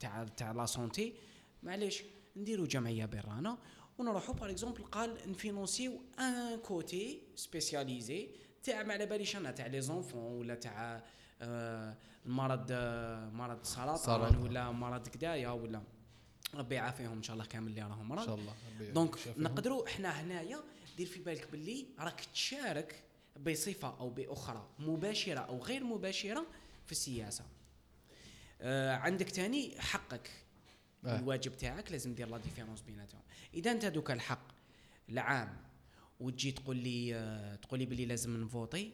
تاع 0.00 0.24
تاع 0.36 0.52
la 0.52 0.66
santé 0.66 1.14
معليش 1.62 2.02
نديروا 2.36 2.66
جمعية 2.66 3.06
بين 3.06 3.20
رانا 3.20 3.58
ونروحوا 3.98 4.34
par 4.34 4.50
exemple 4.50 4.84
قال 4.84 5.16
نفينونسيو 5.26 6.02
un 6.18 6.58
côté 6.58 7.22
spécialisé 7.36 8.28
تاع 8.62 8.82
ما 8.82 8.92
على 8.92 9.06
باليش 9.06 9.36
أنا 9.36 9.50
تاع 9.50 9.66
les 9.66 9.80
enfants 9.80 10.38
ولا 10.38 10.54
تاع 10.54 10.96
آه، 10.96 11.02
المرض 11.42 12.66
آه، 12.70 13.30
مرض 13.30 13.64
سرطان 13.64 13.96
سرطان. 13.96 14.36
ولا 14.36 14.70
مرض 14.70 15.08
كدايا 15.08 15.48
ولا 15.50 15.82
ربي 16.54 16.74
يعافيهم 16.74 17.12
إن 17.12 17.22
شاء 17.22 17.34
الله 17.34 17.46
كامل 17.46 17.68
اللي 17.68 17.82
راهم 17.82 18.00
إن 18.00 18.06
مرض 18.06 18.26
شاء 18.26 18.34
الله 18.34 18.54
donc. 18.92 19.16
نقدروا 19.38 19.86
إحنا 19.86 20.08
هنايا 20.20 20.60
دير 20.96 21.06
في 21.06 21.20
بالك 21.20 21.50
باللي 21.50 21.86
راك 21.98 22.20
تشارك 22.20 23.02
بصفة 23.46 23.88
أو 24.00 24.10
بأخرى 24.10 24.68
مباشرة 24.78 25.40
أو 25.40 25.58
غير 25.62 25.84
مباشرة 25.84 26.46
في 26.86 26.92
السياسة 26.92 27.44
آه 28.60 28.94
عندك 28.94 29.30
تاني 29.30 29.80
حقك 29.80 30.30
آه. 31.04 31.18
الواجب 31.18 31.56
تاعك 31.56 31.92
لازم 31.92 32.14
دير 32.14 32.28
la 32.28 32.38
différence 32.38 32.80
بيناتهم 32.80 33.20
إذا 33.54 33.70
أنت 33.70 33.86
دوك 33.86 34.10
الحق 34.10 34.48
العام 35.08 35.56
وتجي 36.20 36.52
تقول 36.52 36.76
لي 36.76 37.14
آه 37.14 37.54
تقول 37.56 37.78
لي 37.78 37.86
بلي 37.86 38.06
لازم 38.06 38.42
نفوتي 38.44 38.92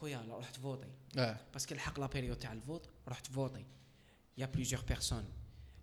خويا 0.00 0.22
لا 0.28 0.38
رحت 0.38 0.56
فوتي 0.56 0.88
آه 1.18 1.36
parce 1.52 1.66
que 1.66 1.74
الحق 1.74 2.00
la 2.00 2.06
période 2.06 2.38
تاع 2.38 2.52
ال 2.52 2.59
vote 2.59 2.88
رحت 3.08 3.26
فوتي 3.26 3.64
y 4.38 4.46
a 4.46 4.50
plusieurs 4.50 4.82
personnes 4.88 5.24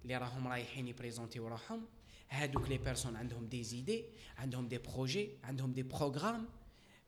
اللي 0.04 0.18
راهم 0.18 0.48
رايحين 0.48 0.88
يبريزونتيو 0.88 1.48
روحهم 1.48 1.86
هادوك 2.30 2.70
les 2.70 2.78
personnes 2.78 3.16
عندهم 3.16 3.48
des 3.48 3.64
idées 3.64 4.06
عندهم 4.38 4.68
des 4.68 4.78
projets 4.78 5.30
عندهم 5.44 5.74
des 5.74 5.84
programmes 5.84 6.46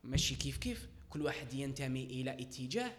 ماشي 0.03 0.35
كيف 0.35 0.57
كيف 0.57 0.89
كل 1.09 1.21
واحد 1.21 1.53
ينتمي 1.53 2.03
إلى 2.03 2.31
اتجاه 2.31 2.91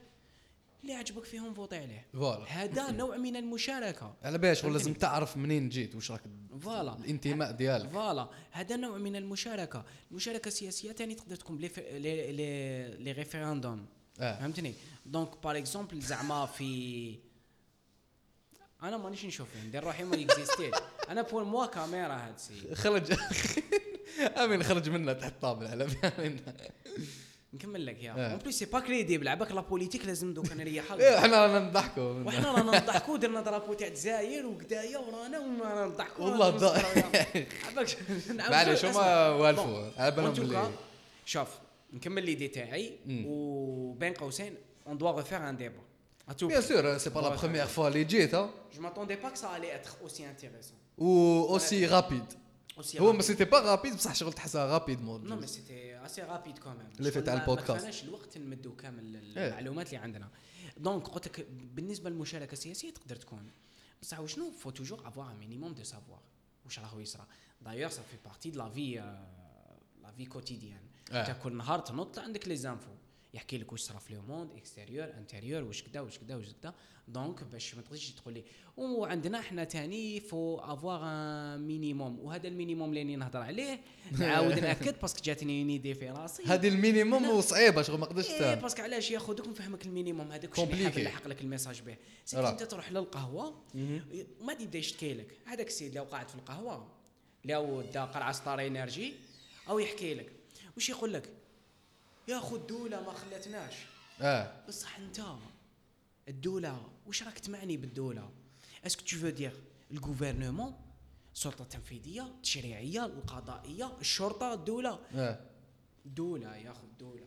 اللي 0.82 0.94
عجبك 0.94 1.24
فيهم 1.24 1.54
فوتي 1.54 1.76
عليه 1.76 2.06
voilà 2.12 2.44
هذا 2.48 2.90
نوع 2.90 3.16
من 3.16 3.36
المشاركه 3.36 4.14
على 4.22 4.38
بالك 4.38 4.52
شغل 4.52 4.62
فهمتني؟ 4.62 4.78
لازم 4.78 4.94
تعرف 4.94 5.36
منين 5.36 5.68
جيت 5.68 5.94
واش 5.94 6.10
راك 6.10 6.22
Voilà 6.60 6.96
الانتماء 6.96 7.52
ديالك 7.52 7.90
voilà 7.90 8.28
هذا 8.50 8.76
نوع 8.76 8.98
من 8.98 9.16
المشاركه 9.16 9.84
المشاركه 10.10 10.48
السياسيه 10.48 10.92
ثاني 10.92 11.14
تقدر 11.14 11.36
تكون 11.36 11.58
les 11.58 11.70
les 11.76 12.96
les 12.98 13.12
référendums 13.12 13.86
فهمتني 14.18 14.74
دونك 15.06 15.28
par 15.44 15.56
exemple 15.56 16.00
زعما 16.00 16.46
في 16.46 17.18
أنا 18.82 18.96
مانيش 18.96 19.24
نشوف 19.24 19.48
ندير 19.66 19.84
روحي 19.84 20.04
ما 20.04 20.16
يكزيستيش 20.16 20.74
أنا 21.08 21.22
pour 21.22 21.44
moi 21.44 21.66
كاميرا 21.66 22.14
هاد 22.14 22.34
السيد 22.34 22.74
خرج. 22.74 23.12
آمين 24.42 24.62
خرج 24.62 24.88
منا 24.88 25.12
تحت 25.12 25.32
الطابل 25.32 25.66
على 25.66 25.86
نكمل 27.54 27.86
لك 27.86 28.02
يا. 28.02 28.12
En 28.32 28.38
plus 28.38 28.58
c'est 28.58 28.64
pas 28.64 28.80
crédible 28.80 29.28
عباك 29.28 29.52
la 29.52 29.60
politique 29.60 30.06
لازم 30.06 30.34
دوك 30.34 30.52
نريحها 30.52 30.96
إيه 31.00 31.18
إحنا 31.18 31.46
رانا 31.46 31.58
نضحكوا. 31.58 32.12
وحنا 32.24 32.52
رانا 32.52 32.80
نضحكوا 32.80 33.16
درنا 33.16 33.40
drapeau 33.40 33.74
تاع 33.74 33.86
الجزائر 33.86 34.46
وكدايا 34.46 34.98
ورانا 34.98 35.38
ورانا 35.38 35.86
نضحكوا. 35.86 36.24
والله 36.24 36.50
نعاود 38.34 38.50
معليش. 38.50 38.84
هما 38.84 39.28
والفوا. 39.28 39.90
على 39.98 40.10
بالهم 40.10 40.72
شوف. 41.24 41.48
نكمل 41.96 42.24
l'idée 42.24 42.48
تاعي 42.48 42.98
même. 43.06 43.24
وبين 43.26 44.12
قوسين 44.14 44.54
on 44.86 44.98
doit 44.98 45.10
refaire 45.12 45.48
un 45.48 45.56
débat 45.56 45.80
bien 46.42 46.60
sûr 46.62 46.98
c'est 46.98 47.10
pas 47.10 47.20
la 47.20 47.28
première 47.36 47.66
fois 47.66 47.88
اللي 47.88 48.04
جيت 48.04 48.34
ها 48.34 48.50
Je 48.72 48.78
m'attendais 48.80 49.16
pas 49.24 49.30
que 49.30 49.38
ça 49.38 49.48
allait 49.50 49.74
être 49.80 49.96
aussi 50.06 50.22
intéressant. 50.24 51.00
Aussi 51.00 51.86
rapide 51.86 52.24
Aussi 52.80 53.00
هو 53.00 53.12
rapide. 53.12 53.16
Mais 53.16 53.22
c'était 53.22 53.44
Pas 53.44 53.58
rapide 53.60 53.94
بصح 53.94 54.14
شغل 54.14 54.32
تحسها 54.32 54.66
rapide 54.66 55.00
mode 55.02 55.28
Non 55.28 55.42
mais 55.44 55.46
c'était 55.48 56.08
assez 56.08 56.22
rapide 56.22 56.58
quand 56.58 56.76
même. 56.80 56.98
اللي 56.98 57.10
فات 57.10 57.28
على 57.28 57.40
البودكاست. 57.40 57.84
ما 57.86 58.08
الوقت 58.08 58.38
نمدوا 58.38 58.72
كامل. 58.76 59.16
المعلومات 59.38 59.86
اللي 59.86 59.96
عندنا. 59.96 60.28
Donc 60.76 61.08
قلت 61.08 61.26
لك 61.26 61.46
بالنسبة 61.50 62.10
للمشاركة 62.10 62.52
السياسية 62.52 62.90
تقدر 62.90 63.16
تكون 63.16 63.50
بصح 64.02 64.20
وشنو 64.20 64.50
faut 64.50 64.70
toujours 64.70 65.08
avoir 65.08 65.30
un 65.30 65.36
minimum 65.38 65.74
de 65.74 65.82
savoir 65.84 66.20
واش 66.64 66.78
راهو 66.78 67.00
يصرى 67.00 67.26
d'ailleurs 67.60 67.90
ça 67.90 68.02
fait 68.02 68.16
partie 68.24 68.50
de 68.50 68.58
la 68.58 68.68
vie 68.68 68.94
la 70.02 70.10
vie 70.16 70.26
quotidienne 70.26 70.80
آه. 71.12 71.20
انت 71.20 71.36
كل 71.42 71.56
نهار 71.56 71.78
تنط 71.78 72.18
عندك 72.18 72.48
les 72.48 72.56
infos. 72.56 72.90
يحكي 73.34 73.58
لك 73.58 73.72
واش 73.72 73.80
صرا 73.80 73.98
في 73.98 74.14
le 74.14 74.22
monde 74.22 74.50
extérieur 74.56 75.08
intérieur 75.18 75.62
واش 75.62 75.82
كدا 75.82 76.00
واش 76.00 76.18
كدا 76.18 76.36
واش 76.36 76.46
كدا. 76.46 76.74
Donc 77.08 77.44
باش 77.44 77.74
ما 77.74 77.82
تقدرش 77.82 78.10
تقول 78.10 78.34
لي 78.34 78.44
وعندنا 78.76 79.38
إحنا 79.38 79.64
تاني 79.64 80.20
faut 80.20 80.58
avoir 80.58 81.00
un 81.04 81.60
minimum. 81.60 82.18
وهذا 82.20 82.48
ال 82.48 82.53
minimum 82.53 82.88
اللي 82.88 83.16
نهضر 83.16 83.40
عليه 83.40 83.80
نعاود 84.18 84.58
ناكد 84.58 85.00
parce 85.00 85.14
que 85.14 85.22
جاتني 85.22 85.60
une 85.60 85.68
idée 85.68 85.94
في 85.94 86.10
راسي. 86.10 86.42
هذه 86.42 86.68
ال 86.68 86.76
minimum 86.76 87.30
وصعيبة 87.30 87.82
شغل 87.82 87.98
ما 87.98 88.06
قدرتش 88.06 88.30
إيه 88.30 88.54
parce 88.54 88.72
que 88.72 88.82
علاش 88.82 89.10
ياخذك 89.10 89.48
نفهمك 89.48 89.86
ال 89.86 89.92
minimum 89.92 90.32
هذاك 90.32 90.58
واش 90.58 90.68
اللي. 90.68 90.84
حاب 90.84 90.98
نلحق 90.98 91.28
لك 91.28 91.40
ال 91.40 91.45
message 91.45 91.80
به. 91.80 91.96
انت 92.34 92.62
تروح 92.62 92.92
للقهوة 92.92 93.54
ما 94.40 94.52
يبدا 94.60 94.78
يشتكي 94.78 95.14
لك. 95.14 95.26
هذاك 95.44 95.66
السيد 95.66 95.94
لو 95.94 96.04
قاعد 96.04 96.28
في 96.28 96.34
القهوة 96.34 96.88
لو 97.44 97.80
دا 97.80 98.04
قرعة 98.04 98.32
ستار 98.32 98.66
انرجي 98.66 99.12
أو 99.68 99.78
يحكي 99.78 100.14
لك. 100.14 100.32
واش 100.76 100.88
يقول 100.88 101.12
لك؟ 101.12 101.30
يا 102.28 102.38
خو 102.38 102.56
الدولة 102.56 103.02
ما 103.02 103.12
خلاتناش 103.12 103.74
آه. 104.20 104.52
بصح 104.68 104.98
أنت 104.98 105.20
الدولة 106.28 106.88
واش 107.06 107.22
راك 107.22 107.38
تمعني 107.38 107.76
بالدولة؟ 107.76 108.30
est-ce 108.86 108.98
que 108.98 109.04
tu 109.04 109.16
veux 109.16 109.28
dire 109.28 109.52
ال 109.90 109.97
gouvernement 109.97 110.74
السلطه 111.34 111.62
التنفيذيه 111.62 112.22
التشريعيه 112.22 113.06
القضائية 113.06 113.92
الشرطة 114.00 114.52
الدولة؟ 114.54 114.98
آه. 115.14 115.40
الدولة 116.06 116.56
يا 116.56 116.72
خو 116.72 116.86
الدولة. 116.86 117.26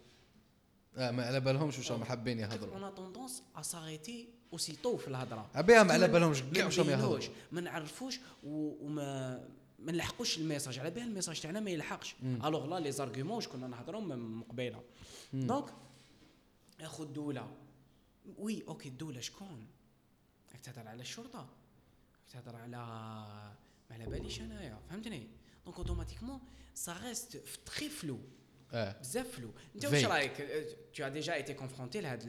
آه 0.97 1.11
ما 1.11 1.25
على 1.25 1.39
بالهمش 1.39 1.77
واش 1.77 1.91
راهم 1.91 2.03
حابين 2.03 2.39
يهضروا 2.39 2.75
ont 2.77 2.95
tendance 2.95 3.43
à 3.55 3.61
s'arrêter 3.61 4.29
aussi 4.53 4.75
tôt 4.83 4.97
في 4.97 5.07
الهضرة. 5.07 5.49
عبيها 5.55 5.83
ما 5.83 5.93
على 5.93 6.07
بالهمش 6.07 6.41
كاع 6.55 6.65
واش 6.65 6.79
راهم 6.79 6.89
يهضروا 6.89 7.19
ما 7.51 7.61
نعرفوش 7.61 8.19
وما 8.43 9.39
ما 9.81 9.91
نلحقوش 9.91 10.37
ال 10.37 10.42
message. 10.42 10.79
على 10.79 10.89
بها 10.91 11.03
ال 11.03 11.08
message 11.08 11.41
تاعنا 11.41 11.59
ما 11.59 11.69
يلحقش. 11.69 12.15
alors 12.23 12.65
là 12.65 12.79
les 12.79 12.91
arguments 12.91 13.35
واش 13.35 13.47
كنا 13.47 13.67
نهضروا 13.67 14.01
من 14.01 14.43
قبيلة. 14.43 14.83
donc 15.33 15.73
ياخذ 16.79 17.03
الدولة. 17.03 17.57
oui 18.37 18.63
OK 18.67 18.89
الدولة 18.89 19.19
شكون؟ 19.19 19.67
راك 20.51 20.61
تهضر 20.61 20.87
على 20.87 21.01
الشرطة. 21.01 21.39
راك 21.39 22.29
تهضر 22.33 22.55
على 22.55 22.77
ما 23.89 23.95
على 23.95 24.05
باليش 24.05 24.41
أنايا. 24.41 24.79
فهمتني؟ 24.89 25.27
donc 25.65 25.77
automatiquement 25.77 26.39
ça 26.73 26.97
reste 27.03 27.37
très 27.65 27.89
flou 27.89 28.19
بزاف 28.73 29.27
flou 29.35 29.51
انت 29.75 29.85
واش. 29.85 30.05
رايك؟ 30.05 30.31
tu 30.95 31.03
as 31.03 31.07
déjà 31.07 31.33
été 31.33 31.53
confronté 31.53 32.01
لهاد 32.01 32.23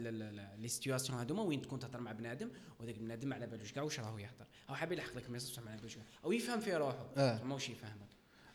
les 0.59 0.69
situations 0.69 1.19
هادوما 1.19 1.43
وين 1.43 1.63
تكون 1.63 1.79
تهضر 1.79 2.01
مع 2.01 2.13
بنادم 2.13 2.51
وذاك 2.81 2.95
البنادم 2.97 3.29
ما 3.29 3.35
على 3.35 3.47
بالوش 3.47 3.73
كاع 3.73 3.83
واش 3.83 4.01
راهو 4.01 4.19
يهضر؟ 4.19 4.47
أو 4.71 4.75
حاب 4.75 4.93
يلحق 4.93 5.17
لك 5.17 5.31
message 5.31 5.65
ما 5.65 5.71
على 5.71 5.77
بالوش 5.79 5.95
كاع. 5.95 6.05
أو 6.25 6.33
يفهم 6.33 6.61
في 6.61 6.75
روحه 6.77 7.07
آه. 7.17 7.43
ماهوش 7.45 7.69
يفهمك 7.69 8.09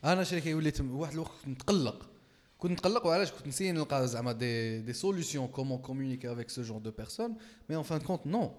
أنا 0.04 0.24
شريكي 0.24 0.54
وليت 0.54 0.82
واحد 0.82 1.14
الوقت 1.14 1.48
نتقلق 1.48 2.10
كنت 2.58 2.72
نتقلق 2.72 3.06
وعلاش؟ 3.06 3.32
كنت 3.32 3.48
نسيي 3.48 3.72
نلقى 3.72 4.08
زعما 4.08 4.32
des 4.32 4.82
des 4.82 4.93
solutions 4.93 5.48
comment 5.48 5.78
communiquer 5.78 6.34
avec 6.34 6.50
ce 6.50 6.62
genre 6.62 6.78
de 6.78 6.91
personnes 6.91 7.36
mais 7.70 7.76
en 7.76 7.84
fin 7.84 8.00
de 8.00 8.07
compte 8.07 8.28
non 8.28 8.52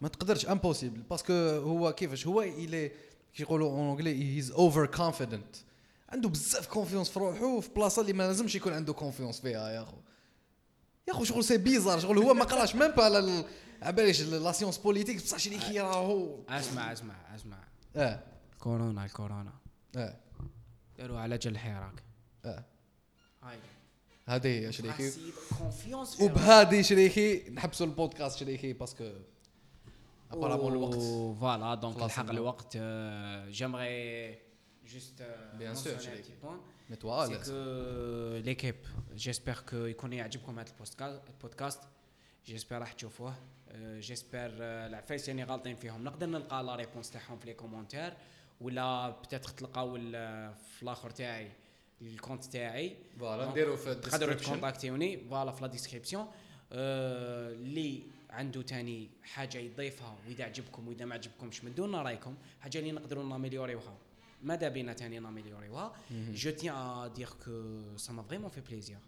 ما 0.00 0.08
تقدرش 0.08 0.46
impossible 0.46 1.00
parce 1.00 1.20
que 1.20 1.32
هو 1.32 1.92
كيفاش؟ 1.92 2.26
هو 2.26 2.42
الي 2.42 2.90
كيقولوا 3.34 3.70
en 3.70 3.90
anglais 3.90 4.36
he's 4.36 4.50
overconfident 4.50 5.56
عنده 6.14 6.28
بزاف 6.28 6.66
confiance 6.66 7.10
في 7.10 7.18
روحه 7.18 7.60
في 7.60 7.68
بلاصة 7.76 8.02
اللي 8.02 8.12
ما 8.12 8.22
لازمش 8.22 8.54
يكون 8.54 8.72
عنده 8.72 8.92
confiance 8.92 9.40
فيها 9.40 9.70
يا 9.70 9.82
أخو. 9.82 9.96
يا 11.08 11.12
أخو 11.12 11.24
شغل 11.24 11.44
c'est 11.44 11.56
bizarre 11.58 12.00
شغل 12.00 12.18
هو 12.18 12.34
ما 12.34 12.44
قراش 12.44 12.74
même 12.74 12.90
با 12.90 13.04
على 13.04 13.18
ال- 13.18 13.44
عباليش 13.82 14.20
la 14.22 14.52
science 14.52 14.78
politique 14.78 15.16
بصح 15.16 15.38
شريكي 15.38 15.80
راهو 15.80 16.38
أسمع 16.48 16.92
أسمع 16.92 17.14
أسمع. 17.34 17.58
آه. 17.96 18.20
كورونا 18.58 19.04
الكورونا. 19.04 19.52
آه. 19.96 20.16
داروا 20.98 21.18
على 21.18 21.38
جل 21.38 21.58
حراك 21.58 22.02
آه. 22.44 22.64
هاي. 23.42 23.58
هذه 24.26 24.48
هي 24.66 24.72
شريكي. 24.72 25.12
وبهذه 26.20 26.82
شريكي 26.82 27.50
نحبسوا 27.50 27.86
البودكاست 27.86 28.38
شريكي 28.38 28.72
باسكو 28.72 29.10
ابارامون 30.32 30.72
الوقت 30.72 30.94
فوالا 31.40 31.74
دونك 31.74 32.02
الحق 32.02 32.30
الوقت. 32.30 32.76
الوقت 32.76 33.48
جيمغي 33.50 34.38
جوست 34.86 35.22
Bien 35.58 35.74
sûr, 35.74 36.00
شريكي. 36.00 36.32
C'est 36.42 36.92
نتوالا 36.92 37.42
que 37.42 38.42
l'équipe, 38.46 38.86
j'espère 39.16 39.74
يكون 39.74 40.12
يعجبكم 40.12 40.58
هذا 40.58 40.70
البودكاست 41.28 41.80
j'espère 42.46 42.78
راح 42.78 42.92
تشوفوه 42.92 43.34
j'espère 43.80 44.50
العفايس 44.60 45.28
اللي 45.28 45.44
غالطين 45.44 45.76
فيهم 45.76 46.04
نقدر 46.04 46.26
نلقى 46.26 46.64
la 46.64 46.76
réponse 46.76 47.10
تاعهم 47.10 47.38
في 47.38 47.46
les 47.46 47.54
commentaires 47.54 48.12
ولا 48.60 49.10
peut-être 49.10 49.48
تلقاو 49.48 49.94
في 49.94 50.82
الآخر 50.82 51.10
تاعي 51.10 51.50
ال 52.02 52.08
compte 52.08 52.44
تاعي 52.44 52.96
voilà 53.18 53.50
نديرو 53.50 53.76
في 53.76 53.94
تقدروا 53.94 54.34
تكونتاكتيوني 54.34 55.18
voilà 55.18 55.52
في 55.52 55.62
la 55.62 55.68
description 55.68 56.26
اللي 56.72 58.02
عنده 58.30 58.62
تاني 58.62 59.10
حاجة 59.22 59.58
يضيفها 59.58 60.16
وإذا 60.26 60.44
عجبكم 60.44 60.88
وإذا 60.88 61.04
ما 61.04 61.14
عجبكمش 61.14 61.64
مدوا 61.64 61.86
لنا 61.86 62.02
رأيكم 62.02 62.34
حاجة 62.60 62.78
اللي 62.78 62.92
نقدروا 62.92 63.24
نأميليوريوها. 63.24 63.96
ماذا 64.44 64.68
بينا 64.68 64.92
تاني 64.92 65.18
ناميليوريوها 65.18 65.92
je 66.10 66.50
tiens 66.50 66.74
à 66.74 67.06
dire 67.08 67.28
que 67.44 67.96
ça 67.96 68.12
m'a 68.12 68.22
vraiment 68.22 68.50
fait 68.50 68.60
plaisir 68.60 68.98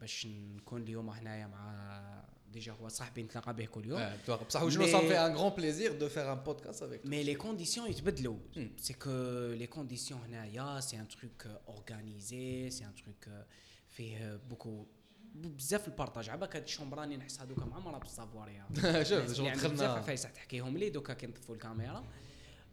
باش 0.00 0.26
نكون 0.26 0.82
اليوم 0.82 1.10
هنايا 1.10 1.46
مع 1.46 2.24
ديجا 2.52 2.72
هو 2.72 2.88
صاحبي 2.88 3.22
نتلاقى 3.22 3.54
به 3.56 3.64
كل 3.64 3.86
يوم. 3.86 4.10
بصح 4.48 4.62
وجنو 4.62 4.84
Mais- 4.84 4.88
سا 4.90 4.98
في 4.98 5.18
ان 5.18 5.36
غران 5.36 5.56
بليزير 5.56 5.98
دو 5.98 6.08
فير 6.08 6.32
ان 6.32 6.38
بودكاست 6.38 6.82
افيك 6.82 7.06
مي 7.06 7.22
لي 7.22 7.34
كونديسيون 7.34 7.90
يتبدلوا. 7.90 8.36
Hmm. 8.56 8.58
سي 8.76 8.92
كو 8.94 9.10
لي 9.52 9.66
كونديسيون 9.66 10.20
هنايا 10.20 10.80
سي 10.80 11.00
ان 11.00 11.08
تروك 11.08 11.46
اورغانيزي 11.68 12.70
سي 12.70 12.84
ان 12.84 12.94
تروك 12.94 13.44
فيه 13.88 14.36
بوكو 14.36 14.86
بزاف 15.34 15.88
البارطاج. 15.88 16.30
عباك 16.30 16.56
هاد 16.56 16.62
الشومبر 16.62 16.98
راني 16.98 17.16
نحس 17.16 17.40
هذوك 17.40 17.58
معمره 17.58 17.98
بالسافواريا 17.98 18.66
شوف 19.08 19.12
الناس 19.12 19.32
شغل 19.36 19.38
اللي 19.38 19.50
عندهم 19.50 19.72
بزاف 19.72 19.72
دخلنا 19.72 19.88
عفايس 19.92 20.22
تحكيهم 20.22 20.76
لي 20.78 20.90
دوكا 20.90 21.14
كي 21.14 21.26
نطفوا 21.26 21.54
الكاميرا. 21.54 22.04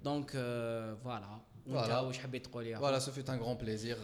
دونك 0.03 0.31
آه، 0.35 0.93
فوالا 0.95 1.41
وانت. 1.67 1.89
واش 1.91 2.19
حبيت 2.19 2.45
تقول 2.45 2.67
يا 2.67 2.79
فوالا 2.79 2.99
سو 2.99 3.11
un 3.29 3.39
grand 3.39 3.57
plaisir 3.57 3.97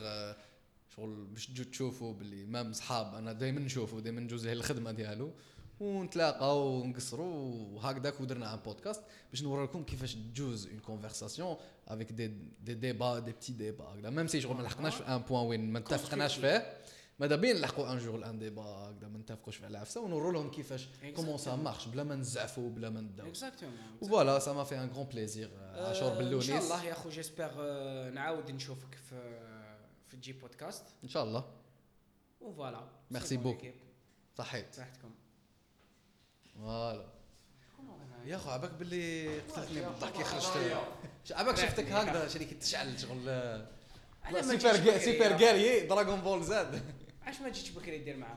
شغل 0.96 1.26
باش 1.26 1.48
تجوا 1.48 1.66
تشوفوا 1.66 2.14
باللي 2.14 2.46
même 2.46 2.74
صحاب 2.74 3.16
أنا 3.16 3.34
دائما 3.34 3.60
نشوفوا 3.60 4.02
دائما 4.02 4.22
نجوز 4.22 4.46
له 4.46 4.54
الخدمة 4.54 4.92
ديالو 4.92 5.32
ونتلاقاو 5.80 6.82
ونقصروا 6.82 7.54
وهكذاك 7.74 8.22
ودرنا 8.22 8.54
un 8.54 8.60
podcast 8.60 9.02
باش 9.32 9.44
نوري 9.44 9.64
لكم 9.64 9.84
كيفاش 9.84 10.16
تجوز 10.16 10.68
une 10.68 10.80
conversation 10.80 11.56
avec 11.88 12.12
des 12.12 12.28
des 12.64 12.74
débats 12.74 13.20
des 13.20 13.32
petits 13.32 13.54
débats 13.54 13.84
هكذا. 13.84 14.10
même 14.10 14.28
si 14.28 14.42
شغل 14.42 14.56
ما 14.58 14.62
لحقناش 14.62 14.96
في 14.96 15.04
un 15.04 15.18
point 15.18 15.46
وين 15.46 15.72
ما 15.72 15.80
اتفقناش 15.80 16.36
فيه. 16.36 16.74
ماذا 17.22 17.36
بين 17.36 17.56
نلحقوا 17.56 17.92
un 17.94 17.98
jour 17.98 18.26
un 18.26 18.40
débat 18.40 18.62
هكذا 18.62 19.08
ما 19.08 19.18
نتفقوش 19.18 19.56
في 19.56 19.68
العفسه 19.68 20.02
ونوروا 20.02 20.32
لهم 20.32 20.52
كيفاش 20.52 20.88
comment 21.16 21.38
ça 21.38 21.56
marche 21.56 21.88
بلا 21.88 22.04
ما 22.04 22.16
نزعفوا 22.16 22.70
بلا 22.70 22.90
ما 22.90 23.02
نداو 23.02 23.28
exactement 23.28 23.78
و 24.02 24.08
voilà 24.08 24.40
ça 24.40 24.54
m'a 24.54 24.64
fait 24.64 24.76
un 24.76 24.90
grand 24.90 25.06
plaisir 25.06 25.52
عاشور 25.60 26.12
ان 26.12 26.18
باللونيس. 26.18 26.48
شاء 26.48 26.60
الله 26.60 26.84
يا 26.84 26.92
أخو 26.92 27.10
جيسبر 27.10 27.52
آه، 27.60 28.10
نعاود 28.10 28.52
نشوفك 28.52 28.96
في 29.10 29.40
في 30.10 30.18
جي 30.18 30.34
بودكاست. 30.34 30.84
إن 31.04 31.10
شاء 31.10 31.24
الله. 31.24 31.44
وفوالا. 32.42 32.88
Merci 33.14 33.24
سي 33.24 33.38
بون 33.38 33.54
beaucoup. 33.54 33.62
l'équipe. 33.62 34.38
صحيت. 34.38 34.76
صحتكم. 34.76 35.12
فوالا. 36.56 37.06
يا 38.26 38.36
أخو 38.36 38.50
عباك 38.50 38.72
باللي 38.72 39.40
قتلتني 39.40 39.82
بالضحك 39.82 40.20
يا 40.20 40.24
خرجت. 40.24 40.78
عباك 41.32 41.58
شفتك 41.58 41.92
هكذا 41.92 42.28
شريك 42.28 42.54
تشعل 42.54 43.00
شغل 43.00 43.66
سوبر 44.42 44.98
سوبر. 45.00 45.38
جاري 45.38 45.80
دراغون 45.80 46.22
بول 46.22 46.44
زاد. 46.44 46.82
علاش 47.32 47.42
ما 47.42 47.50
جيتش 47.50 47.72
بكري 47.72 47.98
دير 47.98 48.18
معاه؟ 48.18 48.30